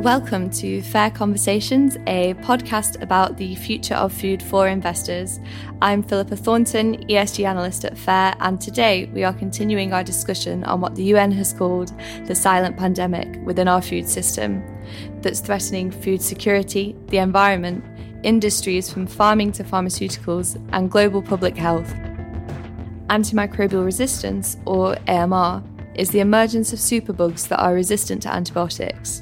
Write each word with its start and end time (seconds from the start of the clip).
Welcome 0.00 0.48
to 0.52 0.80
FAIRR 0.80 1.14
Conversations, 1.14 1.98
a 2.06 2.32
podcast 2.40 3.02
about 3.02 3.36
the 3.36 3.54
future 3.56 3.96
of 3.96 4.14
food 4.14 4.42
for 4.42 4.66
investors. 4.66 5.38
I'm 5.82 6.02
Philippa 6.02 6.36
Thornton, 6.36 7.06
ESG 7.06 7.44
analyst 7.44 7.84
at 7.84 7.98
FAIRR, 7.98 8.34
and 8.40 8.58
today 8.58 9.10
we 9.12 9.24
are 9.24 9.34
continuing 9.34 9.92
our 9.92 10.02
discussion 10.02 10.64
on 10.64 10.80
what 10.80 10.94
the 10.94 11.04
UN 11.12 11.30
has 11.32 11.52
called 11.52 11.92
the 12.24 12.34
silent 12.34 12.78
pandemic 12.78 13.44
within 13.44 13.68
our 13.68 13.82
food 13.82 14.08
system 14.08 14.64
that's 15.20 15.40
threatening 15.40 15.90
food 15.90 16.22
security, 16.22 16.96
the 17.08 17.18
environment, 17.18 17.84
industries 18.22 18.90
from 18.90 19.06
farming 19.06 19.52
to 19.52 19.64
pharmaceuticals, 19.64 20.56
and 20.72 20.90
global 20.90 21.20
public 21.20 21.58
health. 21.58 21.92
Antimicrobial 23.10 23.84
resistance, 23.84 24.56
or 24.64 24.96
AMR, 25.08 25.62
is 25.94 26.08
the 26.08 26.20
emergence 26.20 26.72
of 26.72 26.78
superbugs 26.78 27.48
that 27.48 27.60
are 27.60 27.74
resistant 27.74 28.22
to 28.22 28.32
antibiotics. 28.32 29.20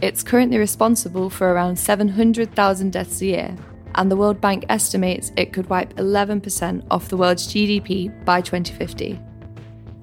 It's 0.00 0.22
currently 0.22 0.58
responsible 0.58 1.28
for 1.28 1.52
around 1.52 1.76
700,000 1.76 2.92
deaths 2.92 3.20
a 3.20 3.26
year, 3.26 3.56
and 3.96 4.08
the 4.08 4.16
World 4.16 4.40
Bank 4.40 4.64
estimates 4.68 5.32
it 5.36 5.52
could 5.52 5.68
wipe 5.68 5.92
11% 5.96 6.86
off 6.88 7.08
the 7.08 7.16
world's 7.16 7.48
GDP 7.48 8.24
by 8.24 8.40
2050. 8.40 9.18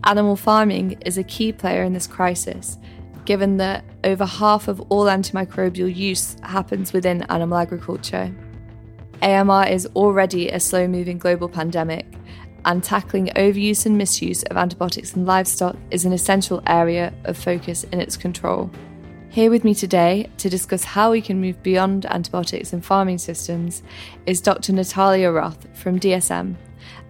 Animal 0.04 0.36
farming 0.36 0.98
is 1.06 1.18
a 1.18 1.24
key 1.24 1.54
player 1.54 1.84
in 1.84 1.94
this 1.94 2.08
crisis, 2.08 2.78
given 3.24 3.56
that 3.58 3.86
over 4.04 4.26
half 4.26 4.68
of 4.68 4.82
all 4.90 5.06
antimicrobial 5.06 5.96
use 5.96 6.36
happens 6.44 6.92
within 6.92 7.22
animal 7.24 7.58
agriculture. 7.58 8.36
AMR 9.22 9.66
is 9.68 9.88
already 9.96 10.50
a 10.50 10.60
slow 10.60 10.90
moving 10.90 11.18
global 11.18 11.48
pandemic, 11.48 12.06
and 12.66 12.84
tackling 12.84 13.28
overuse 13.38 13.86
and 13.86 13.98
misuse 13.98 14.44
of 14.44 14.58
antibiotics 14.58 15.16
in 15.16 15.26
livestock 15.26 15.78
is 15.90 16.04
an 16.04 16.12
essential 16.12 16.62
area 16.68 17.14
of 17.24 17.38
focus 17.38 17.86
in 17.86 18.02
its 18.02 18.18
control. 18.18 18.70
Here 19.36 19.52
with 19.52 19.66
me 19.66 19.76
today 19.76 20.30
to 20.38 20.50
discuss 20.50 20.86
how 20.86 21.12
we 21.12 21.20
can 21.20 21.42
move 21.42 21.62
beyond 21.62 22.06
antibiotics 22.06 22.72
in 22.72 22.80
farming 22.80 23.18
systems 23.18 23.84
is 24.26 24.40
Dr. 24.40 24.72
Natalia 24.72 25.30
Roth 25.30 25.68
from 25.78 26.00
DSM, 26.00 26.56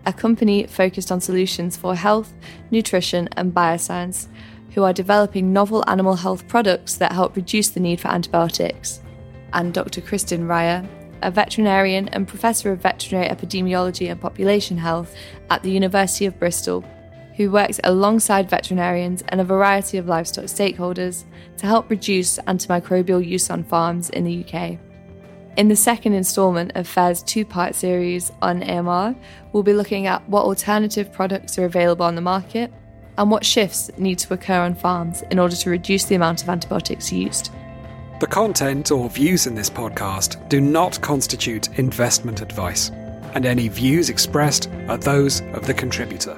a 0.07 0.11
company 0.11 0.65
focused 0.65 1.11
on 1.11 1.21
solutions 1.21 1.77
for 1.77 1.93
health, 1.93 2.33
nutrition, 2.71 3.29
and 3.33 3.53
bioscience, 3.53 4.27
who 4.71 4.81
are 4.81 4.91
developing 4.91 5.53
novel 5.53 5.83
animal 5.87 6.15
health 6.15 6.47
products 6.47 6.95
that 6.95 7.11
help 7.11 7.35
reduce 7.35 7.69
the 7.69 7.79
need 7.79 8.01
for 8.01 8.07
antibiotics, 8.07 9.01
and 9.53 9.71
Dr. 9.71 10.01
Kristen 10.01 10.47
Reyher, 10.47 10.83
a 11.21 11.29
veterinarian 11.29 12.07
and 12.07 12.27
professor 12.27 12.71
of 12.71 12.81
veterinary 12.81 13.29
epidemiology 13.29 14.09
and 14.09 14.19
population 14.19 14.79
health 14.79 15.15
at 15.51 15.61
the 15.61 15.69
University 15.69 16.25
of 16.25 16.39
Bristol 16.39 16.83
who 17.35 17.51
works 17.51 17.79
alongside 17.83 18.49
veterinarians 18.49 19.23
and 19.29 19.41
a 19.41 19.45
variety 19.45 19.97
of 19.97 20.07
livestock 20.07 20.45
stakeholders 20.45 21.25
to 21.57 21.67
help 21.67 21.89
reduce 21.89 22.37
antimicrobial 22.39 23.25
use 23.25 23.49
on 23.49 23.63
farms 23.63 24.09
in 24.11 24.23
the 24.23 24.45
UK. 24.45 24.77
In 25.57 25.69
the 25.69 25.75
second 25.75 26.13
instalment 26.13 26.73
of 26.75 26.87
FAIRR's 26.87 27.23
two 27.23 27.45
part 27.45 27.75
series 27.75 28.31
on 28.41 28.61
AMR, 28.63 29.15
we'll 29.53 29.63
be 29.63 29.73
looking 29.73 30.05
at 30.05 30.27
what 30.27 30.43
alternative 30.43 31.11
products 31.13 31.57
are 31.57 31.65
available 31.65 32.05
on 32.05 32.15
the 32.15 32.21
market 32.21 32.73
and 33.17 33.31
what 33.31 33.45
shifts 33.45 33.89
need 33.97 34.19
to 34.19 34.33
occur 34.33 34.59
on 34.59 34.75
farms 34.75 35.23
in 35.31 35.39
order 35.39 35.55
to 35.55 35.69
reduce 35.69 36.05
the 36.05 36.15
amount 36.15 36.43
of 36.43 36.49
antibiotics 36.49 37.11
used. 37.11 37.51
The 38.19 38.27
content 38.27 38.91
or 38.91 39.09
views 39.09 39.47
in 39.47 39.55
this 39.55 39.69
podcast 39.69 40.47
do 40.49 40.59
not 40.59 41.01
constitute 41.01 41.77
investment 41.79 42.41
advice, 42.41 42.89
and 43.33 43.45
any 43.45 43.67
views 43.67 44.09
expressed 44.09 44.69
are 44.87 44.97
those 44.97 45.41
of 45.53 45.67
the 45.67 45.73
contributor. 45.73 46.37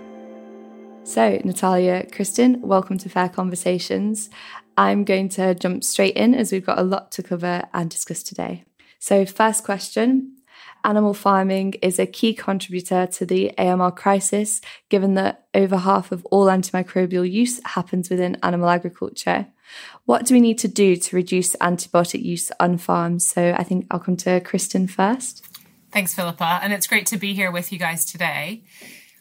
So, 1.07 1.39
Natalia, 1.45 2.05
Kristen, 2.11 2.61
welcome 2.61 2.97
to 2.97 3.07
FAIRR 3.07 3.31
Conversations. 3.31 4.29
I'm 4.75 5.05
going 5.05 5.29
to 5.29 5.55
jump 5.55 5.85
straight 5.85 6.17
in 6.17 6.35
as 6.35 6.51
we've 6.51 6.65
got 6.65 6.79
a 6.79 6.83
lot 6.83 7.13
to 7.13 7.23
cover 7.23 7.63
and 7.73 7.89
discuss 7.89 8.21
today. 8.21 8.65
So, 8.99 9.25
first 9.25 9.63
question 9.63 10.35
Animal 10.83 11.13
farming 11.13 11.75
is 11.81 11.97
a 11.97 12.05
key 12.05 12.33
contributor 12.33 13.07
to 13.07 13.25
the 13.25 13.57
AMR 13.57 13.91
crisis, 13.91 14.59
given 14.89 15.13
that 15.13 15.45
over 15.53 15.77
half 15.77 16.11
of 16.11 16.25
all 16.25 16.47
antimicrobial 16.47 17.31
use 17.31 17.61
happens 17.63 18.09
within 18.09 18.35
animal 18.43 18.67
agriculture. 18.67 19.47
What 20.03 20.25
do 20.25 20.33
we 20.33 20.41
need 20.41 20.59
to 20.59 20.67
do 20.67 20.97
to 20.97 21.15
reduce 21.15 21.55
antibiotic 21.55 22.21
use 22.21 22.51
on 22.59 22.77
farms? 22.77 23.25
So, 23.25 23.55
I 23.57 23.63
think 23.63 23.87
I'll 23.89 24.01
come 24.01 24.17
to 24.17 24.41
Kristen 24.41 24.87
first. 24.87 25.45
Thanks, 25.89 26.13
Philippa. 26.13 26.59
And 26.61 26.73
it's 26.73 26.85
great 26.85 27.05
to 27.07 27.17
be 27.17 27.33
here 27.33 27.49
with 27.49 27.71
you 27.71 27.79
guys 27.79 28.03
today. 28.03 28.65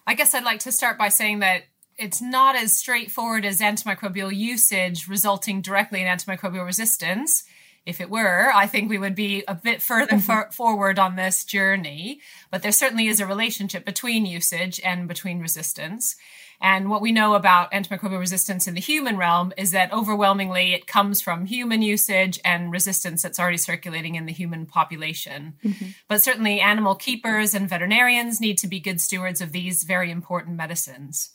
I 0.04 0.14
guess 0.14 0.34
I'd 0.34 0.44
like 0.44 0.60
to 0.60 0.72
start 0.72 0.98
by 0.98 1.10
saying 1.10 1.38
that 1.40 1.62
it's 1.98 2.20
not 2.20 2.56
as 2.56 2.74
straightforward 2.74 3.44
as 3.44 3.60
antimicrobial 3.60 4.34
usage 4.34 5.08
resulting 5.08 5.62
directly 5.62 6.02
in 6.02 6.06
antimicrobial 6.06 6.64
resistance. 6.64 7.44
If 7.84 8.00
it 8.00 8.10
were, 8.10 8.50
I 8.52 8.66
think 8.66 8.90
we 8.90 8.98
would 8.98 9.14
be 9.14 9.44
a 9.46 9.54
bit 9.54 9.80
further 9.80 10.16
mm-hmm. 10.16 10.50
forward 10.50 10.98
on 10.98 11.14
this 11.14 11.44
journey. 11.44 12.20
But 12.50 12.62
there 12.62 12.72
certainly 12.72 13.06
is 13.06 13.20
a 13.20 13.26
relationship 13.26 13.84
between 13.84 14.26
usage 14.26 14.80
and 14.84 15.06
between 15.06 15.40
resistance. 15.40 16.16
And 16.60 16.90
what 16.90 17.02
we 17.02 17.12
know 17.12 17.34
about 17.34 17.70
antimicrobial 17.72 18.18
resistance 18.18 18.66
in 18.66 18.74
the 18.74 18.80
human 18.80 19.16
realm 19.16 19.52
is 19.56 19.70
that 19.72 19.92
overwhelmingly 19.92 20.72
it 20.72 20.86
comes 20.86 21.20
from 21.20 21.46
human 21.46 21.82
usage 21.82 22.40
and 22.44 22.72
resistance 22.72 23.22
that's 23.22 23.38
already 23.38 23.58
circulating 23.58 24.14
in 24.14 24.26
the 24.26 24.32
human 24.32 24.66
population. 24.66 25.54
Mm-hmm. 25.62 25.86
But 26.08 26.24
certainly 26.24 26.60
animal 26.60 26.94
keepers 26.94 27.54
and 27.54 27.68
veterinarians 27.68 28.40
need 28.40 28.58
to 28.58 28.68
be 28.68 28.80
good 28.80 29.00
stewards 29.00 29.40
of 29.40 29.52
these 29.52 29.84
very 29.84 30.10
important 30.10 30.56
medicines. 30.56 31.30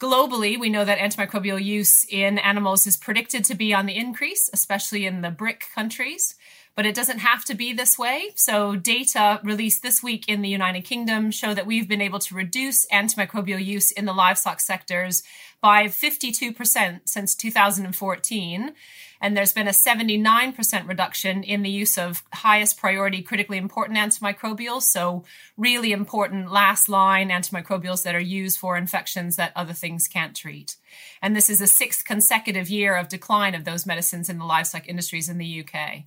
Globally, 0.00 0.58
we 0.58 0.70
know 0.70 0.86
that 0.86 0.98
antimicrobial 0.98 1.62
use 1.62 2.06
in 2.08 2.38
animals 2.38 2.86
is 2.86 2.96
predicted 2.96 3.44
to 3.44 3.54
be 3.54 3.74
on 3.74 3.84
the 3.84 3.94
increase, 3.94 4.48
especially 4.50 5.04
in 5.04 5.20
the 5.20 5.30
BRIC 5.30 5.66
countries. 5.74 6.36
But 6.74 6.86
it 6.86 6.94
doesn't 6.94 7.18
have 7.18 7.44
to 7.44 7.54
be 7.54 7.74
this 7.74 7.98
way. 7.98 8.30
So, 8.34 8.76
data 8.76 9.40
released 9.44 9.82
this 9.82 10.02
week 10.02 10.26
in 10.26 10.40
the 10.40 10.48
United 10.48 10.86
Kingdom 10.86 11.30
show 11.30 11.52
that 11.52 11.66
we've 11.66 11.86
been 11.86 12.00
able 12.00 12.18
to 12.20 12.34
reduce 12.34 12.86
antimicrobial 12.86 13.62
use 13.62 13.90
in 13.90 14.06
the 14.06 14.14
livestock 14.14 14.60
sectors 14.60 15.22
by 15.60 15.84
52% 15.84 17.00
since 17.04 17.34
2014. 17.34 18.72
And 19.20 19.36
there's 19.36 19.52
been 19.52 19.68
a 19.68 19.72
79% 19.72 20.88
reduction 20.88 21.42
in 21.42 21.62
the 21.62 21.70
use 21.70 21.98
of 21.98 22.22
highest 22.32 22.78
priority 22.78 23.22
critically 23.22 23.58
important 23.58 23.98
antimicrobials. 23.98 24.82
So, 24.82 25.24
really 25.56 25.92
important 25.92 26.50
last 26.50 26.88
line 26.88 27.28
antimicrobials 27.28 28.02
that 28.04 28.14
are 28.14 28.20
used 28.20 28.58
for 28.58 28.76
infections 28.76 29.36
that 29.36 29.52
other 29.54 29.74
things 29.74 30.08
can't 30.08 30.34
treat. 30.34 30.76
And 31.20 31.36
this 31.36 31.50
is 31.50 31.58
the 31.58 31.66
sixth 31.66 32.04
consecutive 32.04 32.70
year 32.70 32.96
of 32.96 33.08
decline 33.08 33.54
of 33.54 33.64
those 33.64 33.86
medicines 33.86 34.30
in 34.30 34.38
the 34.38 34.46
livestock 34.46 34.88
industries 34.88 35.28
in 35.28 35.38
the 35.38 35.64
UK. 35.64 36.04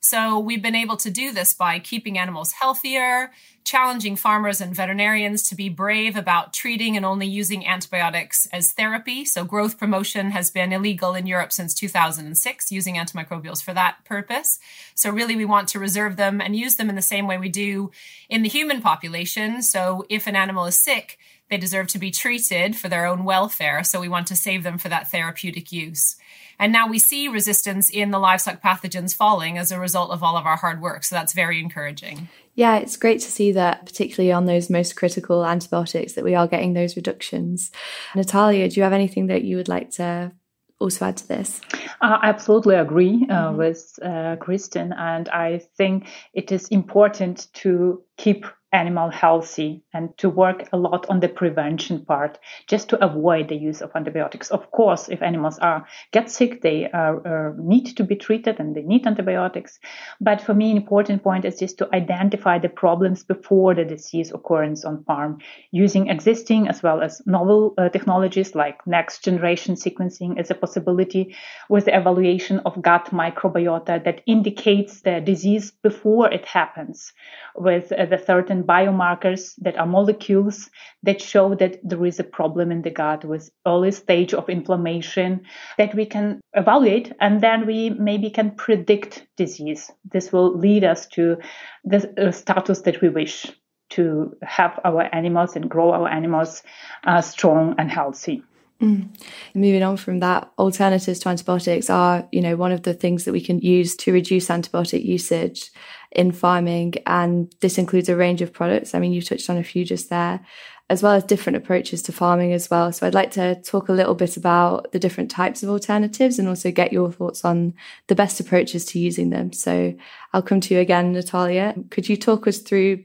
So 0.00 0.38
we've 0.38 0.62
been 0.62 0.74
able 0.74 0.96
to 0.96 1.10
do 1.10 1.30
this 1.30 1.52
by 1.52 1.78
keeping 1.78 2.16
animals 2.18 2.52
healthier, 2.52 3.32
challenging 3.64 4.16
farmers 4.16 4.60
and 4.60 4.74
veterinarians 4.74 5.46
to 5.48 5.54
be 5.54 5.68
brave 5.68 6.16
about 6.16 6.54
treating 6.54 6.96
and 6.96 7.04
only 7.04 7.26
using 7.26 7.66
antibiotics 7.66 8.46
as 8.46 8.72
therapy. 8.72 9.26
So 9.26 9.44
growth 9.44 9.78
promotion 9.78 10.30
has 10.30 10.50
been 10.50 10.72
illegal 10.72 11.14
in 11.14 11.26
Europe 11.26 11.52
since 11.52 11.74
2006, 11.74 12.72
using 12.72 12.94
antimicrobials 12.94 13.62
for 13.62 13.74
that 13.74 14.02
purpose. 14.06 14.58
So 14.94 15.10
really 15.10 15.36
we 15.36 15.44
want 15.44 15.68
to 15.68 15.78
reserve 15.78 16.16
them 16.16 16.40
and 16.40 16.56
use 16.56 16.76
them 16.76 16.88
in 16.88 16.96
the 16.96 17.02
same 17.02 17.26
way 17.26 17.36
we 17.36 17.50
do 17.50 17.90
in 18.30 18.42
the 18.42 18.48
human 18.48 18.80
population. 18.80 19.60
So 19.60 20.06
if 20.08 20.26
an 20.26 20.34
animal 20.34 20.64
is 20.64 20.78
sick, 20.78 21.18
they 21.50 21.58
deserve 21.58 21.88
to 21.88 21.98
be 21.98 22.10
treated 22.10 22.74
for 22.74 22.88
their 22.88 23.04
own 23.04 23.24
welfare. 23.24 23.84
So 23.84 24.00
we 24.00 24.08
want 24.08 24.28
to 24.28 24.36
save 24.36 24.62
them 24.62 24.78
for 24.78 24.88
that 24.88 25.10
therapeutic 25.10 25.72
use. 25.72 26.16
And 26.60 26.72
now 26.72 26.86
we 26.86 26.98
see 26.98 27.26
resistance 27.26 27.88
in 27.88 28.10
the 28.10 28.18
livestock 28.18 28.62
pathogens 28.62 29.16
falling 29.16 29.56
as 29.56 29.72
a 29.72 29.80
result 29.80 30.10
of 30.10 30.22
all 30.22 30.36
of 30.36 30.44
our 30.44 30.56
hard 30.56 30.80
work. 30.80 31.04
So 31.04 31.16
that's 31.16 31.32
very 31.32 31.58
encouraging. 31.58 32.28
Yeah, 32.54 32.76
it's 32.76 32.98
great 32.98 33.20
to 33.20 33.30
see 33.30 33.52
that, 33.52 33.86
particularly 33.86 34.30
on 34.30 34.44
those 34.44 34.68
most 34.68 34.94
critical 34.94 35.44
antibiotics, 35.46 36.12
that 36.12 36.24
we 36.24 36.34
are 36.34 36.46
getting 36.46 36.74
those 36.74 36.96
reductions. 36.96 37.70
Natalia, 38.14 38.68
do 38.68 38.78
you 38.78 38.84
have 38.84 38.92
anything 38.92 39.28
that 39.28 39.42
you 39.42 39.56
would 39.56 39.68
like 39.68 39.90
to 39.92 40.32
also 40.78 41.06
add 41.06 41.16
to 41.18 41.28
this? 41.28 41.62
I 42.02 42.18
absolutely 42.22 42.74
agree 42.74 43.26
uh, 43.30 43.48
mm-hmm. 43.48 43.56
with 43.56 43.98
uh, 44.02 44.36
Kristen, 44.36 44.92
and 44.92 45.28
I 45.30 45.62
think 45.78 46.08
it 46.34 46.52
is 46.52 46.68
important 46.68 47.48
to 47.54 48.02
keep 48.18 48.44
animal 48.72 49.10
healthy 49.10 49.82
and 49.92 50.16
to 50.18 50.30
work 50.30 50.68
a 50.72 50.76
lot 50.76 51.04
on 51.08 51.20
the 51.20 51.28
prevention 51.28 52.04
part 52.04 52.38
just 52.68 52.88
to 52.88 53.04
avoid 53.04 53.48
the 53.48 53.56
use 53.56 53.80
of 53.80 53.90
antibiotics. 53.94 54.50
Of 54.50 54.70
course 54.70 55.08
if 55.08 55.22
animals 55.22 55.58
are 55.58 55.86
get 56.12 56.30
sick 56.30 56.62
they 56.62 56.88
are, 56.90 57.54
need 57.58 57.96
to 57.96 58.04
be 58.04 58.16
treated 58.16 58.60
and 58.60 58.74
they 58.74 58.82
need 58.82 59.06
antibiotics. 59.06 59.80
But 60.20 60.40
for 60.40 60.54
me 60.54 60.70
an 60.70 60.76
important 60.76 61.22
point 61.22 61.44
is 61.44 61.58
just 61.58 61.78
to 61.78 61.88
identify 61.94 62.58
the 62.58 62.68
problems 62.68 63.24
before 63.24 63.74
the 63.74 63.84
disease 63.84 64.32
occurrence 64.32 64.84
on 64.84 65.04
farm 65.04 65.38
using 65.72 66.08
existing 66.08 66.68
as 66.68 66.82
well 66.82 67.02
as 67.02 67.20
novel 67.26 67.74
uh, 67.76 67.88
technologies 67.88 68.54
like 68.54 68.86
next 68.86 69.24
generation 69.24 69.74
sequencing 69.74 70.38
is 70.40 70.50
a 70.50 70.54
possibility 70.54 71.34
with 71.68 71.86
the 71.86 71.96
evaluation 71.96 72.60
of 72.60 72.80
gut 72.82 73.06
microbiota 73.12 74.02
that 74.04 74.20
indicates 74.26 75.00
the 75.00 75.20
disease 75.20 75.72
before 75.82 76.30
it 76.32 76.44
happens 76.44 77.12
with 77.56 77.92
uh, 77.92 78.06
the 78.06 78.18
certain 78.18 78.59
certain 78.60 78.66
biomarkers 78.66 79.54
that 79.62 79.76
are 79.76 79.86
molecules 79.86 80.70
that 81.02 81.20
show 81.20 81.54
that 81.54 81.78
there 81.82 82.06
is 82.06 82.20
a 82.20 82.24
problem 82.24 82.70
in 82.70 82.82
the 82.82 82.90
gut 82.90 83.24
with 83.24 83.50
early 83.66 83.92
stage 83.92 84.34
of 84.34 84.48
inflammation 84.48 85.40
that 85.78 85.94
we 85.94 86.06
can 86.06 86.40
evaluate 86.54 87.12
and 87.20 87.40
then 87.40 87.66
we 87.66 87.90
maybe 87.90 88.30
can 88.30 88.50
predict 88.56 89.26
disease. 89.36 89.90
This 90.12 90.32
will 90.32 90.56
lead 90.58 90.84
us 90.84 91.06
to 91.08 91.36
the 91.84 92.12
uh, 92.18 92.32
status 92.32 92.82
that 92.82 93.00
we 93.00 93.08
wish 93.08 93.46
to 93.90 94.36
have 94.42 94.78
our 94.84 95.08
animals 95.12 95.56
and 95.56 95.68
grow 95.68 95.92
our 95.92 96.08
animals 96.08 96.62
uh, 97.04 97.20
strong 97.20 97.74
and 97.78 97.90
healthy. 97.90 98.42
Mm. 98.80 99.14
Moving 99.54 99.82
on 99.82 99.96
from 99.98 100.20
that, 100.20 100.50
alternatives 100.58 101.18
to 101.20 101.28
antibiotics 101.28 101.90
are, 101.90 102.26
you 102.32 102.40
know, 102.40 102.56
one 102.56 102.72
of 102.72 102.82
the 102.82 102.94
things 102.94 103.24
that 103.24 103.32
we 103.32 103.40
can 103.40 103.58
use 103.58 103.94
to 103.96 104.12
reduce 104.12 104.48
antibiotic 104.48 105.04
usage 105.04 105.70
in 106.10 106.32
farming. 106.32 106.94
And 107.06 107.54
this 107.60 107.76
includes 107.76 108.08
a 108.08 108.16
range 108.16 108.40
of 108.40 108.52
products. 108.52 108.94
I 108.94 108.98
mean, 108.98 109.12
you 109.12 109.20
touched 109.20 109.50
on 109.50 109.58
a 109.58 109.62
few 109.62 109.84
just 109.84 110.08
there, 110.08 110.40
as 110.88 111.02
well 111.02 111.12
as 111.12 111.24
different 111.24 111.58
approaches 111.58 112.02
to 112.04 112.12
farming 112.12 112.54
as 112.54 112.70
well. 112.70 112.90
So 112.90 113.06
I'd 113.06 113.14
like 113.14 113.32
to 113.32 113.60
talk 113.62 113.90
a 113.90 113.92
little 113.92 114.14
bit 114.14 114.38
about 114.38 114.92
the 114.92 114.98
different 114.98 115.30
types 115.30 115.62
of 115.62 115.68
alternatives 115.68 116.38
and 116.38 116.48
also 116.48 116.70
get 116.70 116.92
your 116.92 117.12
thoughts 117.12 117.44
on 117.44 117.74
the 118.06 118.14
best 118.14 118.40
approaches 118.40 118.86
to 118.86 118.98
using 118.98 119.28
them. 119.28 119.52
So 119.52 119.94
I'll 120.32 120.42
come 120.42 120.60
to 120.62 120.74
you 120.74 120.80
again, 120.80 121.12
Natalia. 121.12 121.74
Could 121.90 122.08
you 122.08 122.16
talk 122.16 122.46
us 122.46 122.58
through 122.58 123.04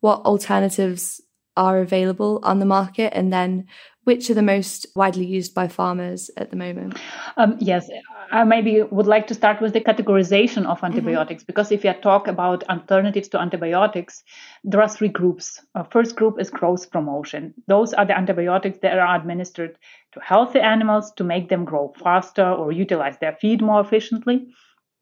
what 0.00 0.20
alternatives 0.26 1.22
are 1.56 1.80
available 1.80 2.38
on 2.42 2.58
the 2.58 2.66
market 2.66 3.12
and 3.16 3.32
then 3.32 3.66
which 4.06 4.30
are 4.30 4.34
the 4.34 4.42
most 4.42 4.86
widely 4.94 5.26
used 5.26 5.52
by 5.52 5.66
farmers 5.66 6.30
at 6.36 6.50
the 6.50 6.56
moment? 6.56 6.96
Um, 7.36 7.56
yes, 7.58 7.90
I 8.30 8.44
maybe 8.44 8.82
would 8.82 9.08
like 9.08 9.26
to 9.26 9.34
start 9.34 9.60
with 9.60 9.72
the 9.72 9.80
categorization 9.80 10.64
of 10.64 10.76
mm-hmm. 10.76 10.86
antibiotics 10.86 11.42
mm-hmm. 11.42 11.48
because 11.48 11.72
if 11.72 11.84
you 11.84 11.92
talk 11.92 12.28
about 12.28 12.62
alternatives 12.68 13.26
to 13.30 13.40
antibiotics, 13.40 14.22
there 14.62 14.80
are 14.80 14.88
three 14.88 15.08
groups. 15.08 15.60
Uh, 15.74 15.82
first 15.82 16.14
group 16.14 16.40
is 16.40 16.50
growth 16.50 16.88
promotion. 16.92 17.52
Those 17.66 17.92
are 17.94 18.06
the 18.06 18.16
antibiotics 18.16 18.78
that 18.82 18.96
are 18.96 19.16
administered 19.16 19.76
to 20.12 20.20
healthy 20.20 20.60
animals 20.60 21.12
to 21.16 21.24
make 21.24 21.48
them 21.48 21.64
grow 21.64 21.92
faster 22.00 22.48
or 22.48 22.70
utilize 22.70 23.18
their 23.18 23.36
feed 23.40 23.60
more 23.60 23.80
efficiently. 23.80 24.46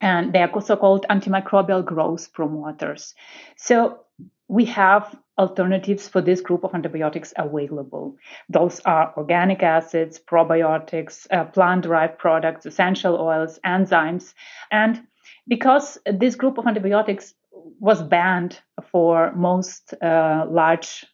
And 0.00 0.32
they 0.32 0.40
are 0.40 0.50
also 0.50 0.76
called 0.76 1.04
antimicrobial 1.10 1.84
growth 1.84 2.32
promoters. 2.32 3.14
So 3.56 4.00
we 4.48 4.64
have 4.64 5.14
alternatives 5.38 6.08
for 6.08 6.20
this 6.20 6.40
group 6.40 6.64
of 6.64 6.74
antibiotics 6.74 7.32
available. 7.36 8.16
Those 8.48 8.80
are 8.80 9.12
organic 9.16 9.62
acids, 9.62 10.20
probiotics, 10.20 11.26
uh, 11.30 11.44
plant 11.44 11.82
derived 11.82 12.18
products, 12.18 12.66
essential 12.66 13.16
oils, 13.16 13.58
enzymes. 13.64 14.34
And 14.70 15.02
because 15.48 15.98
this 16.06 16.34
group 16.36 16.58
of 16.58 16.66
antibiotics 16.66 17.34
was 17.80 18.02
banned 18.02 18.60
for 18.90 19.32
most 19.34 19.94
uh, 20.02 20.46
large 20.48 21.04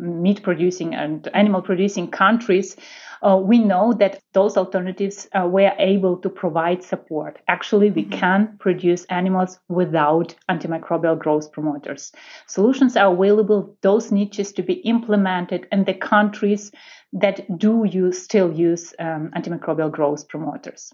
meat 0.00 0.42
producing 0.42 0.94
and 0.94 1.28
animal 1.34 1.62
producing 1.62 2.10
countries, 2.10 2.76
uh, 3.22 3.36
we 3.36 3.58
know 3.58 3.92
that 3.92 4.22
those 4.32 4.56
alternatives 4.56 5.28
uh, 5.32 5.46
were 5.46 5.72
able 5.78 6.16
to 6.16 6.28
provide 6.28 6.82
support. 6.82 7.38
Actually, 7.48 7.90
we 7.90 8.04
mm-hmm. 8.04 8.18
can 8.18 8.56
produce 8.58 9.04
animals 9.06 9.58
without 9.68 10.34
antimicrobial 10.48 11.18
growth 11.18 11.52
promoters. 11.52 12.12
Solutions 12.46 12.96
are 12.96 13.12
available. 13.12 13.76
Those 13.82 14.10
niches 14.10 14.52
to 14.52 14.62
be 14.62 14.74
implemented 14.74 15.66
in 15.70 15.84
the 15.84 15.94
countries 15.94 16.72
that 17.12 17.58
do 17.58 17.84
use 17.84 18.22
still 18.22 18.52
use 18.52 18.94
um, 18.98 19.30
antimicrobial 19.36 19.90
growth 19.90 20.28
promoters. 20.28 20.92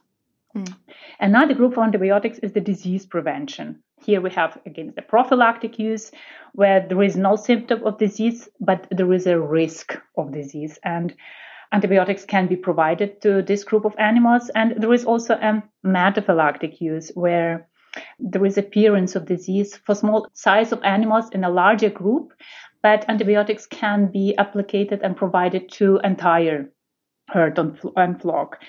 Mm. 0.56 0.74
Another 1.20 1.54
group 1.54 1.72
of 1.72 1.78
antibiotics 1.78 2.38
is 2.38 2.52
the 2.52 2.60
disease 2.60 3.06
prevention. 3.06 3.82
Here 4.04 4.20
we 4.20 4.30
have 4.30 4.58
again 4.66 4.92
the 4.94 5.02
prophylactic 5.02 5.78
use, 5.78 6.12
where 6.52 6.86
there 6.86 7.02
is 7.02 7.16
no 7.16 7.36
symptom 7.36 7.84
of 7.84 7.98
disease, 7.98 8.48
but 8.60 8.86
there 8.90 9.12
is 9.12 9.26
a 9.26 9.40
risk 9.40 9.98
of 10.16 10.32
disease. 10.32 10.78
And 10.84 11.14
antibiotics 11.72 12.24
can 12.24 12.46
be 12.46 12.56
provided 12.56 13.20
to 13.22 13.42
this 13.42 13.64
group 13.64 13.84
of 13.84 13.94
animals. 13.98 14.50
And 14.54 14.80
there 14.80 14.92
is 14.92 15.04
also 15.04 15.34
a 15.34 15.62
metaphylactic 15.84 16.80
use 16.80 17.10
where 17.14 17.68
there 18.18 18.44
is 18.44 18.58
appearance 18.58 19.16
of 19.16 19.26
disease 19.26 19.76
for 19.76 19.94
small 19.94 20.28
size 20.34 20.72
of 20.72 20.82
animals 20.82 21.30
in 21.30 21.44
a 21.44 21.50
larger 21.50 21.90
group, 21.90 22.32
but 22.82 23.04
antibiotics 23.08 23.66
can 23.66 24.12
be 24.12 24.34
applied 24.38 25.00
and 25.02 25.16
provided 25.16 25.70
to 25.72 25.98
entire 26.04 26.70
herd 27.28 27.58
and 27.58 28.20
flock. 28.20 28.60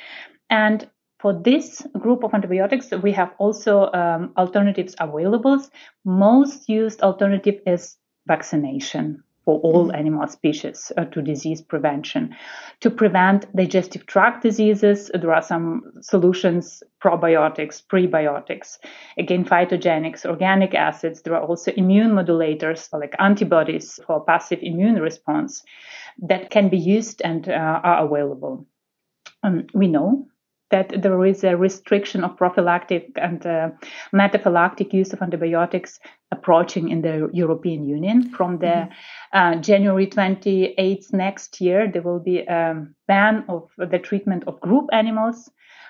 And 0.50 0.90
for 1.20 1.34
this 1.34 1.82
group 2.00 2.24
of 2.24 2.34
antibiotics, 2.34 2.92
we 2.92 3.12
have 3.12 3.34
also 3.40 3.92
um, 3.94 4.32
alternatives 4.38 4.96
available. 5.00 5.60
Most 6.06 6.70
used 6.70 7.02
alternative 7.02 7.60
is 7.66 7.98
vaccination 8.28 9.24
for 9.48 9.62
all 9.62 9.88
mm-hmm. 9.88 9.96
animal 9.96 10.28
species 10.28 10.92
uh, 10.98 11.06
to 11.06 11.22
disease 11.22 11.62
prevention. 11.62 12.36
To 12.82 12.90
prevent 12.90 13.46
digestive 13.56 14.06
tract 14.06 14.44
diseases, 14.44 15.10
there 15.14 15.34
are 15.34 15.42
some 15.42 15.84
solutions 16.02 16.84
probiotics, 17.02 17.82
prebiotics, 17.82 18.78
again, 19.18 19.46
phytogenics, 19.46 20.26
organic 20.26 20.76
acids. 20.76 21.22
There 21.22 21.34
are 21.34 21.42
also 21.42 21.72
immune 21.78 22.12
modulators 22.12 22.92
like 22.92 23.16
antibodies 23.20 24.02
for 24.06 24.26
passive 24.26 24.60
immune 24.62 24.96
response 24.96 25.64
that 26.20 26.50
can 26.50 26.68
be 26.68 26.78
used 26.78 27.22
and 27.24 27.48
uh, 27.48 27.80
are 27.84 28.06
available. 28.06 28.68
Um, 29.44 29.68
we 29.74 29.88
know 29.88 30.28
that 30.70 31.02
there 31.02 31.26
is 31.26 31.44
a 31.44 31.56
restriction 31.56 32.24
of 32.24 32.36
prophylactic 32.36 33.12
and 33.16 33.46
uh, 33.46 33.70
metaphylactic 34.14 34.94
use 34.94 35.14
of 35.14 35.22
antibiotics 35.22 36.00
approaching 36.32 36.90
in 36.90 37.02
the 37.02 37.30
European 37.34 37.86
Union. 37.86 38.30
From 38.30 38.60
the 38.60 38.90
mm-hmm. 38.90 39.38
uh, 39.38 39.56
January 39.62 40.08
28th 40.08 41.14
next 41.14 41.62
year, 41.62 41.90
there 41.92 42.02
will 42.02 42.20
be 42.20 42.40
a 42.40 42.86
ban 43.08 43.46
of 43.48 43.70
the 43.78 44.00
treatment 44.00 44.44
of 44.48 44.60
group 44.60 44.90
animals 44.92 45.50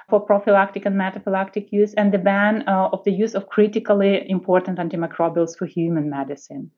for 0.10 0.22
prophylactic 0.22 0.86
and 0.86 0.96
metaphylactic 0.96 1.72
use 1.72 1.94
and 1.96 2.14
the 2.14 2.18
ban 2.18 2.64
uh, 2.68 2.90
of 2.94 3.04
the 3.04 3.12
use 3.12 3.36
of 3.36 3.50
critically 3.50 4.30
important 4.30 4.78
antimicrobials 4.78 5.58
for 5.58 5.66
human 5.66 6.10
medicine. 6.10 6.72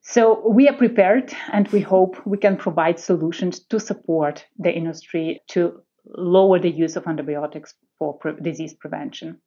So 0.00 0.48
we 0.48 0.68
are 0.68 0.76
prepared 0.76 1.34
and 1.52 1.68
we 1.68 1.80
hope 1.80 2.16
we 2.26 2.38
can 2.38 2.56
provide 2.56 2.98
solutions 2.98 3.60
to 3.66 3.78
support 3.78 4.46
the 4.58 4.72
industry 4.72 5.42
to 5.48 5.82
lower 6.16 6.58
the 6.58 6.70
use 6.70 6.96
of 6.96 7.06
antibiotics 7.06 7.74
for 7.98 8.14
pre- 8.14 8.40
disease 8.40 8.74
prevention. 8.74 9.40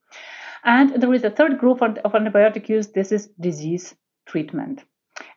And 0.64 1.02
there 1.02 1.14
is 1.14 1.24
a 1.24 1.30
third 1.30 1.58
group 1.58 1.82
of, 1.82 1.96
antibiotic 2.14 2.70
use. 2.70 2.88
This 2.88 3.12
is 3.12 3.28
disease 3.40 3.96
treatment. 4.28 4.84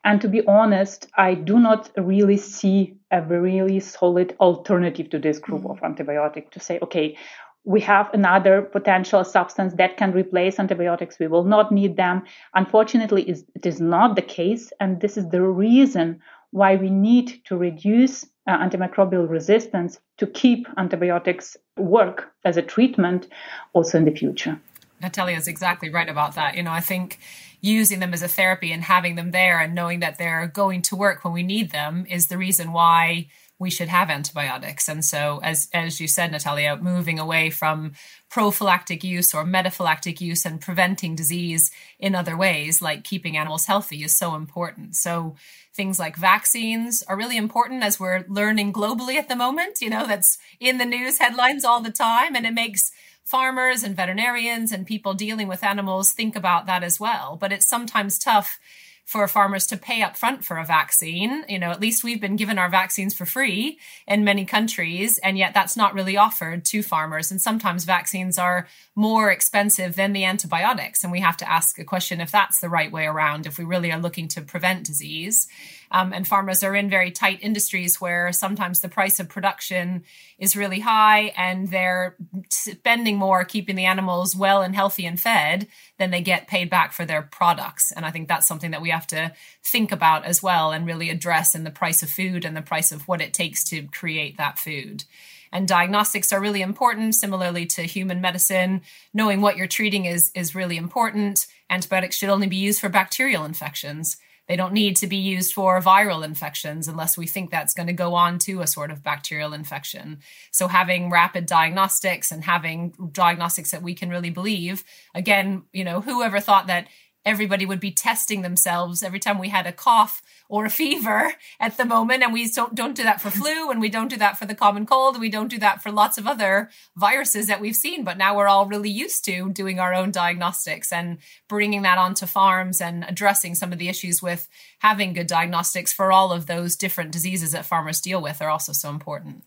And 0.05 0.21
to 0.21 0.29
be 0.29 0.47
honest, 0.47 1.09
I 1.17 1.35
do 1.35 1.59
not 1.59 1.91
really 1.97 2.37
see 2.37 2.97
a 3.11 3.23
really 3.23 3.81
solid 3.81 4.37
alternative 4.39 5.11
to 5.11 5.19
this 5.19 5.39
group 5.39 5.65
of 5.65 5.81
antibiotic 5.81 6.51
to 6.51 6.61
say, 6.61 6.79
okay, 6.83 7.17
we 7.65 7.81
have 7.81 8.13
another 8.13 8.61
potential 8.61 9.25
substance 9.25 9.73
that 9.75 9.97
can 9.97 10.13
replace 10.13 10.59
antibiotics. 10.59 11.19
We 11.19 11.29
will 11.29 11.45
not 11.45 11.73
need 11.73 11.97
them. 11.97 12.25
Unfortunately, 12.55 13.23
it 13.55 13.65
is 13.65 13.81
not 13.81 14.17
the 14.17 14.23
case. 14.23 14.71
And 14.81 15.01
this 15.01 15.17
is 15.17 15.31
the 15.31 15.43
reason 15.43 16.21
why 16.51 16.77
we 16.77 16.91
need 16.91 17.43
to 17.47 17.57
reduce 17.57 18.27
uh, 18.47 18.59
antimicrobial 18.59 19.29
resistance 19.29 19.99
to 20.19 20.27
keep 20.27 20.67
antibiotics 20.77 21.57
work 21.77 22.33
as 22.45 22.57
a 22.57 22.63
treatment 22.63 23.29
also 23.73 23.99
in 23.99 24.05
the 24.05 24.11
future. 24.11 24.61
Natalia 25.01 25.37
is 25.37 25.49
exactly 25.49 25.91
right 25.91 26.09
about 26.09 26.35
that. 26.35 26.57
You 26.57 26.63
know, 26.63 26.73
I 26.73 26.81
think 26.81 27.19
using 27.61 28.01
them 28.01 28.13
as 28.13 28.23
a 28.23 28.29
therapy 28.29 28.73
and 28.73 28.83
having 28.83 29.15
them 29.15 29.31
there 29.31 29.59
and 29.61 29.75
knowing 29.75 30.01
that 30.01 30.19
they're 30.19 30.47
going 30.47 30.83
to 30.83 30.97
work 30.97 31.25
when 31.25 31.33
we 31.33 31.43
need 31.43 31.71
them 31.71 32.07
is 32.09 32.27
the 32.27 32.39
reason 32.39 32.73
why 32.73 33.27
we 33.65 33.71
should 33.71 33.89
have 33.89 34.11
antibiotics. 34.11 34.89
And 34.89 35.03
so, 35.03 35.41
as 35.43 35.69
as 35.73 35.99
you 36.01 36.07
said, 36.07 36.31
Natalia, 36.31 36.77
moving 36.77 37.19
away 37.19 37.49
from 37.49 37.95
prophylactic 38.29 39.03
use 39.03 39.35
or 39.35 39.43
metaphylactic 39.45 40.21
use 40.21 40.45
and 40.45 40.61
preventing 40.61 41.17
disease 41.17 41.73
in 41.99 42.15
other 42.15 42.37
ways, 42.37 42.83
like 42.83 43.03
keeping 43.03 43.39
animals 43.39 43.65
healthy, 43.65 44.05
is 44.05 44.15
so 44.15 44.35
important. 44.35 44.95
So, 44.97 45.35
things 45.73 45.99
like 45.99 46.17
vaccines 46.17 47.03
are 47.09 47.17
really 47.17 47.39
important 47.39 47.83
as 47.83 47.99
we're 47.99 48.27
learning 48.29 48.75
globally 48.75 49.17
at 49.17 49.29
the 49.31 49.35
moment. 49.35 49.81
You 49.81 49.91
know, 49.91 50.07
that's 50.07 50.37
in 50.61 50.77
the 50.77 50.85
news 50.85 51.19
headlines 51.19 51.65
all 51.65 51.81
the 51.81 51.91
time, 51.91 52.37
and 52.37 52.47
it 52.47 52.55
makes 52.55 52.93
farmers 53.25 53.83
and 53.83 53.97
veterinarians 53.97 54.71
and 54.73 54.87
people 54.87 55.15
dealing 55.15 55.49
with 55.49 55.65
animals 55.65 56.13
think 56.13 56.37
about 56.37 56.67
that 56.67 56.85
as 56.85 57.01
well. 57.01 57.39
But 57.41 57.53
it's 57.53 57.67
sometimes 57.67 58.19
tough 58.19 58.61
for 59.05 59.29
farmers 59.29 59.67
to 59.67 59.77
pay 59.77 60.03
up 60.03 60.17
front 60.17 60.45
for 60.45 60.57
a 60.57 60.65
vaccine. 60.65 61.45
You 61.49 61.59
know, 61.59 61.71
at 61.71 61.81
least 61.81 62.03
we've 62.03 62.21
been 62.21 62.37
given 62.37 62.59
our 62.59 62.71
vaccines 62.71 63.15
for 63.15 63.27
free 63.27 63.79
in 64.07 64.25
many 64.25 64.45
countries, 64.45 65.19
and 65.19 65.37
yet 65.37 65.53
that's 65.53 65.77
not 65.77 65.95
really 65.95 66.17
offered 66.17 66.65
to 66.67 66.83
farmers. 66.83 67.31
And 67.31 67.41
sometimes 67.41 67.85
vaccines 67.85 68.39
are 68.39 68.67
more 68.97 69.31
expensive 69.31 69.95
than 69.95 70.13
the 70.13 70.25
antibiotics. 70.25 71.03
And 71.03 71.13
we 71.13 71.21
have 71.21 71.37
to 71.39 71.51
ask 71.51 71.79
a 71.79 71.85
question 71.85 72.21
if 72.21 72.33
that's 72.33 72.61
the 72.61 72.71
right 72.71 72.91
way 72.91 73.05
around, 73.05 73.47
if 73.47 73.59
we 73.59 73.65
really 73.65 73.93
are 73.93 74.01
looking 74.01 74.29
to 74.29 74.41
prevent 74.41 74.87
disease. 74.87 75.47
Um, 75.95 76.13
and 76.13 76.27
farmers 76.27 76.65
are 76.65 76.75
in 76.75 76.91
very 76.91 77.13
tight 77.13 77.39
industries 77.41 78.01
where 78.01 78.33
sometimes 78.33 78.81
the 78.81 78.89
price 78.89 79.21
of 79.21 79.29
production 79.29 80.03
is 80.39 80.57
really 80.57 80.81
high 80.81 81.33
and 81.37 81.69
they're 81.69 82.17
spending 82.51 83.17
more 83.17 83.45
keeping 83.45 83.77
the 83.77 83.85
animals 83.85 84.35
well 84.35 84.61
and 84.61 84.75
healthy 84.75 85.07
and 85.07 85.21
fed 85.21 85.69
than 85.97 86.11
they 86.11 86.21
get 86.21 86.49
paid 86.49 86.69
back 86.69 86.93
for 86.93 87.05
their 87.05 87.23
products. 87.23 87.93
And 87.93 88.05
I 88.05 88.11
think 88.11 88.27
that's 88.27 88.49
something 88.49 88.73
that 88.73 88.83
we 88.83 88.91
have 88.91 89.07
to 89.07 89.33
think 89.63 89.93
about 89.93 90.25
as 90.25 90.43
well 90.43 90.73
and 90.73 90.85
really 90.85 91.11
address 91.11 91.55
in 91.55 91.63
the 91.63 91.71
price 91.71 92.03
of 92.03 92.11
food 92.11 92.45
and 92.45 92.57
the 92.57 92.61
price 92.61 92.91
of 92.91 93.07
what 93.07 93.21
it 93.21 93.33
takes 93.33 93.63
to 93.65 93.87
create 93.87 94.37
that 94.37 94.59
food. 94.59 95.05
And 95.53 95.69
diagnostics 95.69 96.33
are 96.33 96.41
really 96.41 96.63
important, 96.63 97.15
similarly 97.15 97.67
to 97.67 97.83
human 97.83 98.21
medicine. 98.21 98.83
Knowing 99.13 99.41
what 99.41 99.57
you're 99.57 99.69
treating 99.69 100.07
is, 100.07 100.33
is 100.35 100.57
really 100.57 100.77
important. 100.77 101.47
Antibiotics 101.71 102.17
should 102.17 102.31
only 102.31 102.49
be 102.49 102.57
used 102.57 102.81
for 102.81 102.89
bacterial 102.89 103.45
infections. 103.45 104.17
They 104.47 104.57
don't 104.57 104.75
need 104.75 104.97
to 104.97 105.07
be 105.07 105.17
used 105.17 105.55
for 105.55 105.81
viral 105.81 106.25
infections 106.25 106.87
unless 106.87 107.17
we 107.17 107.27
think 107.27 107.51
that's 107.51 107.75
going 107.75 107.87
to 107.87 107.93
go 107.93 108.15
on 108.15 108.39
to 108.41 108.61
a 108.61 108.67
sort 108.67 108.91
of 108.91 109.03
bacterial 109.03 109.55
infection. 109.55 110.19
So, 110.51 110.69
having 110.69 111.11
rapid 111.11 111.47
diagnostics 111.47 112.31
and 112.31 112.45
having 112.45 112.95
diagnostics 113.13 113.71
that 113.71 113.83
we 113.83 113.95
can 113.95 114.11
really 114.11 114.31
believe, 114.31 114.85
again, 115.15 115.63
you 115.73 115.85
know, 115.85 116.01
whoever 116.01 116.41
thought 116.41 116.67
that 116.67 116.89
everybody 117.25 117.65
would 117.65 117.81
be 117.81 117.91
testing 117.91 118.43
themselves 118.43 119.03
every 119.03 119.19
time 119.19 119.39
we 119.39 119.49
had 119.49 119.67
a 119.67 119.73
cough 119.73 120.23
or 120.49 120.67
a 120.67 120.71
fever 120.71 121.33
at 121.59 121.77
the 121.77 121.85
moment. 121.85 122.23
And 122.23 122.33
we 122.33 122.49
don't, 122.51 122.75
don't 122.75 122.95
do 122.95 123.03
that 123.03 123.21
for 123.21 123.31
flu 123.31 123.71
and 123.71 123.81
we 123.81 123.89
don't 123.89 124.09
do 124.09 124.17
that 124.19 124.39
for 124.39 124.47
the 124.47 124.55
common 124.55 124.87
cold. 124.87 125.19
We 125.19 125.31
don't 125.31 125.49
do 125.49 125.59
that 125.59 125.83
for 125.83 125.91
lots 125.91 126.19
of 126.19 126.27
other 126.27 126.71
viruses 126.97 127.47
that 127.47 127.61
we've 127.61 127.77
seen. 127.77 128.05
But 128.05 128.19
now 128.19 128.37
we're 128.37 128.49
all 128.49 128.67
really 128.67 128.91
used 128.91 129.25
to 129.25 129.51
doing 129.51 129.81
our 129.81 129.95
own 129.95 130.11
diagnostics 130.11 130.93
and 130.93 131.19
bringing 131.49 131.83
that 131.83 131.99
onto 131.99 132.27
farms 132.27 132.81
and 132.81 133.05
addressing 133.09 133.55
some 133.55 133.73
of 133.73 133.79
the 133.79 133.89
issues 133.89 134.23
with 134.23 134.49
having 134.85 135.15
good 135.15 135.27
diagnostics 135.27 135.95
for 135.95 136.13
all 136.13 136.31
of 136.31 136.45
those 136.45 136.77
different 136.77 137.11
diseases 137.11 137.53
that 137.53 137.65
farmers 137.65 138.03
deal 138.03 138.21
with 138.21 138.43
are 138.43 138.51
also 138.51 138.71
so 138.71 138.91
important. 138.91 139.43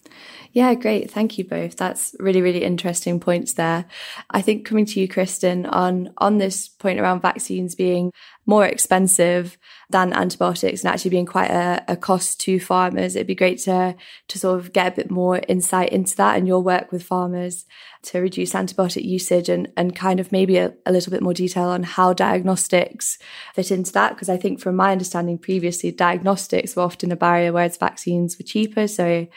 Yeah, 0.52 0.74
great. 0.74 1.12
Thank 1.12 1.38
you 1.38 1.46
both. 1.46 1.78
That's 1.78 2.16
really, 2.18 2.42
really 2.42 2.64
interesting 2.64 3.20
points 3.20 3.54
there. 3.54 3.86
I 4.32 4.42
think 4.42 4.66
coming 4.66 4.88
to 4.88 5.00
you, 5.00 5.08
Kristen, 5.08 5.68
on, 5.68 6.12
on 6.18 6.40
this 6.40 6.68
point 6.68 7.00
around 7.00 7.22
vaccines 7.22 7.76
being 7.76 8.12
more 8.48 8.66
expensive 8.66 9.58
than 9.90 10.14
antibiotics 10.14 10.84
and 10.84 10.92
actually 10.92 11.12
being 11.12 11.26
quite 11.26 11.52
a, 11.52 11.84
a, 11.88 11.96
cost 11.96 12.40
to 12.40 12.60
farmers. 12.60 13.16
It'd 13.16 13.28
be 13.28 13.36
great 13.36 13.60
to 13.60 13.96
to 14.30 14.40
sort 14.40 14.60
of 14.60 14.74
get 14.74 14.94
a 14.94 14.96
bit 14.96 15.12
more 15.12 15.42
insight 15.48 15.90
into 15.90 16.16
that 16.16 16.38
and 16.38 16.48
your 16.48 16.62
work 16.62 16.92
with 16.92 17.04
farmers 17.04 17.66
to 18.04 18.20
reduce 18.20 18.54
antibiotic 18.54 19.04
usage 19.04 19.50
and 19.50 19.68
and 19.78 19.96
kind 19.96 20.20
of 20.20 20.32
maybe 20.32 20.58
a, 20.58 20.74
a 20.86 20.92
little 20.92 21.12
bit 21.12 21.22
more 21.22 21.34
detail 21.34 21.68
on 21.68 21.84
how 21.84 22.14
diagnostics 22.14 23.20
fit 23.54 23.70
into 23.70 23.92
that. 23.92 24.16
Because 24.16 24.30
I 24.30 24.38
think 24.38 24.60
from 24.60 24.76
my 24.76 24.92
understanding 24.94 25.38
previously, 25.38 25.92
diagnostics 25.92 26.76
were 26.76 26.84
often 26.84 27.12
a 27.12 27.18
barrier, 27.18 27.52
whereas 27.52 27.78
vaccines 27.78 28.38
were 28.40 28.46
cheaper. 28.46 28.88
So 28.88 29.28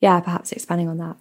yeah, 0.00 0.20
perhaps 0.20 0.52
expanding 0.52 0.88
on 0.88 0.98
that. 0.98 1.16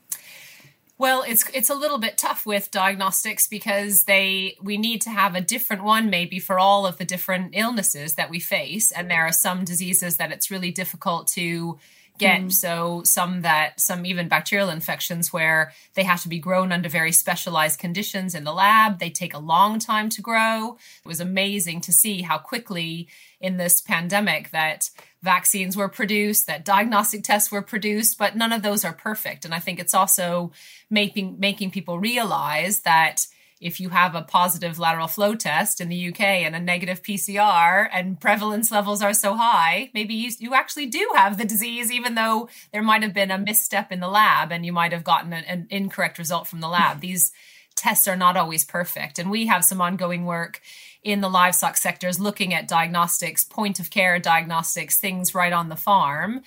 Well, 1.00 1.24
it's 1.28 1.48
it's 1.54 1.70
a 1.70 1.76
little 1.76 2.00
bit 2.00 2.18
tough 2.18 2.46
with 2.46 2.72
diagnostics 2.72 3.48
because 3.48 4.06
they 4.06 4.58
we 4.62 4.78
need 4.78 5.02
to 5.02 5.12
have 5.12 5.36
a 5.36 5.42
different 5.42 5.84
one 5.84 6.10
maybe 6.10 6.40
for 6.40 6.58
all 6.58 6.88
of 6.88 6.98
the 6.98 7.06
different 7.06 7.52
illnesses 7.54 8.16
that 8.16 8.32
we 8.32 8.40
face. 8.40 8.92
And 8.92 9.10
there 9.10 9.26
are 9.26 9.32
some 9.32 9.64
diseases 9.64 10.18
that 10.18 10.32
it's 10.32 10.50
really 10.50 10.72
difficult 10.72 11.28
to 11.30 11.78
get 12.18 12.42
mm. 12.42 12.52
so 12.52 13.02
some 13.04 13.42
that 13.42 13.80
some 13.80 14.06
even 14.06 14.28
bacterial 14.28 14.70
infections 14.70 15.32
where 15.32 15.72
they 15.94 16.04
have 16.04 16.22
to 16.22 16.30
be 16.30 16.40
grown 16.40 16.72
under 16.72 16.90
very 16.90 17.12
specialized 17.12 17.80
conditions 17.80 18.36
in 18.36 18.44
the 18.44 18.54
lab 18.54 19.00
they 19.00 19.10
take 19.10 19.34
a 19.34 19.40
long 19.40 19.80
time 19.80 20.10
to 20.10 20.22
grow 20.22 20.78
it 21.04 21.08
was 21.08 21.20
amazing 21.20 21.82
to 21.82 21.92
see 21.92 22.22
how 22.22 22.38
quickly 22.38 23.08
in 23.40 23.58
this 23.58 23.82
pandemic 23.82 24.50
that 24.52 24.90
vaccines 25.22 25.76
were 25.76 25.90
produced, 25.90 26.48
that 26.48 26.66
diagnostic 26.66 27.24
tests 27.24 27.52
were 27.52 27.62
produced, 27.62 28.18
but 28.18 28.36
none 28.36 28.54
of 28.54 28.62
those 28.62 28.86
are 28.86 28.94
perfect. 28.94 29.46
And 29.46 29.54
I 29.54 29.60
think 29.60 29.80
it's 29.80 29.94
also 29.94 30.52
making 30.90 31.40
making 31.40 31.72
people 31.72 32.00
realize 32.00 32.82
that 32.82 33.28
if 33.60 33.80
you 33.80 33.90
have 33.90 34.14
a 34.16 34.22
positive 34.22 34.78
lateral 34.78 35.08
flow 35.08 35.36
test 35.36 35.82
in 35.82 35.90
the 35.90 36.10
UK 36.10 36.22
and 36.22 36.56
a 36.56 36.60
negative 36.60 37.02
PCR 37.02 37.88
and 37.92 38.20
prevalence 38.20 38.72
levels 38.72 39.02
are 39.02 39.14
so 39.14 39.36
high, 39.36 39.90
maybe 39.94 40.14
you, 40.14 40.32
you 40.40 40.54
actually 40.54 40.86
do 40.86 41.10
have 41.16 41.38
the 41.38 41.46
disease, 41.46 41.92
even 41.92 42.16
though 42.16 42.50
there 42.72 42.84
might 42.84 43.04
have 43.04 43.14
been 43.14 43.32
a 43.32 43.38
misstep 43.38 43.92
in 43.92 44.00
the 44.00 44.08
lab 44.08 44.52
and 44.52 44.66
you 44.66 44.72
might 44.72 44.92
have 44.92 45.04
gotten 45.04 45.34
an, 45.34 45.44
an 45.46 45.68
incorrect 45.70 46.18
result 46.18 46.48
from 46.48 46.60
the 46.60 46.68
lab. 46.68 47.02
These 47.02 47.32
tests 47.76 48.08
are 48.08 48.16
not 48.16 48.38
always 48.38 48.66
perfect. 48.66 49.20
And 49.20 49.30
we 49.32 49.48
have 49.48 49.64
some 49.64 49.82
ongoing 49.82 50.26
work 50.26 50.62
in 51.04 51.22
the 51.22 51.30
livestock 51.30 51.78
sectors 51.78 52.20
looking 52.20 52.54
at 52.54 52.68
diagnostics, 52.68 53.44
point 53.44 53.80
of 53.80 53.90
care 53.90 54.20
diagnostics, 54.20 55.00
things 55.00 55.34
right 55.34 55.54
on 55.54 55.70
the 55.70 55.76
farm 55.76 56.42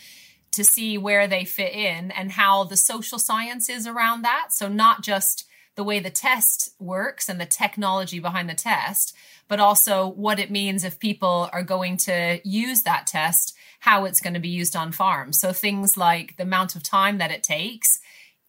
to 0.52 0.64
see 0.64 0.98
where 0.98 1.26
they 1.26 1.44
fit 1.44 1.72
in 1.72 2.10
and 2.10 2.32
how 2.32 2.64
the 2.64 2.76
social 2.76 3.18
science 3.18 3.68
is 3.68 3.86
around 3.86 4.22
that. 4.22 4.48
So, 4.50 4.68
not 4.68 5.02
just 5.02 5.46
the 5.80 5.84
way 5.84 5.98
the 5.98 6.10
test 6.10 6.74
works 6.78 7.26
and 7.26 7.40
the 7.40 7.46
technology 7.46 8.18
behind 8.18 8.50
the 8.50 8.54
test, 8.54 9.16
but 9.48 9.58
also 9.58 10.06
what 10.06 10.38
it 10.38 10.50
means 10.50 10.84
if 10.84 10.98
people 10.98 11.48
are 11.54 11.62
going 11.62 11.96
to 11.96 12.38
use 12.44 12.82
that 12.82 13.06
test, 13.06 13.56
how 13.78 14.04
it's 14.04 14.20
going 14.20 14.34
to 14.34 14.40
be 14.40 14.50
used 14.50 14.76
on 14.76 14.92
farms. 14.92 15.40
So, 15.40 15.54
things 15.54 15.96
like 15.96 16.36
the 16.36 16.42
amount 16.42 16.76
of 16.76 16.82
time 16.82 17.16
that 17.16 17.30
it 17.30 17.42
takes. 17.42 17.98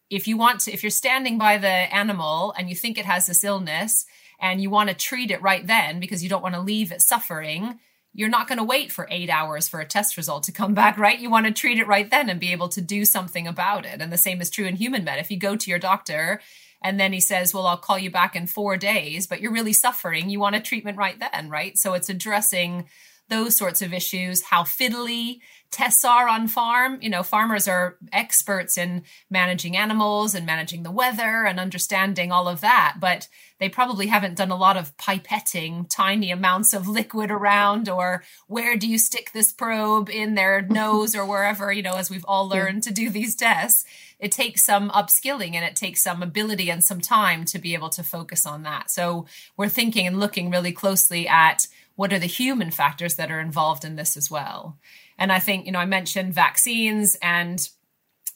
If 0.10 0.28
you 0.28 0.36
want 0.36 0.60
to, 0.62 0.74
if 0.74 0.84
you're 0.84 0.90
standing 0.90 1.38
by 1.38 1.58
the 1.58 1.70
animal 1.70 2.54
and 2.58 2.68
you 2.68 2.76
think 2.76 2.98
it 2.98 3.06
has 3.06 3.28
this 3.28 3.46
illness, 3.46 4.06
and 4.38 4.62
you 4.62 4.70
want 4.70 4.90
to 4.90 4.96
treat 4.96 5.32
it 5.32 5.42
right 5.42 5.66
then 5.66 6.02
because 6.02 6.22
you 6.22 6.28
don't 6.28 6.44
want 6.44 6.56
to 6.56 6.60
leave 6.60 6.92
it 6.92 7.02
suffering, 7.02 7.80
you're 8.14 8.28
not 8.28 8.50
going 8.50 8.58
to 8.58 8.64
wait 8.66 8.92
for 8.92 9.08
eight 9.10 9.30
hours 9.30 9.70
for 9.70 9.80
a 9.80 9.86
test 9.86 10.18
result 10.18 10.44
to 10.44 10.52
come 10.52 10.74
back, 10.74 10.98
right? 10.98 11.18
You 11.18 11.30
want 11.30 11.46
to 11.46 11.54
treat 11.54 11.80
it 11.80 11.88
right 11.88 12.10
then 12.10 12.30
and 12.30 12.42
be 12.42 12.52
able 12.52 12.68
to 12.70 12.82
do 12.82 13.06
something 13.06 13.48
about 13.48 13.86
it. 13.86 14.02
And 14.02 14.12
the 14.12 14.18
same 14.18 14.42
is 14.42 14.50
true 14.50 14.66
in 14.66 14.76
human 14.76 15.06
med. 15.06 15.20
If 15.20 15.32
you 15.32 15.38
go 15.38 15.56
to 15.56 15.70
your 15.70 15.80
doctor 15.80 16.42
and 16.82 17.00
then 17.00 17.14
he 17.14 17.20
says, 17.20 17.54
Well, 17.54 17.68
I'll 17.68 17.78
call 17.78 18.00
you 18.00 18.12
back 18.12 18.36
in 18.36 18.48
four 18.48 18.78
days, 18.78 19.28
but 19.28 19.42
you're 19.42 19.52
really 19.52 19.74
suffering, 19.74 20.30
you 20.30 20.40
want 20.40 20.56
a 20.56 20.62
treatment 20.62 20.98
right 20.98 21.20
then, 21.20 21.50
right? 21.50 21.78
So 21.78 21.94
it's 21.94 22.10
addressing 22.10 22.86
those 23.30 23.56
sorts 23.56 23.82
of 23.82 23.94
issues, 23.94 24.44
how 24.44 24.64
fiddly 24.64 25.40
tests 25.72 26.04
are 26.04 26.28
on 26.28 26.48
farm. 26.48 27.00
You 27.01 27.10
know, 27.10 27.24
farmers 27.24 27.68
are 27.68 27.98
experts 28.12 28.78
in 28.78 29.04
managing 29.30 29.78
animals 29.78 30.36
and 30.36 30.46
managing 30.46 30.84
the 30.84 30.92
weather 30.92 31.46
and 31.46 31.60
understanding 31.60 32.32
all 32.32 32.48
of 32.48 32.62
that, 32.62 32.98
but 33.00 33.30
they 33.58 33.70
probably 33.70 34.08
haven't 34.08 34.38
done 34.38 34.51
a 34.51 34.56
lot 34.56 34.75
of 34.75 34.96
pipetting 34.98 35.88
tiny 35.88 36.30
amounts 36.30 36.74
of 36.74 36.88
liquid 36.88 37.32
around 37.32 37.88
or 37.88 38.24
where 38.48 38.75
do 38.75 38.88
you 38.88 38.98
stick 38.98 39.32
this 39.34 39.51
probe 39.51 40.10
in 40.10 40.36
their 40.36 40.62
nose 40.70 41.16
or 41.16 41.25
wherever, 41.25 41.72
you 41.72 41.82
know, 41.82 41.94
as 41.94 42.10
we've 42.10 42.25
all 42.28 42.50
learned 42.50 42.84
to 42.84 42.92
do 42.92 43.10
these 43.10 43.36
tests. 43.36 43.86
It 44.20 44.32
takes 44.32 44.63
some 44.63 44.90
upskilling 44.92 45.56
and 45.56 45.66
it 45.66 45.75
takes 45.75 46.01
some 46.01 46.22
ability 46.22 46.70
and 46.70 46.84
some 46.84 47.01
time 47.01 47.46
to 47.46 47.58
be 47.58 47.74
able 47.74 47.90
to 47.90 48.04
focus 48.04 48.46
on 48.46 48.63
that. 48.63 48.92
So 48.92 49.25
we're 49.58 49.70
thinking 49.70 50.06
and 50.06 50.20
looking 50.20 50.51
really 50.51 50.72
closely 50.72 51.28
at 51.28 51.68
what 51.96 52.13
are 52.13 52.20
the 52.20 52.25
human 52.25 52.72
factors 52.72 53.16
that 53.16 53.32
are 53.32 53.40
involved 53.40 53.86
in 53.86 53.96
this 53.96 54.18
as 54.18 54.32
well? 54.32 54.78
And 55.22 55.32
I 55.32 55.38
think, 55.38 55.68
you 55.68 55.72
know, 55.72 55.78
I 55.78 55.86
mentioned 55.86 56.34
vaccines 56.34 57.16
and 57.22 57.70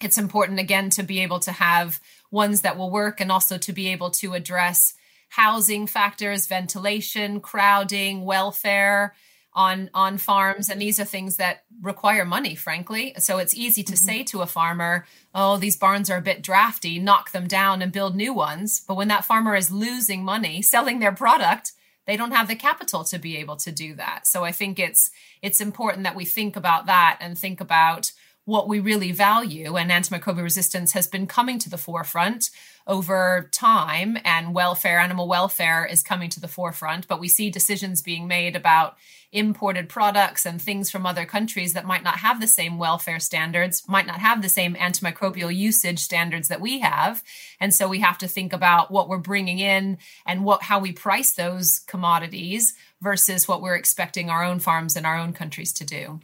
it's 0.02 0.20
important 0.20 0.60
again 0.60 0.92
to 0.92 1.02
be 1.02 1.22
able 1.22 1.40
to 1.40 1.52
have 1.52 2.00
ones 2.30 2.62
that 2.62 2.78
will 2.78 2.92
work 2.92 3.20
and 3.20 3.32
also 3.32 3.58
to 3.58 3.74
be 3.74 3.88
able 3.88 4.12
to 4.12 4.36
address 4.36 4.94
housing 5.30 5.88
factors, 5.88 6.46
ventilation, 6.46 7.40
crowding, 7.40 8.24
welfare 8.24 9.16
on 9.52 9.90
on 9.96 10.20
farms. 10.20 10.70
And 10.70 10.80
these 10.80 11.00
are 11.00 11.06
things 11.06 11.38
that 11.38 11.64
require 11.82 12.24
money 12.24 12.54
frankly. 12.54 13.16
So 13.18 13.40
it's 13.40 13.56
easy 13.56 13.82
to 13.82 13.94
mm-hmm. 13.94 14.06
say 14.06 14.24
to 14.26 14.44
a 14.44 14.46
farmer 14.46 15.08
oh 15.34 15.58
these 15.58 15.78
barns 15.78 16.12
are 16.12 16.18
a 16.18 16.22
bit 16.22 16.44
drafty 16.44 17.00
knock 17.00 17.32
them 17.32 17.48
down 17.48 17.82
and 17.82 17.92
build 17.92 18.16
new 18.16 18.32
ones. 18.32 18.84
But 18.88 18.96
when 18.96 19.08
that 19.08 19.26
farmer 19.26 19.56
is 19.56 19.72
losing 19.72 20.24
money 20.24 20.62
selling 20.62 21.00
their 21.00 21.14
product 21.14 21.72
they 22.06 22.18
don't 22.18 22.32
have 22.32 22.48
the 22.48 22.56
capital 22.56 23.04
to 23.06 23.18
be 23.20 23.38
able 23.38 23.56
to 23.58 23.72
do 23.72 23.96
that. 23.96 24.28
So 24.28 24.44
i 24.44 24.52
think 24.52 24.80
it's 24.80 25.12
it's 25.42 25.62
important 25.62 26.04
that 26.04 26.16
we 26.16 26.26
think 26.26 26.56
about 26.56 26.86
that 26.86 27.18
and 27.20 27.38
think 27.38 27.62
about 27.62 28.12
what 28.46 28.68
we 28.68 28.80
really 28.80 29.12
value 29.12 29.76
and 29.76 29.92
antimicrobial 29.92 30.44
resistance 30.44 30.94
has 30.94 31.08
been 31.08 31.28
coming 31.28 31.60
to 31.60 31.70
the 31.70 31.78
forefront 31.78 32.50
over 32.88 33.50
time 33.52 34.18
and 34.24 34.54
welfare 34.54 35.00
animal 35.00 35.28
welfare 35.28 35.86
is 35.86 36.04
coming 36.04 36.30
to 36.30 36.40
the 36.40 36.48
forefront 36.48 37.08
but 37.08 37.20
we 37.20 37.28
see 37.28 37.50
decisions 37.50 38.02
being 38.02 38.28
made 38.28 38.56
about 38.56 38.96
imported 39.36 39.90
products 39.90 40.46
and 40.46 40.62
things 40.62 40.90
from 40.90 41.06
other 41.06 41.26
countries 41.26 41.74
that 41.74 41.86
might 41.86 42.04
not 42.04 42.20
have 42.20 42.40
the 42.40 42.48
same 42.48 42.78
welfare 42.78 43.20
standards 43.20 43.84
might 43.88 44.08
not 44.08 44.20
have 44.20 44.42
the 44.42 44.48
same 44.48 44.76
antimicrobial 44.76 45.54
usage 45.54 46.00
standards 46.00 46.48
that 46.48 46.62
we 46.62 46.80
have. 46.80 47.22
And 47.60 47.74
so 47.74 47.90
we 47.90 48.00
have 48.00 48.18
to 48.20 48.30
think 48.30 48.54
about 48.54 48.92
what 48.92 49.10
we're 49.10 49.18
bringing 49.18 49.60
in 49.60 49.98
and 50.26 50.46
what 50.46 50.64
how 50.64 50.80
we 50.80 50.94
price 50.94 51.34
those 51.34 51.80
commodities 51.80 52.76
versus 53.02 53.46
what 53.46 53.62
we're 53.62 53.76
expecting 53.76 54.30
our 54.30 54.44
own 54.44 54.60
farms 54.60 54.96
in 54.96 55.06
our 55.06 55.18
own 55.18 55.34
countries 55.34 55.74
to 55.74 55.86
do. 55.86 56.22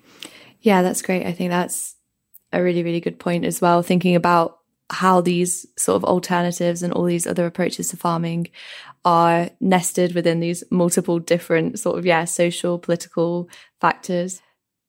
Yeah 0.62 0.82
that's 0.82 1.02
great. 1.02 1.26
I 1.26 1.34
think 1.34 1.50
that's 1.50 1.96
a 2.54 2.62
really, 2.62 2.84
really 2.84 3.00
good 3.00 3.20
point 3.20 3.46
as 3.46 3.62
well, 3.62 3.82
thinking 3.82 4.16
about 4.16 4.60
how 4.90 5.22
these 5.22 5.66
sort 5.78 5.96
of 5.96 6.04
alternatives 6.04 6.84
and 6.84 6.94
all 6.94 7.06
these 7.06 7.26
other 7.26 7.46
approaches 7.46 7.88
to 7.90 7.98
farming 7.98 8.48
are 9.06 9.50
nested 9.60 10.14
within 10.14 10.40
these 10.42 10.64
multiple 10.70 11.18
different 11.18 11.80
sort 11.80 11.98
of, 11.98 12.06
yeah, 12.06 12.26
social, 12.26 12.78
political 12.78 13.50
factors. 13.80 14.42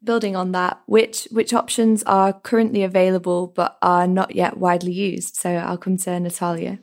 Building 0.04 0.34
on 0.34 0.50
that, 0.50 0.80
which 0.86 1.28
which 1.30 1.54
options 1.54 2.02
are 2.02 2.32
currently 2.32 2.82
available 2.82 3.46
but 3.46 3.78
are 3.82 4.08
not 4.08 4.34
yet 4.34 4.56
widely 4.56 4.90
used? 4.90 5.36
So 5.36 5.54
I'll 5.54 5.78
come 5.78 5.96
to 5.98 6.18
Natalia. 6.18 6.80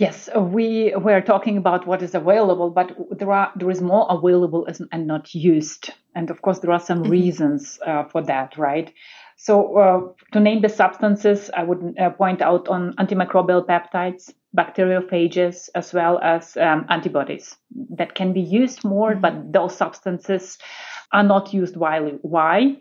Yes, 0.00 0.30
we 0.34 0.94
were 0.96 1.20
talking 1.20 1.58
about 1.58 1.86
what 1.86 2.00
is 2.02 2.14
available, 2.14 2.70
but 2.70 2.96
there 3.10 3.30
are 3.30 3.52
there 3.54 3.68
is 3.68 3.82
more 3.82 4.06
available 4.08 4.66
and 4.92 5.06
not 5.06 5.34
used, 5.34 5.92
and 6.14 6.30
of 6.30 6.40
course 6.40 6.60
there 6.60 6.72
are 6.72 6.80
some 6.80 7.02
mm-hmm. 7.02 7.10
reasons 7.10 7.78
uh, 7.86 8.04
for 8.04 8.22
that, 8.22 8.56
right? 8.56 8.90
So 9.36 9.76
uh, 9.76 10.00
to 10.32 10.40
name 10.40 10.62
the 10.62 10.70
substances, 10.70 11.50
I 11.54 11.64
would 11.64 11.96
uh, 12.00 12.08
point 12.08 12.40
out 12.40 12.66
on 12.68 12.94
antimicrobial 12.94 13.66
peptides, 13.66 14.32
bacteriophages, 14.56 15.68
as 15.74 15.92
well 15.92 16.18
as 16.20 16.56
um, 16.56 16.86
antibodies 16.88 17.58
that 17.90 18.14
can 18.14 18.32
be 18.32 18.40
used 18.40 18.82
more, 18.82 19.10
mm-hmm. 19.10 19.20
but 19.20 19.52
those 19.52 19.76
substances 19.76 20.56
are 21.12 21.24
not 21.24 21.52
used 21.52 21.76
widely. 21.76 22.18
Why? 22.22 22.78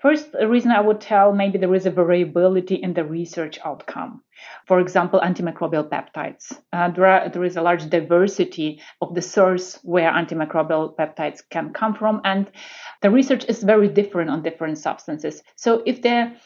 First 0.00 0.34
reason 0.34 0.70
I 0.72 0.82
would 0.82 1.00
tell 1.00 1.32
maybe 1.32 1.56
there 1.56 1.74
is 1.74 1.86
a 1.86 1.90
variability 1.90 2.74
in 2.74 2.92
the 2.92 3.04
research 3.04 3.58
outcome. 3.64 4.22
For 4.66 4.80
example, 4.80 5.20
antimicrobial 5.20 5.88
peptides. 5.88 6.58
Uh, 6.72 6.90
there, 6.90 7.06
are, 7.06 7.28
there 7.28 7.44
is 7.44 7.56
a 7.56 7.62
large 7.62 7.88
diversity 7.88 8.80
of 9.00 9.14
the 9.14 9.22
source 9.22 9.78
where 9.82 10.10
antimicrobial 10.10 10.96
peptides 10.96 11.42
can 11.50 11.72
come 11.72 11.94
from, 11.94 12.20
and 12.24 12.50
the 13.02 13.10
research 13.10 13.44
is 13.48 13.62
very 13.62 13.88
different 13.88 14.30
on 14.30 14.42
different 14.42 14.78
substances. 14.78 15.42
So 15.56 15.82
if 15.86 16.02
the 16.02 16.36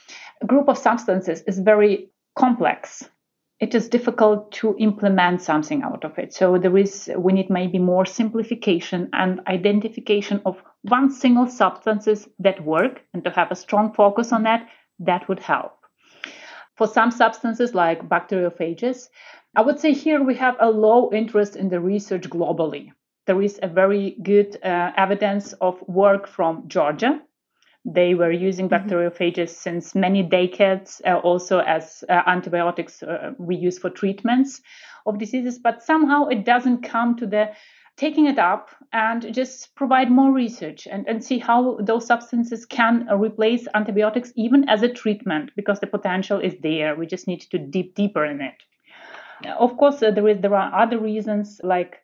group 0.46 0.68
of 0.68 0.78
substances 0.78 1.42
is 1.46 1.58
very 1.58 2.10
complex, 2.36 3.08
it 3.60 3.76
is 3.76 3.88
difficult 3.88 4.50
to 4.50 4.74
implement 4.78 5.40
something 5.40 5.82
out 5.82 6.04
of 6.04 6.18
it. 6.18 6.34
So 6.34 6.58
there 6.58 6.76
is, 6.76 7.08
we 7.16 7.32
need 7.32 7.48
maybe 7.48 7.78
more 7.78 8.04
simplification 8.04 9.08
and 9.12 9.40
identification 9.46 10.42
of 10.44 10.60
one 10.82 11.12
single 11.12 11.46
substances 11.46 12.28
that 12.40 12.64
work 12.64 13.02
and 13.14 13.22
to 13.22 13.30
have 13.30 13.52
a 13.52 13.54
strong 13.56 13.92
focus 13.94 14.32
on 14.32 14.42
that, 14.42 14.68
that 14.98 15.28
would 15.28 15.38
help. 15.38 15.78
For 16.82 16.88
some 16.88 17.12
substances 17.12 17.76
like 17.76 18.08
bacteriophages, 18.08 19.08
I 19.54 19.60
would 19.62 19.78
say 19.78 19.92
here 19.92 20.20
we 20.20 20.34
have 20.34 20.56
a 20.58 20.68
low 20.68 21.12
interest 21.12 21.54
in 21.54 21.68
the 21.68 21.78
research 21.78 22.28
globally. 22.28 22.90
There 23.28 23.40
is 23.40 23.60
a 23.62 23.68
very 23.68 24.16
good 24.20 24.58
uh, 24.64 24.90
evidence 24.96 25.52
of 25.60 25.80
work 25.86 26.26
from 26.26 26.66
Georgia 26.66 27.22
they 27.84 28.14
were 28.14 28.30
using 28.30 28.68
mm-hmm. 28.68 28.88
bacteriophages 28.88 29.50
since 29.50 29.94
many 29.94 30.22
decades, 30.22 31.02
uh, 31.04 31.16
also 31.16 31.58
as 31.58 32.04
uh, 32.08 32.22
antibiotics 32.26 33.02
uh, 33.02 33.32
we 33.38 33.56
use 33.56 33.78
for 33.78 33.90
treatments 33.90 34.60
of 35.06 35.18
diseases. 35.18 35.58
But 35.58 35.82
somehow 35.82 36.26
it 36.26 36.44
doesn't 36.44 36.82
come 36.82 37.16
to 37.16 37.26
the 37.26 37.50
taking 37.96 38.26
it 38.26 38.38
up 38.38 38.70
and 38.92 39.34
just 39.34 39.74
provide 39.74 40.10
more 40.10 40.32
research 40.32 40.88
and, 40.90 41.06
and 41.06 41.22
see 41.22 41.38
how 41.38 41.76
those 41.80 42.06
substances 42.06 42.64
can 42.66 43.06
replace 43.08 43.68
antibiotics 43.74 44.32
even 44.34 44.68
as 44.68 44.82
a 44.82 44.88
treatment 44.88 45.50
because 45.56 45.80
the 45.80 45.86
potential 45.86 46.40
is 46.40 46.54
there. 46.62 46.96
We 46.96 47.06
just 47.06 47.26
need 47.26 47.42
to 47.50 47.58
deep 47.58 47.94
deeper 47.94 48.24
in 48.24 48.40
it. 48.40 48.54
Of 49.58 49.76
course, 49.76 50.02
uh, 50.02 50.10
there 50.10 50.28
is 50.28 50.40
there 50.40 50.54
are 50.54 50.82
other 50.82 50.98
reasons 50.98 51.60
like 51.64 51.98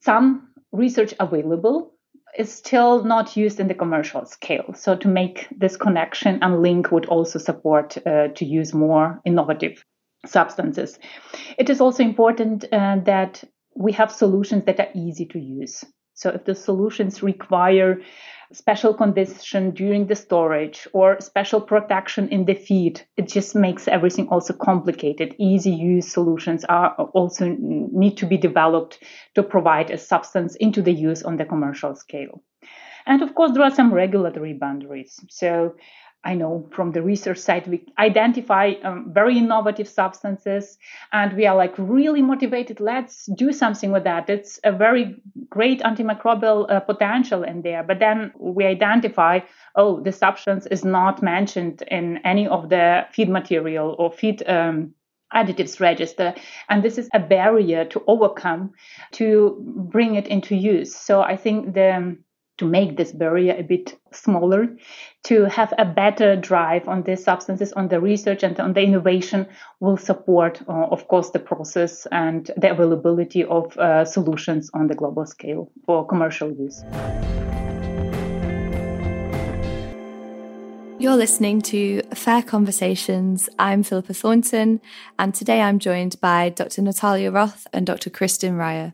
some 0.00 0.48
research 0.72 1.14
available 1.18 1.94
is 2.38 2.52
still 2.52 3.02
not 3.02 3.36
used 3.36 3.58
in 3.58 3.66
the 3.66 3.74
commercial 3.74 4.24
scale. 4.24 4.72
So 4.74 4.94
to 4.96 5.08
make 5.08 5.48
this 5.56 5.76
connection 5.76 6.38
and 6.42 6.62
link 6.62 6.92
would 6.92 7.06
also 7.06 7.38
support 7.38 7.98
uh, 8.06 8.28
to 8.28 8.44
use 8.44 8.72
more 8.72 9.20
innovative 9.24 9.84
substances. 10.26 10.98
It 11.58 11.70
is 11.70 11.80
also 11.80 12.02
important 12.02 12.64
uh, 12.70 12.98
that 13.04 13.42
we 13.80 13.92
have 13.92 14.12
solutions 14.12 14.64
that 14.66 14.78
are 14.78 14.90
easy 14.94 15.24
to 15.24 15.38
use. 15.38 15.82
So 16.12 16.28
if 16.28 16.44
the 16.44 16.54
solutions 16.54 17.22
require 17.22 18.02
special 18.52 18.92
condition 18.92 19.70
during 19.70 20.06
the 20.06 20.14
storage 20.14 20.86
or 20.92 21.18
special 21.20 21.62
protection 21.62 22.28
in 22.28 22.44
the 22.44 22.54
feed, 22.54 23.00
it 23.16 23.26
just 23.26 23.54
makes 23.54 23.88
everything 23.88 24.28
also 24.28 24.52
complicated. 24.52 25.34
Easy 25.38 25.70
use 25.70 26.12
solutions 26.12 26.64
are 26.66 26.94
also 27.14 27.56
need 27.58 28.18
to 28.18 28.26
be 28.26 28.36
developed 28.36 29.02
to 29.34 29.42
provide 29.42 29.90
a 29.90 29.96
substance 29.96 30.56
into 30.56 30.82
the 30.82 30.92
use 30.92 31.22
on 31.22 31.38
the 31.38 31.46
commercial 31.46 31.96
scale. 31.96 32.42
And 33.06 33.22
of 33.22 33.34
course, 33.34 33.52
there 33.52 33.62
are 33.62 33.74
some 33.74 33.94
regulatory 33.94 34.52
boundaries. 34.52 35.18
So 35.30 35.74
I 36.22 36.34
know 36.34 36.68
from 36.70 36.92
the 36.92 37.00
research 37.02 37.38
side, 37.38 37.66
we 37.66 37.86
identify 37.98 38.74
um, 38.84 39.10
very 39.12 39.38
innovative 39.38 39.88
substances 39.88 40.76
and 41.12 41.34
we 41.34 41.46
are 41.46 41.56
like 41.56 41.74
really 41.78 42.20
motivated. 42.20 42.78
Let's 42.78 43.24
do 43.24 43.52
something 43.52 43.90
with 43.90 44.04
that. 44.04 44.28
It's 44.28 44.60
a 44.62 44.72
very 44.72 45.16
great 45.48 45.80
antimicrobial 45.80 46.70
uh, 46.70 46.80
potential 46.80 47.42
in 47.42 47.62
there. 47.62 47.82
But 47.82 48.00
then 48.00 48.32
we 48.38 48.66
identify, 48.66 49.40
oh, 49.76 50.00
the 50.00 50.12
substance 50.12 50.66
is 50.66 50.84
not 50.84 51.22
mentioned 51.22 51.82
in 51.90 52.18
any 52.18 52.46
of 52.46 52.68
the 52.68 53.06
feed 53.12 53.30
material 53.30 53.96
or 53.98 54.12
feed 54.12 54.46
um, 54.46 54.94
additives 55.32 55.80
register. 55.80 56.34
And 56.68 56.82
this 56.82 56.98
is 56.98 57.08
a 57.14 57.20
barrier 57.20 57.86
to 57.86 58.02
overcome 58.06 58.72
to 59.12 59.56
bring 59.90 60.16
it 60.16 60.26
into 60.26 60.54
use. 60.54 60.94
So 60.94 61.22
I 61.22 61.36
think 61.36 61.72
the 61.72 62.18
to 62.60 62.66
make 62.66 62.98
this 62.98 63.10
barrier 63.10 63.56
a 63.58 63.62
bit 63.62 63.98
smaller, 64.12 64.68
to 65.22 65.46
have 65.46 65.72
a 65.78 65.84
better 65.86 66.36
drive 66.36 66.86
on 66.88 67.02
these 67.04 67.24
substances, 67.24 67.72
on 67.72 67.88
the 67.88 67.98
research 67.98 68.42
and 68.42 68.60
on 68.60 68.74
the 68.74 68.82
innovation 68.82 69.46
will 69.80 69.96
support, 69.96 70.60
uh, 70.68 70.86
of 70.90 71.08
course, 71.08 71.30
the 71.30 71.38
process 71.38 72.06
and 72.12 72.50
the 72.58 72.70
availability 72.70 73.44
of 73.44 73.74
uh, 73.78 74.04
solutions 74.04 74.70
on 74.74 74.88
the 74.88 74.94
global 74.94 75.24
scale 75.24 75.72
for 75.86 76.06
commercial 76.06 76.52
use. 76.52 76.84
You're 80.98 81.16
listening 81.16 81.62
to 81.62 82.02
FAIRR 82.14 82.46
Conversations. 82.46 83.48
I'm 83.58 83.82
Philippa 83.82 84.12
Thornton, 84.12 84.82
and 85.18 85.34
today 85.34 85.62
I'm 85.62 85.78
joined 85.78 86.20
by 86.20 86.50
Dr. 86.50 86.82
Natalia 86.82 87.30
Roth 87.30 87.66
and 87.72 87.86
Dr. 87.86 88.10
Kristen 88.10 88.58
Reyher 88.58 88.92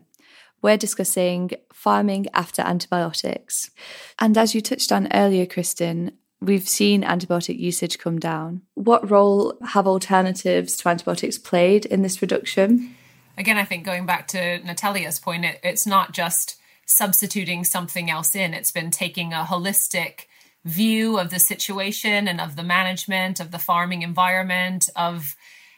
we're 0.61 0.77
discussing 0.77 1.51
farming 1.73 2.27
after 2.33 2.61
antibiotics. 2.61 3.71
And 4.19 4.37
as 4.37 4.55
you 4.55 4.61
touched 4.61 4.91
on 4.91 5.07
earlier, 5.13 5.45
Kristen, 5.45 6.11
we've 6.41 6.67
seen 6.67 7.03
antibiotic 7.03 7.57
usage 7.59 7.97
come 7.99 8.19
down. 8.19 8.61
What 8.73 9.09
role 9.09 9.57
have 9.65 9.87
alternatives 9.87 10.77
to 10.77 10.89
antibiotics 10.89 11.37
played 11.37 11.85
in 11.85 12.01
this 12.01 12.21
reduction? 12.21 12.95
Again, 13.37 13.57
I 13.57 13.65
think 13.65 13.85
going 13.85 14.05
back 14.05 14.27
to 14.29 14.59
Natalia's 14.65 15.19
point, 15.19 15.45
it, 15.45 15.59
it's 15.63 15.85
not 15.85 16.11
just 16.11 16.57
substituting 16.85 17.63
something 17.63 18.09
else 18.09 18.33
in, 18.33 18.53
it's 18.53 18.71
been 18.71 18.89
taking 18.89 19.33
a 19.33 19.45
holistic 19.47 20.21
view 20.65 21.19
of 21.19 21.29
the 21.29 21.39
situation 21.39 22.27
and 22.27 22.41
of 22.41 22.55
the 22.55 22.63
management, 22.63 23.39
of 23.39 23.51
the 23.51 23.59
farming 23.59 24.01
environment, 24.01 24.89
of 24.95 25.35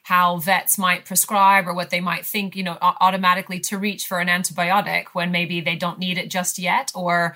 how 0.09 0.37
vets 0.37 0.79
might 0.79 1.05
prescribe 1.05 1.67
or 1.67 1.73
what 1.75 1.91
they 1.91 1.99
might 1.99 2.25
think, 2.25 2.55
you 2.55 2.63
know, 2.63 2.75
automatically 2.81 3.59
to 3.59 3.77
reach 3.77 4.07
for 4.07 4.19
an 4.19 4.27
antibiotic 4.27 5.05
when 5.13 5.31
maybe 5.31 5.61
they 5.61 5.75
don't 5.75 5.99
need 5.99 6.17
it 6.17 6.31
just 6.31 6.57
yet, 6.57 6.91
or 6.95 7.35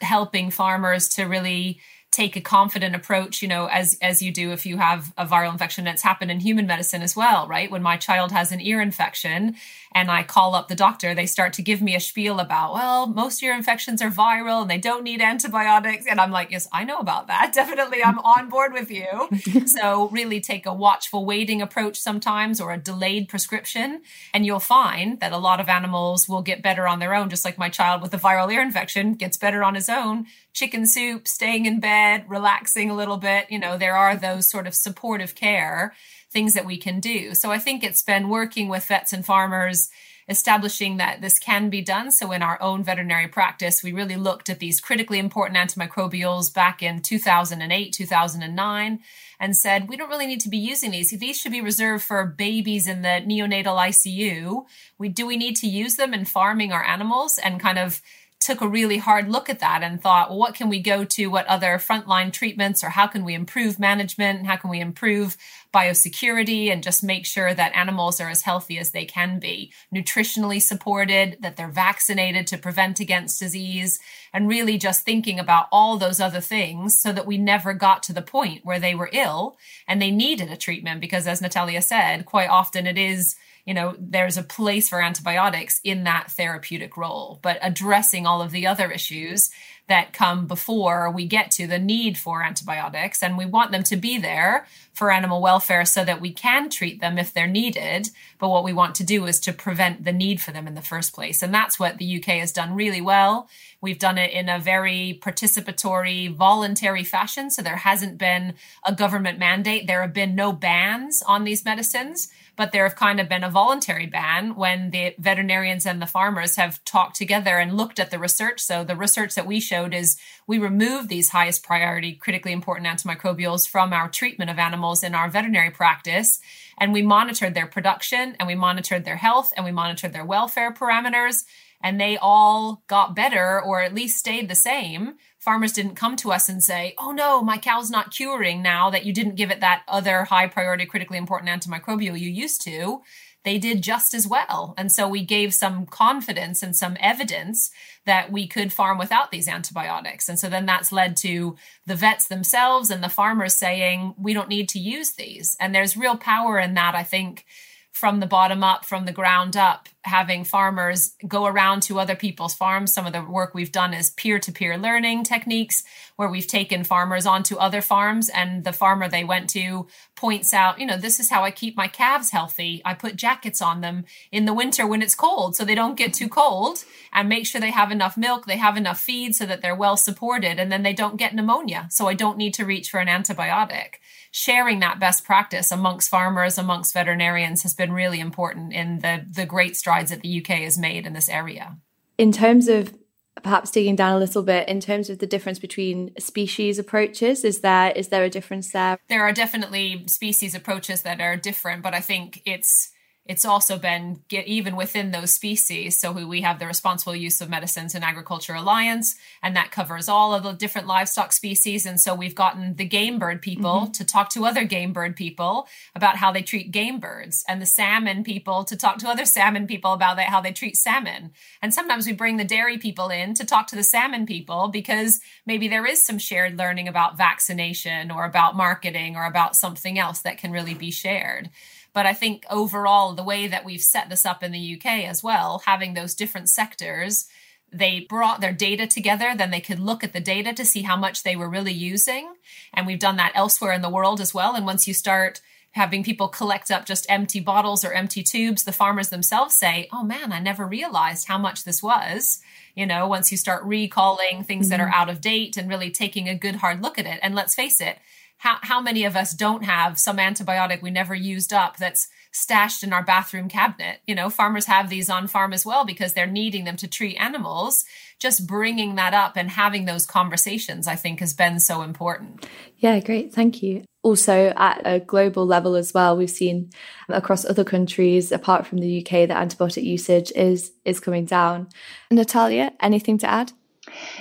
helping 0.00 0.50
farmers 0.50 1.08
to 1.08 1.22
really 1.26 1.80
take 2.12 2.36
a 2.36 2.40
confident 2.40 2.94
approach 2.94 3.40
you 3.40 3.48
know 3.48 3.66
as 3.66 3.98
as 4.02 4.22
you 4.22 4.30
do 4.30 4.52
if 4.52 4.66
you 4.66 4.76
have 4.76 5.12
a 5.16 5.26
viral 5.26 5.50
infection 5.50 5.82
that's 5.84 6.02
happened 6.02 6.30
in 6.30 6.40
human 6.40 6.66
medicine 6.66 7.02
as 7.02 7.16
well 7.16 7.48
right? 7.48 7.70
When 7.70 7.82
my 7.82 7.96
child 7.96 8.30
has 8.32 8.52
an 8.52 8.60
ear 8.60 8.80
infection 8.80 9.56
and 9.94 10.10
i 10.10 10.22
call 10.22 10.54
up 10.54 10.68
the 10.68 10.74
doctor 10.74 11.14
they 11.14 11.26
start 11.26 11.54
to 11.54 11.62
give 11.62 11.80
me 11.80 11.94
a 11.94 12.00
spiel 12.00 12.38
about 12.38 12.74
well 12.74 13.06
most 13.06 13.42
ear 13.42 13.54
infections 13.54 14.02
are 14.02 14.10
viral 14.10 14.62
and 14.62 14.70
they 14.70 14.78
don't 14.78 15.02
need 15.02 15.22
antibiotics. 15.22 16.06
And 16.06 16.20
i'm 16.20 16.30
like 16.30 16.50
yes 16.50 16.68
i 16.72 16.84
know 16.84 16.98
about 16.98 17.26
that. 17.28 17.52
Definitely 17.54 18.04
i'm 18.04 18.18
on 18.18 18.48
board 18.48 18.72
with 18.72 18.90
you. 18.90 19.28
So 19.72 20.08
really 20.08 20.40
take 20.40 20.66
a 20.66 20.74
watchful 20.74 21.24
waiting 21.24 21.62
approach 21.62 21.98
sometimes 21.98 22.60
or 22.60 22.72
a 22.72 22.78
delayed 22.78 23.28
prescription 23.28 24.02
and 24.34 24.44
you'll 24.44 24.60
find 24.60 25.18
that 25.20 25.32
a 25.32 25.38
lot 25.38 25.60
of 25.60 25.68
animals 25.68 26.28
will 26.28 26.42
get 26.42 26.62
better 26.62 26.86
on 26.86 26.98
their 26.98 27.14
own 27.14 27.30
just 27.30 27.44
like 27.44 27.56
my 27.56 27.70
child 27.70 28.02
with 28.02 28.12
a 28.12 28.18
viral 28.18 28.52
ear 28.52 28.60
infection 28.60 29.14
gets 29.14 29.36
better 29.38 29.64
on 29.64 29.74
his 29.74 29.88
own 29.88 30.26
chicken 30.52 30.86
soup, 30.86 31.26
staying 31.26 31.66
in 31.66 31.80
bed, 31.80 32.24
relaxing 32.28 32.90
a 32.90 32.96
little 32.96 33.16
bit. 33.16 33.50
You 33.50 33.58
know, 33.58 33.78
there 33.78 33.96
are 33.96 34.16
those 34.16 34.48
sort 34.48 34.66
of 34.66 34.74
supportive 34.74 35.34
care 35.34 35.94
things 36.30 36.54
that 36.54 36.66
we 36.66 36.76
can 36.76 37.00
do. 37.00 37.34
So 37.34 37.50
I 37.50 37.58
think 37.58 37.84
it's 37.84 38.02
been 38.02 38.28
working 38.28 38.68
with 38.68 38.86
vets 38.86 39.12
and 39.12 39.24
farmers 39.24 39.90
establishing 40.28 40.96
that 40.96 41.20
this 41.20 41.38
can 41.38 41.68
be 41.68 41.82
done. 41.82 42.10
So, 42.10 42.32
in 42.32 42.42
our 42.42 42.60
own 42.60 42.84
veterinary 42.84 43.28
practice, 43.28 43.82
we 43.82 43.92
really 43.92 44.16
looked 44.16 44.48
at 44.48 44.58
these 44.58 44.80
critically 44.80 45.18
important 45.18 45.58
antimicrobials 45.58 46.52
back 46.52 46.82
in 46.82 47.02
2008, 47.02 47.92
2009, 47.92 49.00
and 49.40 49.56
said, 49.56 49.88
we 49.88 49.96
don't 49.96 50.08
really 50.08 50.26
need 50.26 50.40
to 50.40 50.48
be 50.48 50.58
using 50.58 50.92
these. 50.92 51.10
These 51.10 51.38
should 51.38 51.52
be 51.52 51.60
reserved 51.60 52.04
for 52.04 52.24
babies 52.24 52.86
in 52.86 53.02
the 53.02 53.20
neonatal 53.26 53.76
ICU. 53.76 54.64
We 54.98 55.08
do 55.08 55.26
we 55.26 55.36
need 55.36 55.56
to 55.56 55.66
use 55.68 55.96
them 55.96 56.14
in 56.14 56.24
farming 56.24 56.72
our 56.72 56.84
animals 56.84 57.38
and 57.38 57.60
kind 57.60 57.78
of 57.78 58.00
took 58.42 58.60
a 58.60 58.68
really 58.68 58.98
hard 58.98 59.28
look 59.28 59.48
at 59.48 59.60
that 59.60 59.82
and 59.82 60.02
thought, 60.02 60.28
well, 60.28 60.38
what 60.38 60.54
can 60.54 60.68
we 60.68 60.80
go 60.80 61.04
to? 61.04 61.28
What 61.28 61.46
other 61.46 61.78
frontline 61.78 62.32
treatments 62.32 62.82
or 62.82 62.90
how 62.90 63.06
can 63.06 63.24
we 63.24 63.34
improve 63.34 63.78
management? 63.78 64.46
How 64.46 64.56
can 64.56 64.68
we 64.68 64.80
improve 64.80 65.36
biosecurity 65.72 66.70
and 66.70 66.82
just 66.82 67.02
make 67.02 67.24
sure 67.24 67.54
that 67.54 67.74
animals 67.74 68.20
are 68.20 68.28
as 68.28 68.42
healthy 68.42 68.78
as 68.78 68.90
they 68.90 69.04
can 69.04 69.38
be, 69.38 69.72
nutritionally 69.94 70.60
supported, 70.60 71.38
that 71.40 71.56
they're 71.56 71.68
vaccinated 71.68 72.46
to 72.48 72.58
prevent 72.58 73.00
against 73.00 73.40
disease, 73.40 73.98
and 74.32 74.48
really 74.48 74.76
just 74.76 75.04
thinking 75.04 75.38
about 75.38 75.68
all 75.72 75.96
those 75.96 76.20
other 76.20 76.40
things 76.40 76.98
so 76.98 77.12
that 77.12 77.26
we 77.26 77.38
never 77.38 77.72
got 77.72 78.02
to 78.02 78.12
the 78.12 78.22
point 78.22 78.64
where 78.64 78.80
they 78.80 78.94
were 78.94 79.10
ill 79.12 79.56
and 79.88 80.02
they 80.02 80.10
needed 80.10 80.50
a 80.50 80.56
treatment. 80.56 81.00
Because 81.00 81.26
as 81.26 81.40
Natalia 81.40 81.80
said, 81.80 82.26
quite 82.26 82.50
often 82.50 82.86
it 82.86 82.98
is 82.98 83.36
you 83.66 83.74
know, 83.74 83.94
there's 83.98 84.36
a 84.36 84.42
place 84.42 84.88
for 84.88 85.00
antibiotics 85.00 85.80
in 85.84 86.04
that 86.04 86.30
therapeutic 86.30 86.96
role, 86.96 87.38
but 87.42 87.58
addressing 87.62 88.26
all 88.26 88.42
of 88.42 88.50
the 88.50 88.66
other 88.66 88.90
issues 88.90 89.50
that 89.88 90.12
come 90.12 90.46
before 90.46 91.10
we 91.10 91.26
get 91.26 91.50
to 91.52 91.66
the 91.66 91.78
need 91.78 92.16
for 92.16 92.42
antibiotics. 92.42 93.22
And 93.22 93.36
we 93.36 93.46
want 93.46 93.72
them 93.72 93.82
to 93.84 93.96
be 93.96 94.18
there 94.18 94.66
for 94.92 95.10
animal 95.10 95.40
welfare 95.40 95.84
so 95.84 96.04
that 96.04 96.20
we 96.20 96.32
can 96.32 96.68
treat 96.68 97.00
them 97.00 97.18
if 97.18 97.32
they're 97.32 97.46
needed. 97.46 98.08
But 98.38 98.50
what 98.50 98.64
we 98.64 98.72
want 98.72 98.94
to 98.96 99.04
do 99.04 99.26
is 99.26 99.40
to 99.40 99.52
prevent 99.52 100.04
the 100.04 100.12
need 100.12 100.40
for 100.40 100.52
them 100.52 100.66
in 100.66 100.74
the 100.74 100.82
first 100.82 101.14
place. 101.14 101.42
And 101.42 101.52
that's 101.52 101.78
what 101.78 101.98
the 101.98 102.16
UK 102.16 102.36
has 102.40 102.52
done 102.52 102.74
really 102.74 103.00
well. 103.00 103.48
We've 103.80 103.98
done 103.98 104.18
it 104.18 104.32
in 104.32 104.48
a 104.48 104.58
very 104.58 105.18
participatory, 105.22 106.34
voluntary 106.34 107.04
fashion. 107.04 107.50
So 107.50 107.62
there 107.62 107.76
hasn't 107.76 108.18
been 108.18 108.54
a 108.84 108.94
government 108.94 109.38
mandate. 109.38 109.86
There 109.86 110.02
have 110.02 110.12
been 110.12 110.34
no 110.34 110.52
bans 110.52 111.22
on 111.26 111.44
these 111.44 111.64
medicines 111.64 112.28
but 112.56 112.72
there 112.72 112.84
have 112.84 112.96
kind 112.96 113.18
of 113.18 113.28
been 113.28 113.44
a 113.44 113.50
voluntary 113.50 114.06
ban 114.06 114.54
when 114.54 114.90
the 114.90 115.14
veterinarians 115.18 115.86
and 115.86 116.02
the 116.02 116.06
farmers 116.06 116.56
have 116.56 116.84
talked 116.84 117.16
together 117.16 117.58
and 117.58 117.76
looked 117.76 117.98
at 117.98 118.10
the 118.10 118.18
research. 118.18 118.60
So 118.60 118.84
the 118.84 118.96
research 118.96 119.34
that 119.34 119.46
we 119.46 119.58
showed 119.58 119.94
is 119.94 120.18
we 120.46 120.58
removed 120.58 121.08
these 121.08 121.30
highest 121.30 121.62
priority 121.62 122.12
critically 122.12 122.52
important 122.52 122.86
antimicrobials 122.86 123.66
from 123.68 123.92
our 123.92 124.08
treatment 124.08 124.50
of 124.50 124.58
animals 124.58 124.81
in 125.02 125.14
our 125.14 125.30
veterinary 125.30 125.70
practice 125.70 126.40
and 126.78 126.92
we 126.92 127.02
monitored 127.02 127.54
their 127.54 127.66
production 127.66 128.36
and 128.38 128.46
we 128.46 128.54
monitored 128.54 129.04
their 129.04 129.16
health 129.16 129.52
and 129.56 129.64
we 129.64 129.72
monitored 129.72 130.12
their 130.12 130.24
welfare 130.24 130.72
parameters 130.72 131.44
and 131.82 132.00
they 132.00 132.16
all 132.16 132.82
got 132.86 133.14
better 133.14 133.60
or 133.60 133.80
at 133.80 133.94
least 133.94 134.18
stayed 134.18 134.48
the 134.48 134.54
same 134.54 135.14
farmers 135.42 135.72
didn't 135.72 135.96
come 135.96 136.14
to 136.14 136.30
us 136.30 136.48
and 136.48 136.62
say, 136.62 136.94
oh 136.98 137.10
no, 137.10 137.42
my 137.42 137.58
cow's 137.58 137.90
not 137.90 138.12
curing 138.12 138.62
now 138.62 138.90
that 138.90 139.04
you 139.04 139.12
didn't 139.12 139.34
give 139.34 139.50
it 139.50 139.58
that 139.58 139.82
other 139.88 140.22
high 140.22 140.46
priority, 140.46 140.86
critically 140.86 141.18
important 141.18 141.50
antimicrobial 141.50 142.18
you 142.18 142.30
used 142.30 142.62
to. 142.62 143.02
They 143.44 143.58
did 143.58 143.82
just 143.82 144.14
as 144.14 144.26
well. 144.26 144.74
And 144.78 144.92
so 144.92 145.08
we 145.08 145.24
gave 145.24 145.52
some 145.52 145.86
confidence 145.86 146.62
and 146.62 146.76
some 146.76 146.96
evidence 147.00 147.70
that 148.06 148.30
we 148.30 148.46
could 148.46 148.72
farm 148.72 148.98
without 148.98 149.30
these 149.30 149.48
antibiotics. 149.48 150.28
And 150.28 150.38
so 150.38 150.48
then 150.48 150.66
that's 150.66 150.92
led 150.92 151.16
to 151.18 151.56
the 151.86 151.96
vets 151.96 152.26
themselves 152.26 152.90
and 152.90 153.02
the 153.02 153.08
farmers 153.08 153.54
saying, 153.54 154.14
we 154.16 154.32
don't 154.32 154.48
need 154.48 154.68
to 154.70 154.78
use 154.78 155.12
these. 155.12 155.56
And 155.58 155.74
there's 155.74 155.96
real 155.96 156.16
power 156.16 156.58
in 156.58 156.74
that, 156.74 156.94
I 156.94 157.02
think 157.02 157.44
from 157.90 158.20
the 158.20 158.26
bottom 158.26 158.64
up, 158.64 158.84
from 158.84 159.06
the 159.06 159.12
ground 159.12 159.56
up, 159.56 159.88
having 160.04 160.42
farmers 160.42 161.14
go 161.26 161.46
around 161.46 161.82
to 161.82 162.00
other 162.00 162.16
people's 162.16 162.54
farms. 162.54 162.92
Some 162.92 163.06
of 163.06 163.12
the 163.12 163.22
work 163.22 163.54
we've 163.54 163.70
done 163.70 163.94
is 163.94 164.10
peer 164.10 164.38
to 164.40 164.50
peer 164.50 164.76
learning 164.76 165.22
techniques 165.22 165.84
where 166.16 166.28
we've 166.28 166.46
taken 166.46 166.84
farmers 166.84 167.24
onto 167.24 167.56
other 167.56 167.80
farms 167.80 168.28
and 168.28 168.64
the 168.64 168.72
farmer 168.72 169.08
they 169.08 169.24
went 169.24 169.48
to 169.50 169.86
points 170.16 170.52
out, 170.52 170.80
you 170.80 170.86
know, 170.86 170.96
this 170.96 171.20
is 171.20 171.30
how 171.30 171.44
I 171.44 171.50
keep 171.50 171.76
my 171.76 171.88
calves 171.88 172.30
healthy. 172.30 172.82
I 172.84 172.94
put 172.94 173.16
jackets 173.16 173.62
on 173.62 173.80
them 173.80 174.04
in 174.30 174.44
the 174.44 174.54
winter 174.54 174.86
when 174.86 175.02
it's 175.02 175.14
cold 175.14 175.54
so 175.54 175.64
they 175.64 175.74
don't 175.74 175.96
get 175.96 176.12
too 176.12 176.28
cold 176.28 176.84
and 177.12 177.28
make 177.28 177.46
sure 177.46 177.60
they 177.60 177.70
have 177.70 177.92
enough 177.92 178.16
milk, 178.16 178.46
they 178.46 178.56
have 178.56 178.76
enough 178.76 179.00
feed 179.00 179.36
so 179.36 179.46
that 179.46 179.62
they're 179.62 179.74
well 179.74 179.96
supported 179.96 180.58
and 180.58 180.72
then 180.72 180.82
they 180.82 180.92
don't 180.92 181.16
get 181.16 181.34
pneumonia. 181.34 181.86
So 181.90 182.08
I 182.08 182.14
don't 182.14 182.38
need 182.38 182.54
to 182.54 182.64
reach 182.64 182.90
for 182.90 182.98
an 182.98 183.08
antibiotic 183.08 183.94
sharing 184.32 184.80
that 184.80 184.98
best 184.98 185.24
practice 185.24 185.70
amongst 185.70 186.08
farmers, 186.08 186.56
amongst 186.56 186.94
veterinarians 186.94 187.62
has 187.62 187.74
been 187.74 187.92
really 187.92 188.18
important 188.18 188.72
in 188.72 188.98
the, 189.00 189.24
the 189.30 189.44
great 189.44 189.76
strides 189.92 190.10
that 190.10 190.22
the 190.22 190.40
UK 190.40 190.62
has 190.62 190.78
made 190.78 191.06
in 191.06 191.12
this 191.12 191.28
area. 191.28 191.76
In 192.16 192.32
terms 192.32 192.68
of 192.68 192.94
perhaps 193.42 193.70
digging 193.70 193.96
down 193.96 194.14
a 194.14 194.18
little 194.18 194.42
bit 194.42 194.68
in 194.68 194.80
terms 194.80 195.10
of 195.10 195.18
the 195.18 195.26
difference 195.26 195.58
between 195.58 196.12
species 196.18 196.78
approaches 196.78 197.44
is 197.44 197.60
there 197.60 197.90
is 197.92 198.08
there 198.08 198.24
a 198.24 198.28
difference 198.28 198.72
there 198.72 198.98
there 199.08 199.22
are 199.22 199.32
definitely 199.32 200.04
species 200.06 200.54
approaches 200.54 201.00
that 201.00 201.18
are 201.18 201.34
different 201.34 201.82
but 201.82 201.94
i 201.94 202.00
think 202.00 202.42
it's 202.44 202.91
it's 203.24 203.44
also 203.44 203.78
been 203.78 204.20
get 204.28 204.48
even 204.48 204.74
within 204.74 205.12
those 205.12 205.32
species. 205.32 205.96
So 205.96 206.10
we 206.10 206.40
have 206.40 206.58
the 206.58 206.66
Responsible 206.66 207.14
Use 207.14 207.40
of 207.40 207.48
Medicines 207.48 207.94
and 207.94 208.02
Agriculture 208.02 208.54
Alliance, 208.54 209.14
and 209.42 209.54
that 209.54 209.70
covers 209.70 210.08
all 210.08 210.34
of 210.34 210.42
the 210.42 210.52
different 210.52 210.88
livestock 210.88 211.32
species. 211.32 211.86
And 211.86 212.00
so 212.00 212.14
we've 212.16 212.34
gotten 212.34 212.74
the 212.74 212.84
game 212.84 213.20
bird 213.20 213.40
people 213.40 213.82
mm-hmm. 213.82 213.92
to 213.92 214.04
talk 214.04 214.28
to 214.30 214.44
other 214.44 214.64
game 214.64 214.92
bird 214.92 215.14
people 215.14 215.68
about 215.94 216.16
how 216.16 216.32
they 216.32 216.42
treat 216.42 216.72
game 216.72 216.98
birds, 216.98 217.44
and 217.46 217.62
the 217.62 217.66
salmon 217.66 218.24
people 218.24 218.64
to 218.64 218.76
talk 218.76 218.98
to 218.98 219.08
other 219.08 219.24
salmon 219.24 219.68
people 219.68 219.92
about 219.92 220.18
how 220.18 220.40
they 220.40 220.52
treat 220.52 220.76
salmon. 220.76 221.30
And 221.62 221.72
sometimes 221.72 222.06
we 222.06 222.12
bring 222.12 222.38
the 222.38 222.44
dairy 222.44 222.76
people 222.78 223.08
in 223.08 223.34
to 223.34 223.44
talk 223.44 223.68
to 223.68 223.76
the 223.76 223.84
salmon 223.84 224.26
people 224.26 224.68
because 224.68 225.20
maybe 225.46 225.68
there 225.68 225.86
is 225.86 226.04
some 226.04 226.18
shared 226.18 226.58
learning 226.58 226.88
about 226.88 227.16
vaccination 227.16 228.10
or 228.10 228.24
about 228.24 228.56
marketing 228.56 229.16
or 229.16 229.26
about 229.26 229.54
something 229.54 229.98
else 229.98 230.20
that 230.22 230.38
can 230.38 230.50
really 230.50 230.74
be 230.74 230.90
shared. 230.90 231.50
But 231.94 232.06
I 232.06 232.14
think 232.14 232.44
overall, 232.50 233.14
the 233.14 233.22
way 233.22 233.46
that 233.46 233.64
we've 233.64 233.82
set 233.82 234.08
this 234.08 234.24
up 234.24 234.42
in 234.42 234.52
the 234.52 234.76
UK 234.76 235.04
as 235.04 235.22
well, 235.22 235.62
having 235.66 235.94
those 235.94 236.14
different 236.14 236.48
sectors, 236.48 237.26
they 237.72 238.00
brought 238.00 238.40
their 238.40 238.52
data 238.52 238.86
together, 238.86 239.34
then 239.36 239.50
they 239.50 239.60
could 239.60 239.78
look 239.78 240.04
at 240.04 240.12
the 240.12 240.20
data 240.20 240.52
to 240.54 240.64
see 240.64 240.82
how 240.82 240.96
much 240.96 241.22
they 241.22 241.36
were 241.36 241.48
really 241.48 241.72
using. 241.72 242.34
And 242.72 242.86
we've 242.86 242.98
done 242.98 243.16
that 243.16 243.32
elsewhere 243.34 243.72
in 243.72 243.82
the 243.82 243.90
world 243.90 244.20
as 244.20 244.34
well. 244.34 244.54
And 244.54 244.66
once 244.66 244.86
you 244.86 244.94
start 244.94 245.40
having 245.72 246.04
people 246.04 246.28
collect 246.28 246.70
up 246.70 246.84
just 246.84 247.06
empty 247.08 247.40
bottles 247.40 247.84
or 247.84 247.92
empty 247.92 248.22
tubes, 248.22 248.64
the 248.64 248.72
farmers 248.72 249.08
themselves 249.08 249.54
say, 249.54 249.88
Oh 249.90 250.02
man, 250.02 250.32
I 250.32 250.38
never 250.38 250.66
realized 250.66 251.28
how 251.28 251.38
much 251.38 251.64
this 251.64 251.82
was. 251.82 252.40
You 252.74 252.86
know, 252.86 253.06
once 253.06 253.30
you 253.30 253.38
start 253.38 253.64
recalling 253.64 254.44
things 254.44 254.66
mm-hmm. 254.66 254.70
that 254.70 254.80
are 254.80 254.86
mm-hmm. 254.86 255.00
out 255.00 255.10
of 255.10 255.20
date 255.20 255.56
and 255.56 255.68
really 255.68 255.90
taking 255.90 256.28
a 256.28 256.34
good 256.34 256.56
hard 256.56 256.82
look 256.82 256.98
at 256.98 257.06
it. 257.06 257.20
And 257.22 257.34
let's 257.34 257.54
face 257.54 257.80
it, 257.80 257.98
how, 258.42 258.58
how 258.62 258.80
many 258.80 259.04
of 259.04 259.14
us 259.14 259.34
don't 259.34 259.62
have 259.62 260.00
some 260.00 260.16
antibiotic 260.16 260.82
we 260.82 260.90
never 260.90 261.14
used 261.14 261.52
up 261.52 261.76
that's 261.76 262.08
stashed 262.32 262.82
in 262.82 262.92
our 262.92 263.04
bathroom 263.04 263.48
cabinet? 263.48 264.00
You 264.04 264.16
know, 264.16 264.30
farmers 264.30 264.64
have 264.64 264.90
these 264.90 265.08
on 265.08 265.28
farm 265.28 265.52
as 265.52 265.64
well 265.64 265.84
because 265.84 266.14
they're 266.14 266.26
needing 266.26 266.64
them 266.64 266.76
to 266.78 266.88
treat 266.88 267.14
animals. 267.18 267.84
Just 268.18 268.48
bringing 268.48 268.96
that 268.96 269.14
up 269.14 269.36
and 269.36 269.48
having 269.48 269.84
those 269.84 270.06
conversations, 270.06 270.88
I 270.88 270.96
think, 270.96 271.20
has 271.20 271.32
been 271.32 271.60
so 271.60 271.82
important. 271.82 272.44
Yeah, 272.78 272.98
great. 272.98 273.32
Thank 273.32 273.62
you. 273.62 273.84
Also, 274.02 274.52
at 274.56 274.82
a 274.84 274.98
global 274.98 275.46
level 275.46 275.76
as 275.76 275.94
well, 275.94 276.16
we've 276.16 276.28
seen 276.28 276.70
across 277.08 277.44
other 277.44 277.62
countries, 277.62 278.32
apart 278.32 278.66
from 278.66 278.78
the 278.78 279.02
UK, 279.02 279.28
that 279.28 279.30
antibiotic 279.30 279.84
usage 279.84 280.32
is 280.34 280.72
is 280.84 280.98
coming 280.98 281.26
down. 281.26 281.68
Natalia, 282.10 282.72
anything 282.80 283.18
to 283.18 283.30
add? 283.30 283.52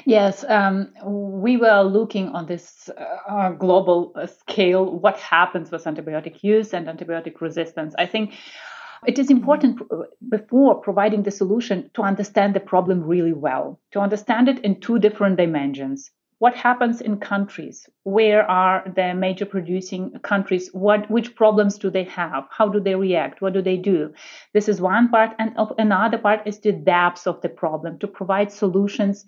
Yes, 0.06 0.44
um, 0.48 0.94
we 1.06 1.58
were 1.58 1.82
looking 1.84 2.30
on 2.30 2.46
this 2.46 2.90
uh, 3.30 3.52
global 3.52 4.14
scale 4.40 4.86
what 4.86 5.18
happens 5.18 5.72
with 5.72 5.84
antibiotic 5.86 6.44
use 6.44 6.74
and 6.74 6.88
antibiotic 6.88 7.42
resistance. 7.42 7.94
I 7.98 8.06
think 8.06 8.34
it 9.08 9.18
is 9.18 9.32
important 9.32 9.82
before 10.30 10.76
providing 10.76 11.24
the 11.24 11.32
solution 11.32 11.90
to 11.96 12.04
understand 12.04 12.54
the 12.54 12.60
problem 12.60 13.04
really 13.04 13.34
well, 13.34 13.80
to 13.92 14.00
understand 14.00 14.48
it 14.48 14.60
in 14.60 14.80
two 14.80 15.00
different 15.00 15.38
dimensions. 15.38 16.12
What 16.38 16.56
happens 16.56 17.02
in 17.02 17.18
countries? 17.18 17.88
Where 18.02 18.50
are 18.50 18.84
the 18.96 19.14
major 19.14 19.46
producing 19.46 20.12
countries? 20.24 20.70
What, 20.74 21.10
which 21.12 21.36
problems 21.36 21.78
do 21.78 21.92
they 21.92 22.06
have? 22.06 22.46
How 22.50 22.68
do 22.68 22.80
they 22.80 22.96
react? 22.96 23.44
What 23.44 23.54
do 23.54 23.62
they 23.62 23.78
do? 23.78 24.12
This 24.52 24.68
is 24.68 24.82
one 24.82 25.10
part. 25.10 25.36
And 25.38 25.56
another 25.78 26.18
part 26.18 26.42
is 26.48 26.60
the 26.60 26.72
depth 26.72 27.28
of 27.28 27.42
the 27.42 27.50
problem 27.50 28.00
to 28.00 28.08
provide 28.08 28.52
solutions 28.52 29.24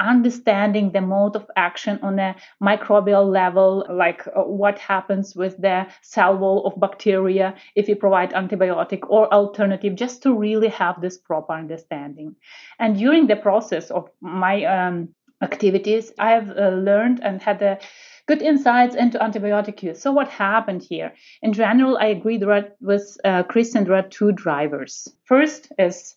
understanding 0.00 0.92
the 0.92 1.00
mode 1.00 1.36
of 1.36 1.50
action 1.56 1.98
on 2.02 2.18
a 2.18 2.36
microbial 2.62 3.30
level, 3.30 3.86
like 3.90 4.26
uh, 4.28 4.42
what 4.42 4.78
happens 4.78 5.34
with 5.34 5.56
the 5.58 5.86
cell 6.02 6.36
wall 6.36 6.66
of 6.66 6.80
bacteria 6.80 7.54
if 7.74 7.88
you 7.88 7.96
provide 7.96 8.32
antibiotic 8.32 9.00
or 9.08 9.32
alternative, 9.32 9.94
just 9.94 10.22
to 10.22 10.34
really 10.34 10.68
have 10.68 11.00
this 11.00 11.18
proper 11.18 11.52
understanding. 11.52 12.36
And 12.78 12.96
during 12.96 13.26
the 13.26 13.36
process 13.36 13.90
of 13.90 14.08
my 14.20 14.64
um, 14.64 15.08
activities, 15.42 16.12
I 16.18 16.30
have 16.30 16.50
uh, 16.50 16.68
learned 16.70 17.20
and 17.22 17.42
had 17.42 17.62
a 17.62 17.78
good 18.26 18.42
insights 18.42 18.94
into 18.94 19.18
antibiotic 19.18 19.82
use. 19.82 20.00
So 20.00 20.12
what 20.12 20.28
happened 20.28 20.82
here? 20.82 21.14
In 21.42 21.52
general, 21.52 21.96
I 21.98 22.06
agree 22.06 22.38
with 22.80 23.16
uh, 23.24 23.42
Kristen, 23.44 23.84
there 23.84 23.94
are 23.94 24.02
two 24.02 24.32
drivers. 24.32 25.08
First 25.24 25.72
is 25.78 26.14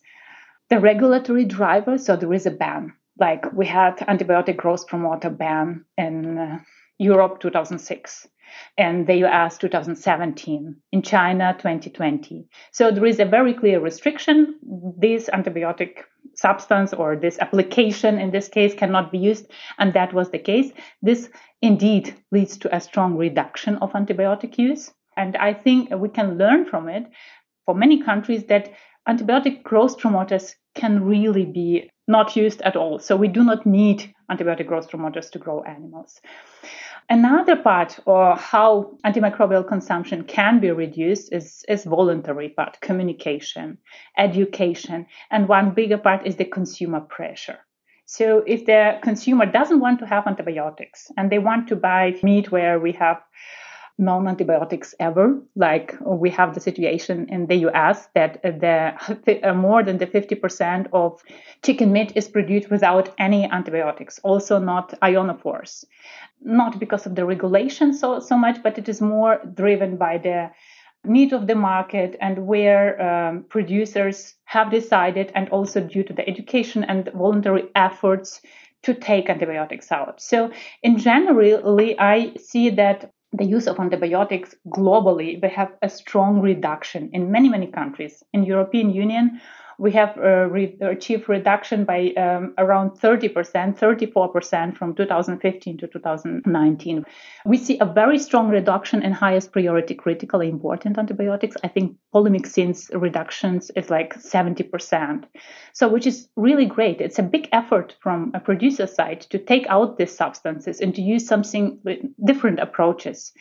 the 0.68 0.78
regulatory 0.78 1.44
driver. 1.44 1.98
So 1.98 2.16
there 2.16 2.32
is 2.32 2.46
a 2.46 2.50
ban 2.50 2.92
like 3.18 3.52
we 3.52 3.66
had 3.66 3.98
antibiotic 3.98 4.56
growth 4.56 4.86
promoter 4.86 5.30
ban 5.30 5.84
in 5.96 6.38
uh, 6.38 6.58
Europe 6.98 7.40
2006 7.40 8.28
and 8.76 9.06
the 9.06 9.16
US 9.26 9.58
2017, 9.58 10.76
in 10.92 11.02
China 11.02 11.54
2020. 11.58 12.46
So 12.72 12.90
there 12.90 13.06
is 13.06 13.20
a 13.20 13.24
very 13.24 13.54
clear 13.54 13.80
restriction. 13.80 14.58
This 14.98 15.28
antibiotic 15.32 16.04
substance 16.34 16.92
or 16.92 17.16
this 17.16 17.38
application 17.38 18.18
in 18.18 18.30
this 18.30 18.48
case 18.48 18.74
cannot 18.74 19.12
be 19.12 19.18
used, 19.18 19.46
and 19.78 19.92
that 19.94 20.12
was 20.12 20.30
the 20.30 20.38
case. 20.38 20.72
This 21.00 21.30
indeed 21.60 22.14
leads 22.30 22.56
to 22.58 22.74
a 22.74 22.80
strong 22.80 23.16
reduction 23.16 23.76
of 23.76 23.92
antibiotic 23.92 24.58
use. 24.58 24.90
And 25.16 25.36
I 25.36 25.52
think 25.52 25.90
we 25.90 26.08
can 26.08 26.38
learn 26.38 26.64
from 26.64 26.88
it 26.88 27.04
for 27.66 27.74
many 27.74 28.02
countries 28.02 28.44
that 28.44 28.72
antibiotic 29.08 29.62
growth 29.62 29.98
promoters 29.98 30.56
can 30.74 31.04
really 31.04 31.44
be 31.44 31.90
not 32.08 32.36
used 32.36 32.62
at 32.62 32.76
all. 32.76 32.98
So 32.98 33.16
we 33.16 33.28
do 33.28 33.44
not 33.44 33.66
need 33.66 34.14
antibiotic 34.30 34.66
growth 34.66 34.90
promoters 34.90 35.30
to 35.30 35.38
grow 35.38 35.62
animals. 35.62 36.20
Another 37.10 37.56
part 37.56 37.98
or 38.06 38.36
how 38.36 38.96
antimicrobial 39.04 39.66
consumption 39.66 40.24
can 40.24 40.60
be 40.60 40.70
reduced 40.70 41.32
is, 41.32 41.64
is 41.68 41.84
voluntary 41.84 42.48
part, 42.48 42.80
communication, 42.80 43.78
education, 44.16 45.06
and 45.30 45.48
one 45.48 45.72
bigger 45.72 45.98
part 45.98 46.26
is 46.26 46.36
the 46.36 46.44
consumer 46.44 47.00
pressure. 47.00 47.58
So 48.06 48.44
if 48.46 48.66
the 48.66 48.98
consumer 49.02 49.46
doesn't 49.46 49.80
want 49.80 49.98
to 50.00 50.06
have 50.06 50.26
antibiotics 50.26 51.10
and 51.16 51.30
they 51.30 51.38
want 51.38 51.68
to 51.68 51.76
buy 51.76 52.18
meat 52.22 52.52
where 52.52 52.78
we 52.78 52.92
have 52.92 53.22
non 54.02 54.28
antibiotics 54.28 54.94
ever. 55.00 55.40
Like 55.56 55.96
we 56.04 56.30
have 56.30 56.54
the 56.54 56.60
situation 56.60 57.28
in 57.28 57.46
the 57.46 57.56
US 57.68 58.08
that 58.14 58.42
the 58.42 58.92
uh, 59.42 59.54
more 59.54 59.82
than 59.82 59.98
the 59.98 60.06
50% 60.06 60.88
of 60.92 61.22
chicken 61.64 61.92
meat 61.92 62.12
is 62.14 62.28
produced 62.28 62.70
without 62.70 63.14
any 63.18 63.48
antibiotics, 63.50 64.18
also 64.22 64.58
not 64.58 64.98
ionophores. 65.00 65.84
Not 66.42 66.78
because 66.78 67.06
of 67.06 67.14
the 67.14 67.24
regulation 67.24 67.94
so, 67.94 68.18
so 68.18 68.36
much, 68.36 68.62
but 68.62 68.76
it 68.76 68.88
is 68.88 69.00
more 69.00 69.40
driven 69.54 69.96
by 69.96 70.18
the 70.18 70.50
need 71.04 71.32
of 71.32 71.46
the 71.46 71.54
market 71.54 72.16
and 72.20 72.46
where 72.46 73.00
um, 73.00 73.44
producers 73.48 74.34
have 74.44 74.70
decided, 74.70 75.32
and 75.34 75.48
also 75.48 75.80
due 75.80 76.04
to 76.04 76.12
the 76.12 76.28
education 76.28 76.84
and 76.84 77.10
voluntary 77.14 77.64
efforts 77.74 78.40
to 78.82 78.94
take 78.94 79.30
antibiotics 79.30 79.92
out. 79.92 80.20
So, 80.20 80.52
in 80.82 80.98
generally, 80.98 81.98
I 81.98 82.34
see 82.34 82.70
that 82.70 83.12
the 83.32 83.44
use 83.44 83.66
of 83.66 83.80
antibiotics 83.80 84.54
globally, 84.68 85.40
we 85.42 85.48
have 85.48 85.72
a 85.82 85.88
strong 85.88 86.40
reduction 86.40 87.10
in 87.12 87.32
many, 87.32 87.48
many 87.48 87.66
countries. 87.66 88.22
In 88.32 88.44
European 88.44 88.90
Union, 88.90 89.40
we 89.82 89.90
have 89.90 90.16
uh, 90.16 90.46
re- 90.48 90.76
achieved 90.80 91.28
reduction 91.28 91.84
by 91.84 92.12
um, 92.16 92.54
around 92.56 92.90
30%, 92.90 93.34
34% 93.76 94.76
from 94.76 94.94
2015 94.94 95.78
to 95.78 95.88
2019. 95.88 97.04
We 97.44 97.56
see 97.56 97.80
a 97.80 97.84
very 97.84 98.20
strong 98.20 98.48
reduction 98.48 99.02
in 99.02 99.10
highest 99.10 99.50
priority 99.50 99.96
critically 99.96 100.48
important 100.48 100.98
antibiotics. 100.98 101.56
I 101.64 101.66
think 101.66 101.96
polymyxins 102.14 102.90
reductions 102.94 103.72
is 103.74 103.90
like 103.90 104.14
70%. 104.14 105.24
So, 105.72 105.88
which 105.88 106.06
is 106.06 106.28
really 106.36 106.66
great. 106.66 107.00
It's 107.00 107.18
a 107.18 107.24
big 107.24 107.48
effort 107.50 107.96
from 107.98 108.30
a 108.34 108.40
producer 108.40 108.86
side 108.86 109.22
to 109.30 109.38
take 109.38 109.66
out 109.66 109.98
these 109.98 110.16
substances 110.16 110.80
and 110.80 110.94
to 110.94 111.02
use 111.02 111.26
something 111.26 111.80
different 112.24 112.60
approaches. 112.60 113.32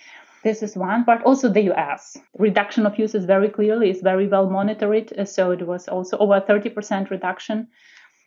This 0.43 0.63
is 0.63 0.75
one 0.75 1.05
part. 1.05 1.23
Also, 1.23 1.49
the 1.49 1.71
US 1.73 2.17
reduction 2.37 2.85
of 2.85 2.97
uses 2.97 3.25
very 3.25 3.49
clearly 3.49 3.89
is 3.89 4.01
very 4.01 4.27
well 4.27 4.49
monitored. 4.49 5.13
Uh, 5.17 5.25
so 5.25 5.51
it 5.51 5.65
was 5.67 5.87
also 5.87 6.17
over 6.17 6.41
30% 6.41 7.09
reduction. 7.09 7.67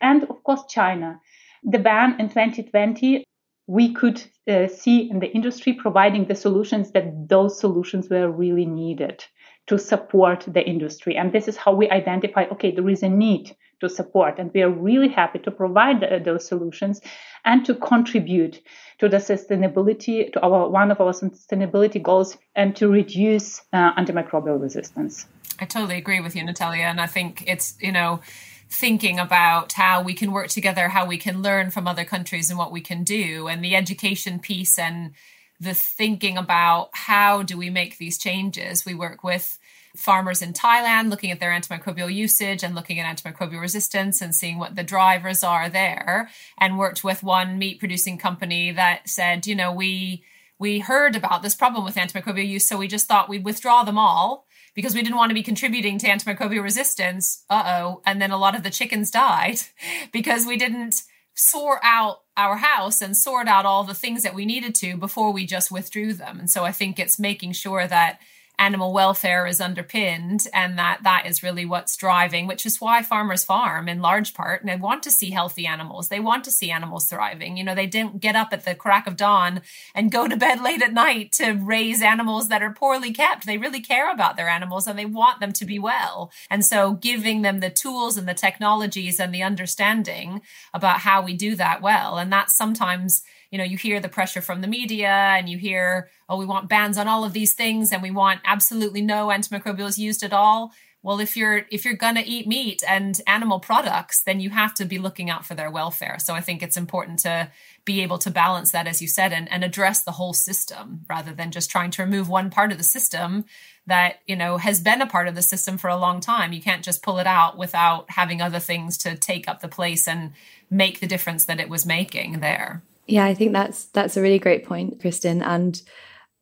And 0.01 0.23
of 0.23 0.43
course, 0.43 0.63
China. 0.69 1.19
The 1.63 1.79
ban 1.79 2.19
in 2.19 2.29
2020, 2.29 3.23
we 3.67 3.93
could 3.93 4.23
uh, 4.47 4.67
see 4.67 5.09
in 5.09 5.19
the 5.19 5.31
industry 5.31 5.73
providing 5.73 6.25
the 6.25 6.35
solutions 6.35 6.91
that 6.91 7.27
those 7.27 7.59
solutions 7.59 8.09
were 8.09 8.29
really 8.29 8.65
needed 8.65 9.25
to 9.67 9.79
support 9.79 10.45
the 10.47 10.61
industry. 10.61 11.15
And 11.15 11.31
this 11.31 11.47
is 11.47 11.57
how 11.57 11.73
we 11.73 11.89
identify 11.89 12.45
okay, 12.51 12.71
there 12.71 12.89
is 12.89 13.03
a 13.03 13.09
need 13.09 13.55
to 13.81 13.89
support. 13.89 14.39
And 14.39 14.51
we 14.53 14.61
are 14.61 14.69
really 14.69 15.09
happy 15.09 15.39
to 15.39 15.51
provide 15.51 16.03
uh, 16.03 16.19
those 16.19 16.47
solutions 16.47 17.01
and 17.43 17.65
to 17.65 17.75
contribute 17.75 18.61
to 18.99 19.09
the 19.09 19.17
sustainability, 19.17 20.31
to 20.33 20.41
our 20.41 20.69
one 20.69 20.91
of 20.91 21.01
our 21.01 21.11
sustainability 21.11 22.01
goals, 22.01 22.37
and 22.55 22.75
to 22.75 22.89
reduce 22.89 23.61
uh, 23.73 23.93
antimicrobial 23.95 24.61
resistance. 24.61 25.27
I 25.59 25.65
totally 25.65 25.97
agree 25.97 26.21
with 26.21 26.35
you, 26.35 26.43
Natalia. 26.43 26.83
And 26.83 27.01
I 27.01 27.07
think 27.07 27.43
it's, 27.47 27.77
you 27.81 27.91
know, 27.91 28.21
thinking 28.69 29.19
about 29.19 29.73
how 29.73 30.01
we 30.01 30.13
can 30.13 30.31
work 30.31 30.47
together, 30.47 30.89
how 30.89 31.05
we 31.05 31.17
can 31.17 31.41
learn 31.41 31.71
from 31.71 31.87
other 31.87 32.03
countries 32.03 32.49
and 32.49 32.57
what 32.57 32.71
we 32.71 32.81
can 32.81 33.03
do, 33.03 33.47
and 33.47 33.63
the 33.63 33.75
education 33.75 34.39
piece 34.39 34.77
and 34.79 35.11
the 35.59 35.73
thinking 35.73 36.37
about 36.37 36.89
how 36.93 37.43
do 37.43 37.57
we 37.57 37.69
make 37.69 37.97
these 37.97 38.17
changes. 38.17 38.85
We 38.85 38.93
work 38.93 39.23
with 39.23 39.57
farmers 39.95 40.41
in 40.41 40.53
Thailand, 40.53 41.09
looking 41.09 41.31
at 41.31 41.39
their 41.39 41.51
antimicrobial 41.51 42.13
usage 42.13 42.63
and 42.63 42.75
looking 42.75 42.99
at 42.99 43.17
antimicrobial 43.17 43.61
resistance 43.61 44.21
and 44.21 44.35
seeing 44.35 44.57
what 44.57 44.75
the 44.75 44.83
drivers 44.83 45.43
are 45.43 45.69
there. 45.69 46.29
And 46.57 46.77
worked 46.77 47.03
with 47.03 47.23
one 47.23 47.57
meat 47.57 47.79
producing 47.79 48.17
company 48.17 48.71
that 48.71 49.07
said, 49.09 49.47
you 49.47 49.55
know, 49.55 49.71
we 49.71 50.23
we 50.57 50.79
heard 50.79 51.17
about 51.17 51.43
this 51.43 51.55
problem 51.55 51.83
with 51.83 51.95
antimicrobial 51.95 52.47
use, 52.47 52.65
so 52.65 52.77
we 52.77 52.87
just 52.87 53.07
thought 53.07 53.27
we'd 53.27 53.43
withdraw 53.43 53.83
them 53.83 53.97
all 53.97 54.47
because 54.73 54.95
we 54.95 55.01
didn't 55.01 55.17
want 55.17 55.29
to 55.29 55.35
be 55.35 55.43
contributing 55.43 55.97
to 55.97 56.07
antimicrobial 56.07 56.63
resistance. 56.63 57.43
Uh 57.49 57.63
oh. 57.65 58.01
And 58.05 58.21
then 58.21 58.31
a 58.31 58.37
lot 58.37 58.55
of 58.55 58.63
the 58.63 58.69
chickens 58.69 59.11
died 59.11 59.59
because 60.11 60.45
we 60.45 60.57
didn't 60.57 61.03
sort 61.33 61.79
out 61.83 62.21
our 62.37 62.57
house 62.57 63.01
and 63.01 63.15
sort 63.15 63.47
out 63.47 63.65
all 63.65 63.83
the 63.83 63.93
things 63.93 64.23
that 64.23 64.33
we 64.33 64.45
needed 64.45 64.75
to 64.75 64.97
before 64.97 65.31
we 65.31 65.45
just 65.45 65.71
withdrew 65.71 66.13
them. 66.13 66.39
And 66.39 66.49
so 66.49 66.65
I 66.65 66.71
think 66.71 66.99
it's 66.99 67.17
making 67.17 67.53
sure 67.53 67.87
that 67.87 68.19
animal 68.57 68.93
welfare 68.93 69.45
is 69.45 69.61
underpinned 69.61 70.47
and 70.53 70.77
that 70.77 70.99
that 71.03 71.25
is 71.25 71.43
really 71.43 71.65
what's 71.65 71.97
driving 71.97 72.47
which 72.47 72.65
is 72.65 72.81
why 72.81 73.01
farmers 73.01 73.43
farm 73.43 73.87
in 73.87 74.01
large 74.01 74.33
part 74.33 74.61
and 74.61 74.69
they 74.69 74.75
want 74.75 75.03
to 75.03 75.11
see 75.11 75.31
healthy 75.31 75.65
animals. 75.65 76.09
They 76.09 76.19
want 76.19 76.43
to 76.45 76.51
see 76.51 76.71
animals 76.71 77.05
thriving. 77.05 77.57
You 77.57 77.63
know 77.63 77.75
they 77.75 77.87
didn't 77.87 78.21
get 78.21 78.35
up 78.35 78.49
at 78.51 78.65
the 78.65 78.75
crack 78.75 79.07
of 79.07 79.17
dawn 79.17 79.61
and 79.93 80.11
go 80.11 80.27
to 80.27 80.37
bed 80.37 80.61
late 80.63 80.81
at 80.81 80.93
night 80.93 81.31
to 81.33 81.51
raise 81.53 82.01
animals 82.01 82.47
that 82.49 82.63
are 82.63 82.73
poorly 82.73 83.11
kept. 83.11 83.45
They 83.45 83.57
really 83.57 83.81
care 83.81 84.11
about 84.11 84.37
their 84.37 84.49
animals 84.49 84.87
and 84.87 84.97
they 84.97 85.05
want 85.05 85.39
them 85.39 85.53
to 85.53 85.65
be 85.65 85.79
well. 85.79 86.31
And 86.49 86.65
so 86.65 86.93
giving 86.93 87.41
them 87.41 87.59
the 87.59 87.69
tools 87.69 88.17
and 88.17 88.27
the 88.27 88.33
technologies 88.33 89.19
and 89.19 89.33
the 89.33 89.43
understanding 89.43 90.41
about 90.73 90.99
how 90.99 91.21
we 91.21 91.35
do 91.35 91.55
that 91.55 91.81
well. 91.81 92.17
And 92.17 92.31
that's 92.31 92.55
sometimes 92.55 93.23
you 93.51 93.57
know, 93.57 93.63
you 93.63 93.77
hear 93.77 93.99
the 93.99 94.09
pressure 94.09 94.41
from 94.41 94.61
the 94.61 94.67
media 94.67 95.09
and 95.09 95.49
you 95.49 95.57
hear, 95.57 96.09
oh, 96.29 96.37
we 96.37 96.45
want 96.45 96.69
bans 96.69 96.97
on 96.97 97.07
all 97.07 97.23
of 97.23 97.33
these 97.33 97.53
things 97.53 97.91
and 97.91 98.01
we 98.01 98.11
want 98.11 98.41
absolutely 98.45 99.01
no 99.01 99.27
antimicrobials 99.27 99.97
used 99.97 100.23
at 100.23 100.33
all. 100.33 100.71
Well, 101.05 101.19
if 101.19 101.37
you're 101.37 101.67
if 101.69 101.85
you're 101.85 101.93
gonna 101.93 102.23
eat 102.25 102.47
meat 102.47 102.81
and 102.87 103.21
animal 103.27 103.59
products, 103.59 104.23
then 104.23 104.39
you 104.39 104.49
have 104.49 104.73
to 104.73 104.85
be 104.85 104.97
looking 104.97 105.29
out 105.29 105.45
for 105.45 105.53
their 105.53 105.69
welfare. 105.69 106.17
So 106.17 106.33
I 106.33 106.41
think 106.41 106.63
it's 106.63 106.77
important 106.77 107.19
to 107.19 107.51
be 107.85 108.01
able 108.01 108.17
to 108.17 108.31
balance 108.31 108.71
that, 108.71 108.87
as 108.87 109.03
you 109.03 109.07
said, 109.07 109.31
and, 109.31 109.47
and 109.51 109.63
address 109.63 110.01
the 110.01 110.13
whole 110.13 110.33
system 110.33 111.01
rather 111.07 111.31
than 111.31 111.51
just 111.51 111.69
trying 111.69 111.91
to 111.91 112.01
remove 112.01 112.27
one 112.27 112.49
part 112.49 112.71
of 112.71 112.79
the 112.79 112.83
system 112.83 113.45
that 113.85 114.21
you 114.25 114.35
know 114.35 114.57
has 114.57 114.79
been 114.79 114.99
a 114.99 115.05
part 115.05 115.27
of 115.27 115.35
the 115.35 115.43
system 115.43 115.77
for 115.77 115.91
a 115.91 115.95
long 115.95 116.21
time. 116.21 116.53
You 116.53 116.61
can't 116.61 116.83
just 116.83 117.03
pull 117.03 117.19
it 117.19 117.27
out 117.27 117.55
without 117.55 118.09
having 118.09 118.41
other 118.41 118.59
things 118.59 118.97
to 118.97 119.15
take 119.15 119.47
up 119.47 119.61
the 119.61 119.67
place 119.67 120.07
and 120.07 120.33
make 120.71 121.01
the 121.01 121.07
difference 121.07 121.45
that 121.45 121.59
it 121.59 121.69
was 121.69 121.85
making 121.85 122.39
there. 122.39 122.81
Yeah, 123.07 123.25
I 123.25 123.33
think 123.33 123.53
that's 123.53 123.85
that's 123.85 124.17
a 124.17 124.21
really 124.21 124.39
great 124.39 124.65
point, 124.65 124.99
Kristen. 124.99 125.41
And 125.41 125.81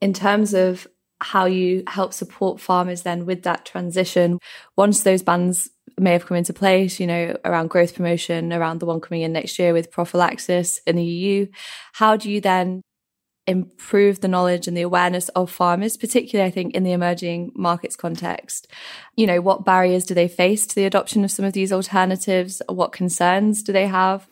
in 0.02 0.13
terms 0.13 0.54
of 0.54 0.88
how 1.21 1.45
you 1.45 1.84
help 1.88 2.13
support 2.13 2.60
farmers 2.60 3.04
then 3.04 3.26
with 3.26 3.43
that 3.43 3.65
transition, 3.65 4.39
once 4.76 5.04
those 5.04 5.23
bans 5.23 5.69
may 5.97 6.12
have 6.12 6.26
come 6.26 6.38
into 6.38 6.54
place, 6.54 6.99
you 6.99 7.08
know, 7.08 7.38
around 7.45 7.69
growth 7.69 7.95
promotion, 7.95 8.52
around 8.52 8.80
the 8.80 8.86
one 8.86 8.99
coming 8.99 9.21
in 9.21 9.34
next 9.34 9.60
year 9.60 9.73
with 9.73 9.91
prophylaxis 9.91 10.80
in 10.88 10.95
the 10.95 11.04
EU, 11.04 11.47
how 11.93 12.17
do 12.17 12.30
you 12.30 12.41
then 12.41 12.82
improve 13.45 14.21
the 14.21 14.28
knowledge 14.28 14.67
and 14.67 14.78
the 14.78 14.82
awareness 14.82 15.28
of 15.30 15.52
farmers, 15.52 15.97
particularly 15.97 16.47
I 16.47 16.52
think 16.52 16.73
in 16.73 16.84
the 16.84 16.93
emerging 16.93 17.52
markets 17.56 17.95
context. 17.95 18.67
You 19.17 19.28
know, 19.28 19.41
what 19.41 19.65
barriers 19.65 20.06
do 20.06 20.13
they 20.13 20.28
face 20.30 20.65
to 20.67 20.76
the 20.76 20.86
adoption 20.86 21.23
of 21.23 21.32
some 21.32 21.43
of 21.45 21.54
these 21.54 21.73
alternatives? 21.73 22.62
What 22.69 22.93
concerns 22.93 23.62
do 23.62 23.73
they 23.73 23.88
have? 23.88 24.28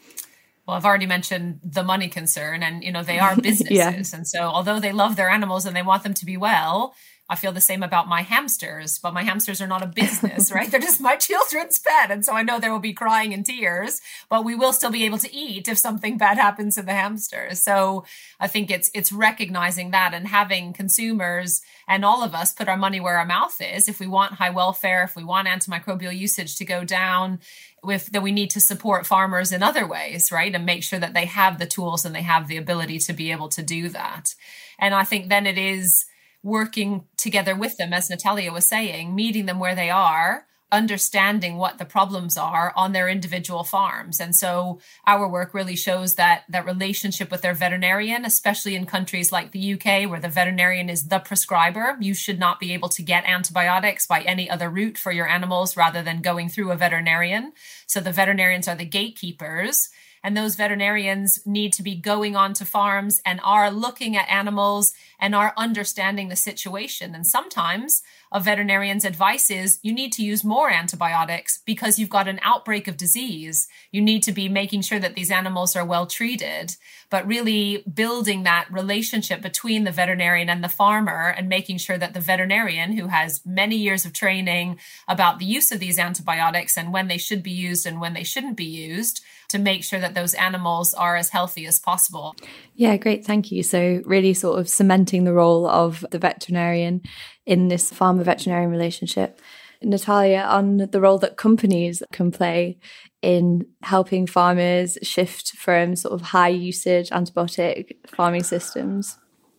Well 0.71 0.77
i've 0.77 0.85
already 0.85 1.05
mentioned 1.05 1.59
the 1.63 1.83
money 1.83 2.07
concern 2.07 2.63
and 2.63 2.81
you 2.83 2.91
know 2.91 3.03
they 3.03 3.19
are 3.19 3.35
businesses 3.41 3.77
yeah. 3.77 3.91
and 3.91 4.25
so 4.25 4.39
although 4.39 4.79
they 4.79 4.93
love 4.93 5.17
their 5.17 5.29
animals 5.29 5.65
and 5.65 5.75
they 5.75 5.81
want 5.81 6.03
them 6.03 6.13
to 6.13 6.25
be 6.25 6.37
well 6.37 6.95
I 7.31 7.35
feel 7.35 7.53
the 7.53 7.61
same 7.61 7.81
about 7.81 8.09
my 8.09 8.23
hamsters, 8.23 8.99
but 8.99 9.13
my 9.13 9.23
hamsters 9.23 9.61
are 9.61 9.67
not 9.67 9.81
a 9.81 9.87
business, 9.87 10.51
right? 10.51 10.69
They're 10.69 10.81
just 10.81 10.99
my 10.99 11.15
children's 11.15 11.79
pet. 11.79 12.11
And 12.11 12.25
so 12.25 12.33
I 12.33 12.43
know 12.43 12.59
there 12.59 12.73
will 12.73 12.79
be 12.79 12.91
crying 12.91 13.33
and 13.33 13.45
tears, 13.45 14.01
but 14.27 14.43
we 14.43 14.53
will 14.53 14.73
still 14.73 14.91
be 14.91 15.05
able 15.05 15.17
to 15.19 15.33
eat 15.33 15.69
if 15.69 15.77
something 15.77 16.17
bad 16.17 16.37
happens 16.37 16.75
to 16.75 16.81
the 16.81 16.91
hamsters. 16.91 17.61
So 17.61 18.03
I 18.37 18.47
think 18.47 18.69
it's, 18.69 18.91
it's 18.93 19.13
recognizing 19.13 19.91
that 19.91 20.13
and 20.13 20.27
having 20.27 20.73
consumers 20.73 21.61
and 21.87 22.03
all 22.03 22.21
of 22.21 22.35
us 22.35 22.53
put 22.53 22.67
our 22.67 22.75
money 22.75 22.99
where 22.99 23.17
our 23.17 23.25
mouth 23.25 23.61
is. 23.61 23.87
If 23.87 24.01
we 24.01 24.07
want 24.07 24.33
high 24.33 24.49
welfare, 24.49 25.03
if 25.03 25.15
we 25.15 25.23
want 25.23 25.47
antimicrobial 25.47 26.15
usage 26.15 26.57
to 26.57 26.65
go 26.65 26.83
down, 26.83 27.39
with 27.81 28.07
that 28.11 28.21
we 28.21 28.33
need 28.33 28.49
to 28.51 28.59
support 28.59 29.07
farmers 29.07 29.53
in 29.53 29.63
other 29.63 29.87
ways, 29.87 30.33
right? 30.33 30.53
And 30.53 30.65
make 30.65 30.83
sure 30.83 30.99
that 30.99 31.13
they 31.13 31.25
have 31.25 31.59
the 31.59 31.65
tools 31.65 32.03
and 32.03 32.13
they 32.13 32.21
have 32.23 32.49
the 32.49 32.57
ability 32.57 32.99
to 32.99 33.13
be 33.13 33.31
able 33.31 33.47
to 33.49 33.63
do 33.63 33.87
that. 33.89 34.35
And 34.77 34.93
I 34.93 35.05
think 35.05 35.29
then 35.29 35.47
it 35.47 35.57
is 35.57 36.05
working 36.43 37.05
together 37.17 37.55
with 37.55 37.77
them, 37.77 37.93
as 37.93 38.09
Natalia 38.09 38.51
was 38.51 38.67
saying, 38.67 39.13
meeting 39.13 39.45
them 39.45 39.59
where 39.59 39.75
they 39.75 39.89
are, 39.89 40.45
understanding 40.71 41.57
what 41.57 41.77
the 41.77 41.85
problems 41.85 42.37
are 42.37 42.71
on 42.75 42.93
their 42.93 43.09
individual 43.09 43.63
farms. 43.63 44.19
And 44.19 44.33
so 44.33 44.79
our 45.05 45.27
work 45.27 45.53
really 45.53 45.75
shows 45.75 46.15
that 46.15 46.43
that 46.49 46.65
relationship 46.65 47.29
with 47.29 47.41
their 47.41 47.53
veterinarian, 47.53 48.23
especially 48.23 48.75
in 48.75 48.85
countries 48.85 49.31
like 49.31 49.51
the 49.51 49.73
UK 49.73 50.09
where 50.09 50.19
the 50.19 50.29
veterinarian 50.29 50.89
is 50.89 51.09
the 51.09 51.19
prescriber, 51.19 51.97
you 51.99 52.13
should 52.13 52.39
not 52.39 52.59
be 52.59 52.73
able 52.73 52.89
to 52.89 53.03
get 53.03 53.25
antibiotics 53.25 54.07
by 54.07 54.21
any 54.21 54.49
other 54.49 54.69
route 54.69 54.97
for 54.97 55.11
your 55.11 55.27
animals 55.27 55.75
rather 55.75 56.01
than 56.01 56.21
going 56.21 56.47
through 56.47 56.71
a 56.71 56.77
veterinarian. 56.77 57.51
So 57.85 57.99
the 57.99 58.13
veterinarians 58.13 58.67
are 58.67 58.75
the 58.75 58.85
gatekeepers 58.85 59.89
and 60.23 60.37
those 60.37 60.55
veterinarians 60.55 61.39
need 61.45 61.73
to 61.73 61.83
be 61.83 61.95
going 61.95 62.35
onto 62.35 62.65
farms 62.65 63.21
and 63.25 63.39
are 63.43 63.71
looking 63.71 64.15
at 64.15 64.29
animals 64.29 64.93
and 65.19 65.33
are 65.33 65.53
understanding 65.57 66.29
the 66.29 66.35
situation. 66.35 67.15
And 67.15 67.25
sometimes 67.25 68.01
a 68.31 68.39
veterinarian's 68.39 69.03
advice 69.03 69.51
is 69.51 69.79
you 69.81 69.93
need 69.93 70.13
to 70.13 70.23
use 70.23 70.43
more 70.43 70.69
antibiotics 70.69 71.61
because 71.65 71.99
you've 71.99 72.09
got 72.09 72.27
an 72.27 72.39
outbreak 72.43 72.87
of 72.87 72.97
disease. 72.97 73.67
You 73.91 74.01
need 74.01 74.23
to 74.23 74.31
be 74.31 74.47
making 74.47 74.83
sure 74.83 74.99
that 74.99 75.15
these 75.15 75.31
animals 75.31 75.75
are 75.75 75.85
well 75.85 76.05
treated, 76.05 76.75
but 77.09 77.27
really 77.27 77.83
building 77.93 78.43
that 78.43 78.71
relationship 78.71 79.41
between 79.41 79.83
the 79.83 79.91
veterinarian 79.91 80.49
and 80.49 80.63
the 80.63 80.69
farmer 80.69 81.33
and 81.35 81.49
making 81.49 81.77
sure 81.77 81.97
that 81.97 82.13
the 82.13 82.21
veterinarian, 82.21 82.93
who 82.93 83.07
has 83.07 83.41
many 83.45 83.75
years 83.75 84.05
of 84.05 84.13
training 84.13 84.79
about 85.07 85.39
the 85.39 85.45
use 85.45 85.71
of 85.71 85.79
these 85.79 85.99
antibiotics 85.99 86.77
and 86.77 86.93
when 86.93 87.07
they 87.07 87.17
should 87.17 87.43
be 87.43 87.51
used 87.51 87.85
and 87.85 87.99
when 87.99 88.13
they 88.13 88.23
shouldn't 88.23 88.55
be 88.55 88.63
used, 88.63 89.21
to 89.51 89.59
make 89.59 89.83
sure 89.83 89.99
that 89.99 90.13
those 90.13 90.33
animals 90.33 90.93
are 90.93 91.15
as 91.15 91.29
healthy 91.29 91.65
as 91.65 91.79
possible. 91.79 92.35
Yeah, 92.75 92.97
great. 92.97 93.25
Thank 93.25 93.51
you. 93.51 93.63
So, 93.63 94.01
really 94.05 94.33
sort 94.33 94.59
of 94.59 94.67
cementing 94.67 95.23
the 95.23 95.33
role 95.33 95.67
of 95.67 96.05
the 96.11 96.19
veterinarian 96.19 97.01
in 97.45 97.67
this 97.67 97.91
farmer 97.91 98.23
veterinarian 98.23 98.71
relationship. 98.71 99.39
Natalia, 99.83 100.41
on 100.41 100.77
the 100.77 101.01
role 101.01 101.17
that 101.19 101.37
companies 101.37 102.03
can 102.11 102.31
play 102.31 102.77
in 103.21 103.65
helping 103.81 104.27
farmers 104.27 104.97
shift 105.01 105.53
from 105.53 105.95
sort 105.95 106.13
of 106.13 106.21
high 106.21 106.49
usage 106.49 107.09
antibiotic 107.09 107.95
farming 108.07 108.43
systems. 108.43 109.17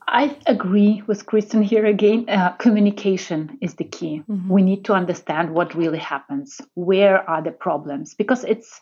I 0.08 0.36
agree 0.46 1.02
with 1.06 1.26
Kristen 1.26 1.62
here 1.62 1.86
again. 1.86 2.28
Uh, 2.28 2.52
communication 2.52 3.56
is 3.60 3.74
the 3.74 3.84
key. 3.84 4.22
Mm-hmm. 4.28 4.48
We 4.48 4.62
need 4.62 4.84
to 4.86 4.94
understand 4.94 5.54
what 5.54 5.74
really 5.74 5.98
happens. 5.98 6.60
Where 6.74 7.28
are 7.30 7.42
the 7.42 7.52
problems? 7.52 8.14
Because 8.14 8.44
it's 8.44 8.80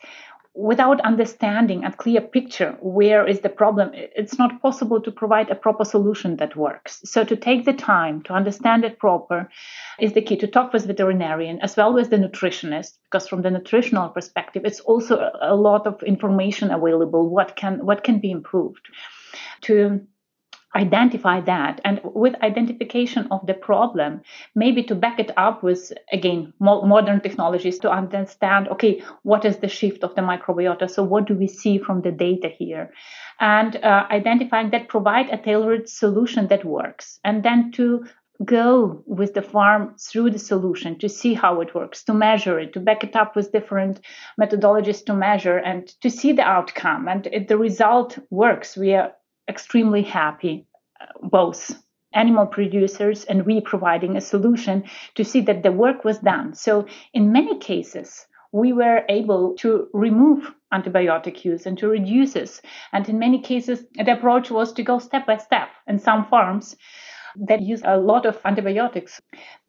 without 0.54 1.00
understanding 1.02 1.84
a 1.84 1.92
clear 1.92 2.20
picture 2.20 2.76
where 2.80 3.26
is 3.26 3.40
the 3.40 3.48
problem 3.48 3.90
it's 3.94 4.36
not 4.36 4.60
possible 4.60 5.00
to 5.00 5.12
provide 5.12 5.48
a 5.48 5.54
proper 5.54 5.84
solution 5.84 6.36
that 6.36 6.56
works. 6.56 7.00
So 7.04 7.24
to 7.24 7.36
take 7.36 7.64
the 7.64 7.72
time 7.72 8.22
to 8.22 8.32
understand 8.32 8.84
it 8.84 8.98
proper 8.98 9.48
is 10.00 10.12
the 10.12 10.22
key 10.22 10.36
to 10.38 10.48
talk 10.48 10.72
with 10.72 10.86
veterinarian 10.86 11.60
as 11.60 11.76
well 11.76 11.98
as 11.98 12.08
the 12.08 12.16
nutritionist 12.16 12.98
because 13.04 13.28
from 13.28 13.42
the 13.42 13.50
nutritional 13.50 14.08
perspective 14.08 14.62
it's 14.64 14.80
also 14.80 15.30
a 15.40 15.54
lot 15.54 15.86
of 15.86 16.02
information 16.02 16.72
available 16.72 17.30
what 17.30 17.54
can 17.54 17.86
what 17.86 18.02
can 18.02 18.18
be 18.18 18.32
improved. 18.32 18.88
To 19.62 20.00
identify 20.74 21.40
that. 21.40 21.80
And 21.84 22.00
with 22.04 22.34
identification 22.42 23.26
of 23.30 23.46
the 23.46 23.54
problem 23.54 24.22
maybe 24.54 24.82
to 24.84 24.94
back 24.94 25.18
it 25.18 25.30
up 25.36 25.62
with 25.62 25.92
again 26.12 26.52
mo- 26.60 26.82
modern 26.82 27.20
technologies 27.20 27.78
to 27.80 27.90
understand 27.90 28.68
okay 28.68 29.02
what 29.22 29.44
is 29.44 29.56
the 29.58 29.68
shift 29.68 30.04
of 30.04 30.14
the 30.14 30.22
microbiota? 30.22 30.88
So 30.90 31.02
what 31.02 31.26
do 31.26 31.34
we 31.34 31.48
see 31.48 31.78
from 31.78 32.02
the 32.02 32.12
data 32.12 32.48
here? 32.48 32.92
And 33.40 33.76
uh, 33.76 34.06
identifying 34.10 34.70
that 34.70 34.88
provide 34.88 35.30
a 35.30 35.38
tailored 35.38 35.88
solution 35.88 36.48
that 36.48 36.64
works. 36.64 37.18
And 37.24 37.42
then 37.42 37.72
to 37.72 38.04
go 38.44 39.02
with 39.06 39.34
the 39.34 39.42
farm 39.42 39.94
through 39.98 40.30
the 40.30 40.38
solution 40.38 40.98
to 40.98 41.08
see 41.08 41.34
how 41.34 41.60
it 41.60 41.74
works, 41.74 42.02
to 42.04 42.14
measure 42.14 42.58
it, 42.58 42.72
to 42.72 42.80
back 42.80 43.04
it 43.04 43.14
up 43.14 43.36
with 43.36 43.52
different 43.52 44.00
methodologies 44.40 45.04
to 45.04 45.14
measure 45.14 45.58
and 45.58 45.88
to 46.00 46.10
see 46.10 46.32
the 46.32 46.42
outcome. 46.42 47.06
And 47.08 47.26
if 47.32 47.48
the 47.48 47.58
result 47.58 48.18
works, 48.30 48.76
we 48.76 48.94
are 48.94 49.12
extremely 49.50 50.02
happy, 50.02 50.66
uh, 51.00 51.06
both 51.22 51.60
animal 52.12 52.46
producers 52.46 53.24
and 53.24 53.46
we 53.46 53.60
providing 53.60 54.16
a 54.16 54.20
solution 54.20 54.84
to 55.14 55.24
see 55.24 55.42
that 55.42 55.62
the 55.62 55.72
work 55.72 56.04
was 56.04 56.18
done. 56.18 56.54
So, 56.54 56.86
in 57.12 57.32
many 57.32 57.58
cases, 57.58 58.26
we 58.52 58.72
were 58.72 59.04
able 59.08 59.54
to 59.58 59.88
remove 59.92 60.52
antibiotic 60.72 61.44
use 61.44 61.66
and 61.66 61.78
to 61.78 61.88
reduce 61.88 62.32
this. 62.32 62.60
And 62.92 63.08
in 63.08 63.18
many 63.18 63.40
cases, 63.40 63.84
the 63.94 64.12
approach 64.12 64.50
was 64.50 64.72
to 64.72 64.82
go 64.82 64.98
step 64.98 65.26
by 65.26 65.36
step. 65.36 65.68
In 65.86 65.98
some 65.98 66.26
farms, 66.26 66.76
that 67.36 67.62
use 67.62 67.82
a 67.84 67.96
lot 67.96 68.26
of 68.26 68.38
antibiotics. 68.44 69.20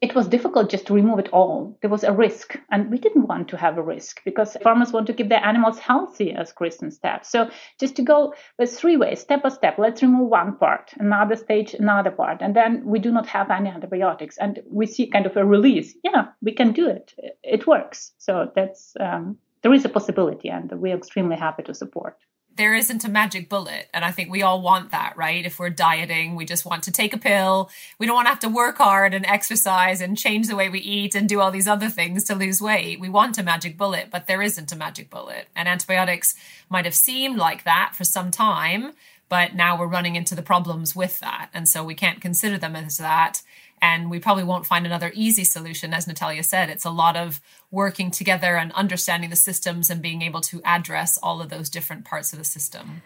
It 0.01 0.15
was 0.15 0.27
difficult 0.27 0.69
just 0.69 0.87
to 0.87 0.93
remove 0.93 1.19
it 1.19 1.29
all. 1.29 1.77
There 1.81 1.89
was 1.89 2.03
a 2.03 2.11
risk, 2.11 2.57
and 2.71 2.89
we 2.89 2.97
didn't 2.97 3.27
want 3.27 3.47
to 3.49 3.57
have 3.57 3.77
a 3.77 3.83
risk 3.83 4.21
because 4.25 4.57
farmers 4.63 4.91
want 4.91 5.07
to 5.07 5.13
keep 5.13 5.29
their 5.29 5.43
animals 5.43 5.79
healthy, 5.79 6.33
as 6.33 6.51
Kristen 6.51 6.91
said. 6.91 7.19
So 7.25 7.49
just 7.79 7.95
to 7.97 8.01
go 8.01 8.33
with 8.57 8.75
three 8.75 8.97
ways, 8.97 9.21
step 9.21 9.43
by 9.43 9.49
step. 9.49 9.77
Let's 9.77 10.01
remove 10.01 10.29
one 10.29 10.57
part, 10.57 10.91
another 10.97 11.35
stage, 11.35 11.73
another 11.73 12.11
part, 12.11 12.41
and 12.41 12.55
then 12.55 12.83
we 12.85 12.99
do 12.99 13.11
not 13.11 13.27
have 13.27 13.51
any 13.51 13.69
antibiotics, 13.69 14.37
and 14.37 14.61
we 14.69 14.87
see 14.87 15.07
kind 15.07 15.25
of 15.25 15.37
a 15.37 15.45
release. 15.45 15.95
Yeah, 16.03 16.27
we 16.41 16.53
can 16.53 16.71
do 16.73 16.87
it. 16.87 17.13
It 17.43 17.67
works. 17.67 18.11
So 18.17 18.51
that's 18.55 18.93
um, 18.99 19.37
there 19.61 19.73
is 19.73 19.85
a 19.85 19.89
possibility, 19.89 20.49
and 20.49 20.71
we're 20.71 20.95
extremely 20.95 21.35
happy 21.35 21.63
to 21.63 21.73
support 21.73 22.17
there 22.57 22.75
isn't 22.75 23.05
a 23.05 23.09
magic 23.09 23.49
bullet. 23.49 23.87
And 23.93 24.03
I 24.03 24.11
think 24.11 24.29
we 24.29 24.41
all 24.41 24.61
want 24.61 24.91
that, 24.91 25.15
right? 25.15 25.45
If 25.45 25.57
we're 25.59 25.69
dieting, 25.69 26.35
we 26.35 26.45
just 26.45 26.65
want 26.65 26.83
to 26.83 26.91
take 26.91 27.13
a 27.13 27.17
pill. 27.17 27.69
We 27.97 28.05
don't 28.05 28.15
want 28.15 28.25
to 28.25 28.31
have 28.31 28.39
to 28.41 28.49
work 28.49 28.77
hard 28.77 29.13
and 29.13 29.25
exercise 29.25 30.01
and 30.01 30.17
change 30.17 30.47
the 30.47 30.55
way 30.55 30.69
we 30.69 30.79
eat 30.79 31.15
and 31.15 31.29
do 31.29 31.39
all 31.39 31.51
these 31.51 31.67
other 31.67 31.89
things 31.89 32.23
to 32.25 32.35
lose 32.35 32.61
weight. 32.61 32.99
We 32.99 33.09
want 33.09 33.37
a 33.37 33.43
magic 33.43 33.77
bullet, 33.77 34.09
but 34.11 34.27
there 34.27 34.41
isn't 34.41 34.71
a 34.71 34.75
magic 34.75 35.09
bullet. 35.09 35.47
And 35.55 35.67
antibiotics 35.67 36.35
might 36.69 36.85
have 36.85 36.95
seemed 36.95 37.37
like 37.37 37.63
that 37.63 37.93
for 37.95 38.03
some 38.03 38.31
time, 38.31 38.93
but 39.29 39.55
now 39.55 39.79
we're 39.79 39.87
running 39.87 40.17
into 40.17 40.35
the 40.35 40.41
problems 40.41 40.95
with 40.95 41.19
that. 41.19 41.49
And 41.53 41.67
so 41.67 41.83
we 41.83 41.95
can't 41.95 42.21
consider 42.21 42.57
them 42.57 42.75
as 42.75 42.97
that 42.97 43.41
and 43.81 44.09
we 44.09 44.19
probably 44.19 44.43
won't 44.43 44.65
find 44.65 44.85
another 44.85 45.11
easy 45.13 45.43
solution 45.43 45.93
as 45.93 46.07
natalia 46.07 46.43
said 46.43 46.69
it's 46.69 46.85
a 46.85 46.89
lot 46.89 47.15
of 47.17 47.41
working 47.69 48.11
together 48.11 48.55
and 48.57 48.71
understanding 48.73 49.29
the 49.29 49.35
systems 49.35 49.89
and 49.89 50.01
being 50.01 50.21
able 50.21 50.41
to 50.41 50.61
address 50.65 51.17
all 51.21 51.41
of 51.41 51.49
those 51.49 51.69
different 51.69 52.05
parts 52.05 52.33
of 52.33 52.39
the 52.39 52.45
system 52.45 53.01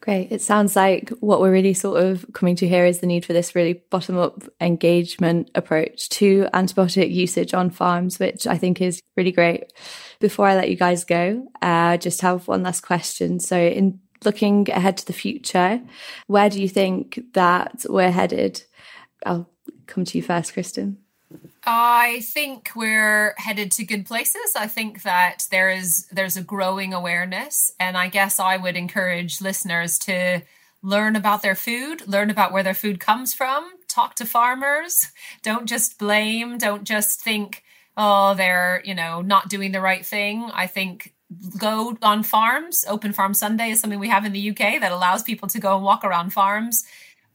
Great. 0.00 0.30
It 0.30 0.40
sounds 0.40 0.76
like 0.76 1.10
what 1.20 1.40
we're 1.40 1.52
really 1.52 1.74
sort 1.74 2.02
of 2.02 2.24
coming 2.32 2.54
to 2.56 2.68
here 2.68 2.86
is 2.86 3.00
the 3.00 3.06
need 3.06 3.26
for 3.26 3.32
this 3.32 3.54
really 3.54 3.82
bottom 3.90 4.16
up 4.16 4.44
engagement 4.60 5.50
approach 5.56 6.08
to 6.10 6.46
antibiotic 6.54 7.12
usage 7.12 7.52
on 7.52 7.70
farms, 7.70 8.18
which 8.18 8.46
I 8.46 8.56
think 8.58 8.80
is 8.80 9.02
really 9.16 9.32
great. 9.32 9.72
Before 10.20 10.46
I 10.46 10.54
let 10.54 10.70
you 10.70 10.76
guys 10.76 11.04
go, 11.04 11.48
I 11.60 11.94
uh, 11.94 11.96
just 11.96 12.20
have 12.20 12.46
one 12.46 12.62
last 12.62 12.82
question. 12.82 13.40
So, 13.40 13.58
in 13.58 14.00
looking 14.24 14.70
ahead 14.70 14.98
to 14.98 15.06
the 15.06 15.12
future, 15.12 15.80
where 16.26 16.48
do 16.48 16.62
you 16.62 16.68
think 16.68 17.20
that 17.34 17.84
we're 17.88 18.10
headed? 18.10 18.62
I'll 19.26 19.50
come 19.88 20.04
to 20.04 20.18
you 20.18 20.22
first, 20.22 20.52
Kristen. 20.52 20.98
I 21.64 22.20
think 22.22 22.70
we're 22.74 23.34
headed 23.36 23.72
to 23.72 23.84
good 23.84 24.06
places. 24.06 24.54
I 24.56 24.66
think 24.66 25.02
that 25.02 25.46
there 25.50 25.70
is 25.70 26.06
there's 26.10 26.36
a 26.36 26.42
growing 26.42 26.94
awareness 26.94 27.72
and 27.78 27.96
I 27.96 28.08
guess 28.08 28.40
I 28.40 28.56
would 28.56 28.76
encourage 28.76 29.40
listeners 29.40 29.98
to 30.00 30.42
learn 30.82 31.16
about 31.16 31.42
their 31.42 31.54
food, 31.54 32.06
learn 32.06 32.30
about 32.30 32.52
where 32.52 32.62
their 32.62 32.74
food 32.74 33.00
comes 33.00 33.34
from, 33.34 33.68
talk 33.88 34.14
to 34.16 34.24
farmers, 34.24 35.08
don't 35.42 35.66
just 35.66 35.98
blame, 35.98 36.56
don't 36.56 36.84
just 36.84 37.20
think 37.20 37.64
oh 37.96 38.34
they're, 38.34 38.80
you 38.84 38.94
know, 38.94 39.20
not 39.20 39.50
doing 39.50 39.72
the 39.72 39.80
right 39.80 40.06
thing. 40.06 40.50
I 40.54 40.66
think 40.66 41.12
go 41.58 41.98
on 42.00 42.22
farms. 42.22 42.86
Open 42.88 43.12
Farm 43.12 43.34
Sunday 43.34 43.70
is 43.70 43.80
something 43.80 43.98
we 43.98 44.08
have 44.08 44.24
in 44.24 44.32
the 44.32 44.50
UK 44.50 44.80
that 44.80 44.92
allows 44.92 45.22
people 45.22 45.48
to 45.48 45.60
go 45.60 45.74
and 45.74 45.84
walk 45.84 46.04
around 46.04 46.32
farms 46.32 46.84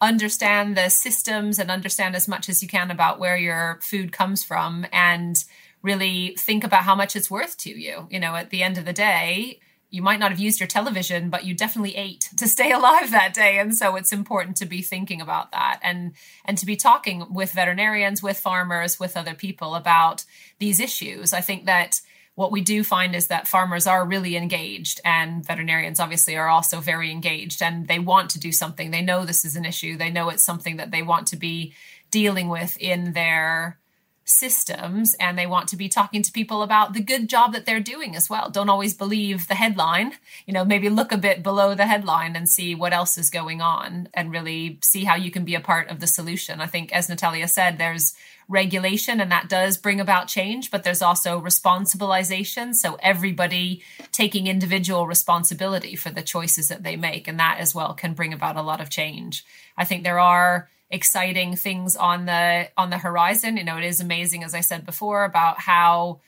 understand 0.01 0.75
the 0.75 0.89
systems 0.89 1.59
and 1.59 1.71
understand 1.71 2.15
as 2.15 2.27
much 2.27 2.49
as 2.49 2.61
you 2.61 2.67
can 2.67 2.91
about 2.91 3.19
where 3.19 3.37
your 3.37 3.79
food 3.81 4.11
comes 4.11 4.43
from 4.43 4.85
and 4.91 5.43
really 5.81 6.35
think 6.37 6.63
about 6.63 6.83
how 6.83 6.95
much 6.95 7.15
it's 7.15 7.31
worth 7.31 7.57
to 7.59 7.69
you. 7.69 8.07
You 8.09 8.19
know, 8.19 8.35
at 8.35 8.49
the 8.49 8.63
end 8.63 8.77
of 8.77 8.85
the 8.85 8.93
day, 8.93 9.59
you 9.93 10.01
might 10.01 10.19
not 10.19 10.31
have 10.31 10.39
used 10.39 10.59
your 10.59 10.67
television, 10.67 11.29
but 11.29 11.45
you 11.45 11.53
definitely 11.53 11.95
ate 11.95 12.29
to 12.37 12.47
stay 12.47 12.71
alive 12.73 13.11
that 13.11 13.33
day. 13.33 13.59
And 13.59 13.75
so 13.75 13.95
it's 13.95 14.11
important 14.11 14.57
to 14.57 14.65
be 14.65 14.81
thinking 14.81 15.21
about 15.21 15.51
that 15.51 15.79
and 15.83 16.13
and 16.45 16.57
to 16.57 16.65
be 16.65 16.75
talking 16.75 17.31
with 17.31 17.51
veterinarians, 17.51 18.23
with 18.23 18.39
farmers, 18.39 18.99
with 18.99 19.15
other 19.15 19.35
people 19.35 19.75
about 19.75 20.25
these 20.57 20.79
issues. 20.79 21.31
I 21.31 21.41
think 21.41 21.65
that 21.65 22.01
what 22.35 22.51
we 22.51 22.61
do 22.61 22.83
find 22.83 23.15
is 23.15 23.27
that 23.27 23.47
farmers 23.47 23.85
are 23.85 24.05
really 24.05 24.35
engaged 24.35 24.99
and 25.05 25.45
veterinarians 25.45 25.99
obviously 25.99 26.35
are 26.35 26.49
also 26.49 26.79
very 26.79 27.11
engaged 27.11 27.61
and 27.61 27.87
they 27.87 27.99
want 27.99 28.31
to 28.31 28.39
do 28.39 28.51
something. 28.51 28.89
They 28.89 29.01
know 29.01 29.23
this 29.23 29.45
is 29.45 29.55
an 29.55 29.65
issue. 29.65 29.97
They 29.97 30.09
know 30.09 30.29
it's 30.29 30.43
something 30.43 30.77
that 30.77 30.91
they 30.91 31.03
want 31.03 31.27
to 31.27 31.35
be 31.35 31.73
dealing 32.09 32.49
with 32.49 32.75
in 32.79 33.13
their 33.13 33.79
systems 34.25 35.15
and 35.19 35.37
they 35.37 35.45
want 35.45 35.67
to 35.67 35.75
be 35.75 35.89
talking 35.89 36.21
to 36.21 36.31
people 36.31 36.63
about 36.63 36.93
the 36.93 37.01
good 37.01 37.27
job 37.27 37.53
that 37.53 37.65
they're 37.65 37.79
doing 37.79 38.15
as 38.15 38.29
well. 38.29 38.49
Don't 38.49 38.69
always 38.69 38.93
believe 38.93 39.47
the 39.47 39.55
headline, 39.55 40.13
you 40.45 40.53
know, 40.53 40.63
maybe 40.63 40.89
look 40.89 41.11
a 41.11 41.17
bit 41.17 41.43
below 41.43 41.75
the 41.75 41.87
headline 41.87 42.35
and 42.35 42.47
see 42.47 42.73
what 42.73 42.93
else 42.93 43.17
is 43.17 43.29
going 43.29 43.61
on 43.61 44.07
and 44.13 44.31
really 44.31 44.79
see 44.81 45.03
how 45.03 45.15
you 45.15 45.29
can 45.29 45.43
be 45.43 45.55
a 45.55 45.59
part 45.59 45.89
of 45.89 45.99
the 45.99 46.07
solution. 46.07 46.61
I 46.61 46.67
think, 46.67 46.93
as 46.93 47.09
Natalia 47.09 47.47
said, 47.47 47.77
there's 47.77 48.15
regulation 48.47 49.19
and 49.19 49.31
that 49.31 49.49
does 49.49 49.77
bring 49.77 49.99
about 49.99 50.27
change, 50.27 50.71
but 50.71 50.83
there's 50.83 51.01
also 51.01 51.39
responsibilization. 51.39 52.75
So 52.75 52.97
everybody 53.01 53.83
taking 54.11 54.47
individual 54.47 55.07
responsibility 55.07 55.95
for 55.95 56.09
the 56.09 56.21
choices 56.21 56.67
that 56.67 56.83
they 56.83 56.95
make. 56.95 57.27
And 57.27 57.39
that 57.39 57.59
as 57.59 57.73
well 57.73 57.93
can 57.93 58.13
bring 58.13 58.33
about 58.33 58.57
a 58.57 58.61
lot 58.61 58.81
of 58.81 58.89
change. 58.89 59.45
I 59.77 59.85
think 59.85 60.03
there 60.03 60.19
are 60.19 60.69
exciting 60.89 61.55
things 61.55 61.95
on 61.95 62.25
the 62.25 62.69
on 62.77 62.89
the 62.89 62.99
horizon. 62.99 63.57
You 63.57 63.63
know, 63.63 63.77
it 63.77 63.85
is 63.85 63.99
amazing, 63.99 64.43
as 64.43 64.53
I 64.53 64.61
said 64.61 64.85
before, 64.85 65.23
about 65.23 65.59
how 65.59 66.21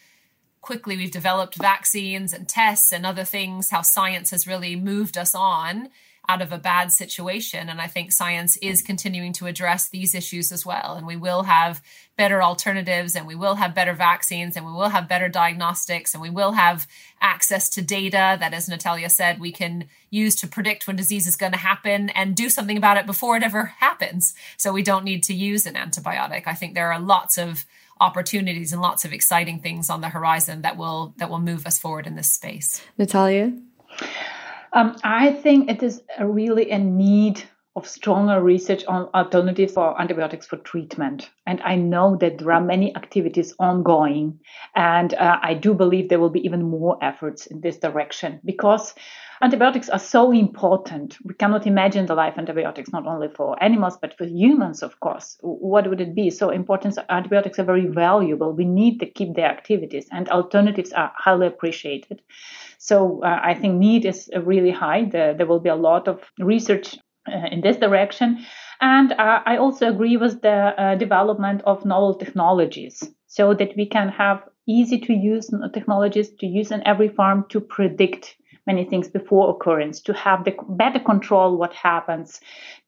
quickly 0.61 0.97
we've 0.97 1.11
developed 1.11 1.55
vaccines 1.55 2.33
and 2.33 2.49
tests 2.49 2.91
and 2.91 3.05
other 3.05 3.23
things, 3.23 3.69
how 3.69 3.83
science 3.83 4.31
has 4.31 4.47
really 4.47 4.75
moved 4.75 5.15
us 5.15 5.35
on 5.35 5.89
out 6.27 6.41
of 6.41 6.51
a 6.51 6.57
bad 6.57 6.91
situation. 6.91 7.69
And 7.69 7.79
I 7.81 7.87
think 7.87 8.11
science 8.11 8.57
is 8.57 8.81
continuing 8.81 9.33
to 9.33 9.45
address 9.45 9.89
these 9.89 10.15
issues 10.15 10.51
as 10.51 10.65
well. 10.65 10.95
And 10.95 11.05
we 11.05 11.15
will 11.15 11.43
have 11.43 11.81
better 12.17 12.41
alternatives 12.41 13.15
and 13.15 13.27
we 13.27 13.35
will 13.35 13.55
have 13.55 13.75
better 13.75 13.93
vaccines 13.93 14.55
and 14.55 14.65
we 14.65 14.71
will 14.71 14.89
have 14.89 15.07
better 15.07 15.27
diagnostics 15.27 16.13
and 16.13 16.21
we 16.21 16.29
will 16.29 16.53
have 16.53 16.87
access 17.21 17.69
to 17.69 17.81
data 17.81 18.37
that, 18.39 18.53
as 18.53 18.69
Natalia 18.69 19.09
said, 19.09 19.39
we 19.39 19.51
can 19.51 19.85
use 20.09 20.35
to 20.37 20.47
predict 20.47 20.87
when 20.87 20.95
disease 20.95 21.27
is 21.27 21.35
going 21.35 21.51
to 21.51 21.57
happen 21.57 22.09
and 22.09 22.35
do 22.35 22.49
something 22.49 22.77
about 22.77 22.97
it 22.97 23.05
before 23.05 23.35
it 23.35 23.43
ever 23.43 23.65
happens. 23.65 24.33
So 24.57 24.71
we 24.71 24.83
don't 24.83 25.03
need 25.03 25.23
to 25.23 25.33
use 25.33 25.65
an 25.65 25.75
antibiotic. 25.75 26.43
I 26.47 26.53
think 26.53 26.73
there 26.73 26.91
are 26.91 26.99
lots 26.99 27.37
of 27.37 27.65
opportunities 27.99 28.73
and 28.73 28.81
lots 28.81 29.05
of 29.05 29.13
exciting 29.13 29.59
things 29.59 29.89
on 29.89 30.01
the 30.01 30.09
horizon 30.09 30.61
that 30.63 30.77
will 30.77 31.13
that 31.17 31.29
will 31.29 31.39
move 31.39 31.65
us 31.65 31.79
forward 31.79 32.07
in 32.07 32.15
this 32.15 32.31
space. 32.31 32.81
Natalia? 32.97 33.53
Um, 34.75 34.97
I 35.05 35.31
think 35.31 35.71
it 35.71 35.81
is 35.81 36.03
a 36.19 36.27
really 36.27 36.69
a 36.69 36.77
need 36.77 37.41
of 37.77 37.87
stronger 37.87 38.41
research 38.41 38.85
on 38.85 39.09
alternatives 39.13 39.73
for 39.73 39.99
antibiotics 39.99 40.47
for 40.47 40.57
treatment. 40.57 41.29
And 41.45 41.61
I 41.61 41.75
know 41.75 42.17
that 42.17 42.37
there 42.37 42.51
are 42.51 42.61
many 42.61 42.95
activities 42.95 43.53
ongoing. 43.59 44.39
And 44.75 45.13
uh, 45.13 45.39
I 45.41 45.53
do 45.53 45.73
believe 45.73 46.07
there 46.09 46.19
will 46.19 46.29
be 46.29 46.45
even 46.45 46.63
more 46.63 46.97
efforts 47.01 47.47
in 47.47 47.61
this 47.61 47.77
direction 47.77 48.41
because 48.45 48.95
antibiotics 49.41 49.89
are 49.89 49.99
so 49.99 50.31
important. 50.31 51.17
We 51.23 51.35
cannot 51.35 51.67
imagine 51.67 52.05
the 52.05 52.15
life 52.15 52.35
antibiotics, 52.37 52.91
not 52.91 53.07
only 53.07 53.29
for 53.29 53.61
animals, 53.63 53.97
but 54.01 54.17
for 54.17 54.25
humans, 54.25 54.83
of 54.83 54.99
course. 54.99 55.37
What 55.41 55.89
would 55.89 56.01
it 56.01 56.15
be? 56.15 56.29
So 56.29 56.49
important. 56.49 56.97
Antibiotics 57.09 57.59
are 57.59 57.65
very 57.65 57.87
valuable. 57.87 58.51
We 58.51 58.65
need 58.65 58.99
to 58.99 59.05
keep 59.05 59.35
their 59.35 59.49
activities, 59.49 60.07
and 60.11 60.29
alternatives 60.29 60.91
are 60.93 61.13
highly 61.15 61.47
appreciated. 61.47 62.21
So 62.85 63.23
uh, 63.23 63.39
I 63.43 63.55
think 63.55 63.79
need 63.79 64.05
is 64.05 64.29
really 64.43 64.69
high. 64.69 65.05
The, 65.05 65.33
there 65.35 65.47
will 65.47 65.59
be 65.59 65.69
a 65.69 65.75
lot 65.75 66.07
of 66.07 66.21
research 66.37 66.95
uh, 67.27 67.47
in 67.51 67.61
this 67.61 67.77
direction. 67.77 68.45
And 68.79 69.11
uh, 69.13 69.41
I 69.43 69.57
also 69.57 69.89
agree 69.89 70.17
with 70.17 70.43
the 70.43 70.73
uh, 70.79 70.93
development 70.93 71.63
of 71.65 71.83
novel 71.83 72.13
technologies 72.13 73.01
so 73.25 73.55
that 73.55 73.75
we 73.75 73.87
can 73.87 74.09
have 74.09 74.43
easy 74.67 74.99
to 74.99 75.13
use 75.13 75.49
technologies 75.73 76.29
to 76.41 76.45
use 76.45 76.69
in 76.69 76.85
every 76.85 77.09
farm 77.09 77.45
to 77.49 77.59
predict 77.59 78.35
many 78.67 78.85
things 78.85 79.07
before 79.07 79.49
occurrence 79.49 80.01
to 80.01 80.13
have 80.13 80.43
the 80.43 80.55
better 80.69 80.99
control 80.99 81.57
what 81.57 81.73
happens 81.73 82.39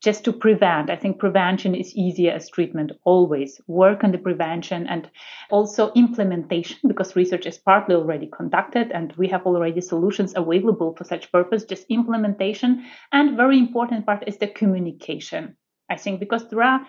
just 0.01 0.23
to 0.25 0.33
prevent. 0.33 0.89
I 0.89 0.95
think 0.95 1.19
prevention 1.19 1.75
is 1.75 1.95
easier 1.95 2.31
as 2.31 2.49
treatment 2.49 2.91
always. 3.03 3.61
Work 3.67 4.03
on 4.03 4.11
the 4.11 4.17
prevention 4.17 4.87
and 4.87 5.09
also 5.49 5.91
implementation 5.93 6.79
because 6.87 7.15
research 7.15 7.45
is 7.45 7.57
partly 7.57 7.95
already 7.95 8.27
conducted 8.27 8.91
and 8.91 9.13
we 9.17 9.27
have 9.27 9.45
already 9.45 9.81
solutions 9.81 10.33
available 10.35 10.95
for 10.95 11.03
such 11.03 11.31
purpose 11.31 11.63
just 11.63 11.85
implementation. 11.89 12.85
And 13.11 13.37
very 13.37 13.57
important 13.57 14.05
part 14.05 14.23
is 14.27 14.37
the 14.37 14.47
communication. 14.47 15.55
I 15.89 15.95
think 15.95 16.19
because 16.19 16.49
there 16.49 16.63
are 16.63 16.85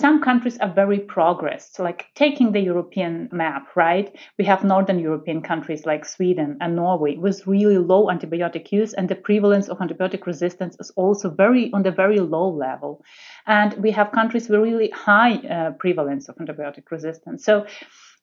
some 0.00 0.22
countries 0.22 0.58
are 0.58 0.72
very 0.72 1.00
progressed, 1.00 1.80
like 1.80 2.06
taking 2.14 2.52
the 2.52 2.60
European 2.60 3.28
map, 3.32 3.66
right? 3.74 4.14
We 4.38 4.44
have 4.44 4.62
Northern 4.62 5.00
European 5.00 5.42
countries 5.42 5.86
like 5.86 6.04
Sweden 6.04 6.56
and 6.60 6.76
Norway 6.76 7.16
with 7.16 7.46
really 7.48 7.78
low 7.78 8.06
antibiotic 8.06 8.70
use, 8.70 8.94
and 8.94 9.08
the 9.08 9.16
prevalence 9.16 9.68
of 9.68 9.78
antibiotic 9.78 10.24
resistance 10.24 10.76
is 10.78 10.92
also 10.94 11.30
very 11.30 11.72
on 11.72 11.82
the 11.82 11.90
very 11.90 12.20
low 12.20 12.48
level. 12.48 13.04
And 13.46 13.74
we 13.82 13.90
have 13.90 14.12
countries 14.12 14.48
with 14.48 14.60
really 14.60 14.90
high 14.90 15.34
uh, 15.34 15.72
prevalence 15.72 16.28
of 16.28 16.36
antibiotic 16.36 16.90
resistance. 16.92 17.44
So, 17.44 17.66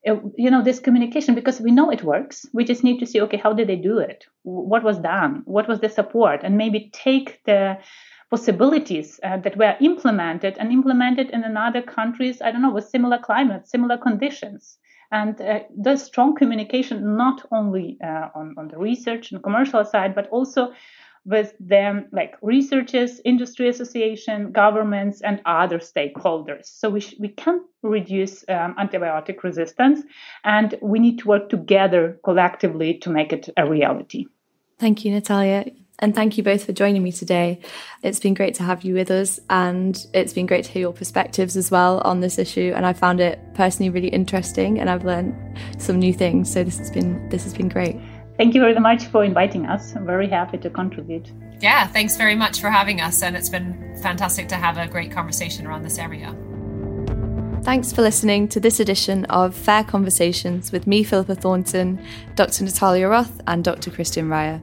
uh, 0.08 0.16
you 0.38 0.52
know, 0.52 0.64
this 0.64 0.80
communication, 0.80 1.36
because 1.36 1.60
we 1.60 1.72
know 1.72 1.90
it 1.90 2.04
works, 2.04 2.46
we 2.54 2.64
just 2.64 2.84
need 2.86 3.00
to 3.00 3.06
see, 3.06 3.20
okay, 3.22 3.38
how 3.38 3.52
did 3.52 3.68
they 3.68 3.76
do 3.76 3.98
it? 3.98 4.26
What 4.44 4.84
was 4.84 5.00
done? 5.00 5.42
What 5.46 5.68
was 5.68 5.80
the 5.82 5.90
support? 5.90 6.42
And 6.44 6.58
maybe 6.58 6.90
take 6.94 7.42
the 7.46 7.80
possibilities 8.30 9.20
uh, 9.24 9.38
that 9.38 9.58
were 9.58 9.76
implemented 9.80 10.58
and 10.58 10.72
implemented 10.72 11.30
in 11.30 11.44
another 11.44 11.82
countries, 11.82 12.42
I 12.42 12.52
don't 12.52 12.62
know, 12.62 12.74
with 12.74 12.90
similar 12.90 13.20
climate, 13.20 13.68
similar 13.68 13.98
conditions. 13.98 14.78
And 15.12 15.40
uh, 15.40 15.60
the 15.78 15.96
strong 15.98 16.36
communication, 16.36 17.16
not 17.16 17.46
only 17.52 17.98
uh, 18.04 18.30
on, 18.34 18.56
on 18.58 18.68
the 18.68 18.78
research 18.78 19.32
and 19.32 19.44
commercial 19.44 19.86
side, 19.86 20.16
but 20.16 20.28
also 20.30 20.74
with 21.26 21.54
them 21.60 22.08
like 22.12 22.36
researchers, 22.42 23.20
industry 23.26 23.68
association, 23.70 24.52
governments, 24.52 25.22
and 25.22 25.42
other 25.46 25.80
stakeholders. 25.80 26.66
So 26.66 26.90
we, 26.90 27.00
sh- 27.00 27.16
we 27.20 27.30
can 27.30 27.62
reduce 27.82 28.44
um, 28.48 28.76
antibiotic 28.80 29.44
resistance, 29.44 30.02
and 30.44 30.76
we 30.82 31.00
need 31.00 31.20
to 31.20 31.28
work 31.28 31.50
together 31.50 32.20
collectively 32.24 32.96
to 33.00 33.10
make 33.10 33.34
it 33.34 33.50
a 33.58 33.68
reality. 33.68 34.26
Thank 34.78 35.06
you, 35.06 35.12
Natalia. 35.12 35.66
And 36.00 36.14
thank 36.14 36.38
you 36.38 36.44
both 36.44 36.66
for 36.66 36.74
joining 36.74 37.04
me 37.04 37.12
today. 37.12 37.62
It's 38.04 38.20
been 38.20 38.34
great 38.34 38.56
to 38.56 38.64
have 38.64 38.84
you 38.84 38.94
with 38.94 39.10
us, 39.10 39.40
and 39.50 40.06
it's 40.14 40.34
been 40.34 40.46
great 40.46 40.66
to 40.66 40.72
hear 40.72 40.82
your 40.82 40.94
perspectives 40.94 41.56
as 41.56 41.72
well 41.72 42.02
on 42.04 42.20
this 42.20 42.38
issue. 42.38 42.74
And 42.76 42.86
I 42.86 42.92
found 42.92 43.22
it 43.22 43.40
personally 43.54 43.90
really 43.90 44.10
interesting, 44.10 44.80
and 44.80 44.90
I've 44.90 45.06
learned 45.06 45.34
some 45.78 45.98
new 45.98 46.14
things. 46.14 46.52
So 46.52 46.64
this 46.64 46.78
has 46.80 46.92
been 46.92 47.30
this 47.30 47.44
has 47.44 47.54
been 47.54 47.70
great. 47.70 47.98
Thank 48.38 48.54
you 48.54 48.60
very 48.60 48.78
much 48.78 49.06
for 49.06 49.24
inviting 49.24 49.66
us. 49.66 49.96
I'm 49.96 50.06
very 50.06 50.28
happy 50.28 50.58
to 50.58 50.70
contribute. 50.70 51.32
Yeah, 51.62 51.88
thanks 51.88 52.18
very 52.18 52.36
much 52.36 52.60
for 52.60 52.70
having 52.70 53.00
us, 53.00 53.24
and 53.24 53.38
it's 53.38 53.50
been 53.50 53.98
fantastic 54.02 54.50
to 54.50 54.56
have 54.56 54.78
a 54.78 54.88
great 54.88 55.12
conversation 55.12 55.66
around 55.66 55.84
this 55.84 55.98
area. 55.98 56.36
Thanks 57.64 57.94
for 57.94 58.02
listening 58.02 58.50
to 58.50 58.60
this 58.60 58.82
edition 58.82 59.26
of 59.26 59.56
FAIRR 59.56 59.88
Conversations 59.88 60.74
with 60.74 60.86
me, 60.86 61.04
Philippa 61.04 61.36
Thornton, 61.36 62.06
Dr. 62.36 62.66
Natalia 62.66 63.08
Roth, 63.08 63.42
and 63.48 63.64
Dr. 63.64 63.90
Kristen 63.90 64.28
Reyher. 64.28 64.62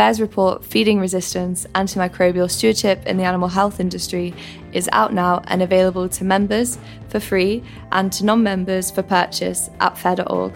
FAIRR's 0.00 0.18
report, 0.18 0.64
Feeding 0.64 0.98
Resistance 0.98 1.66
Antimicrobial 1.74 2.50
Stewardship 2.50 3.04
in 3.04 3.18
the 3.18 3.24
Animal 3.24 3.48
Health 3.48 3.80
Industry, 3.80 4.32
is 4.72 4.88
out 4.92 5.12
now 5.12 5.42
and 5.48 5.60
available 5.60 6.08
to 6.08 6.24
members 6.24 6.78
for 7.10 7.20
free 7.20 7.62
and 7.92 8.10
to 8.14 8.24
non 8.24 8.42
members 8.42 8.90
for 8.90 9.02
purchase 9.02 9.68
at 9.78 9.98
fairr.org. 9.98 10.54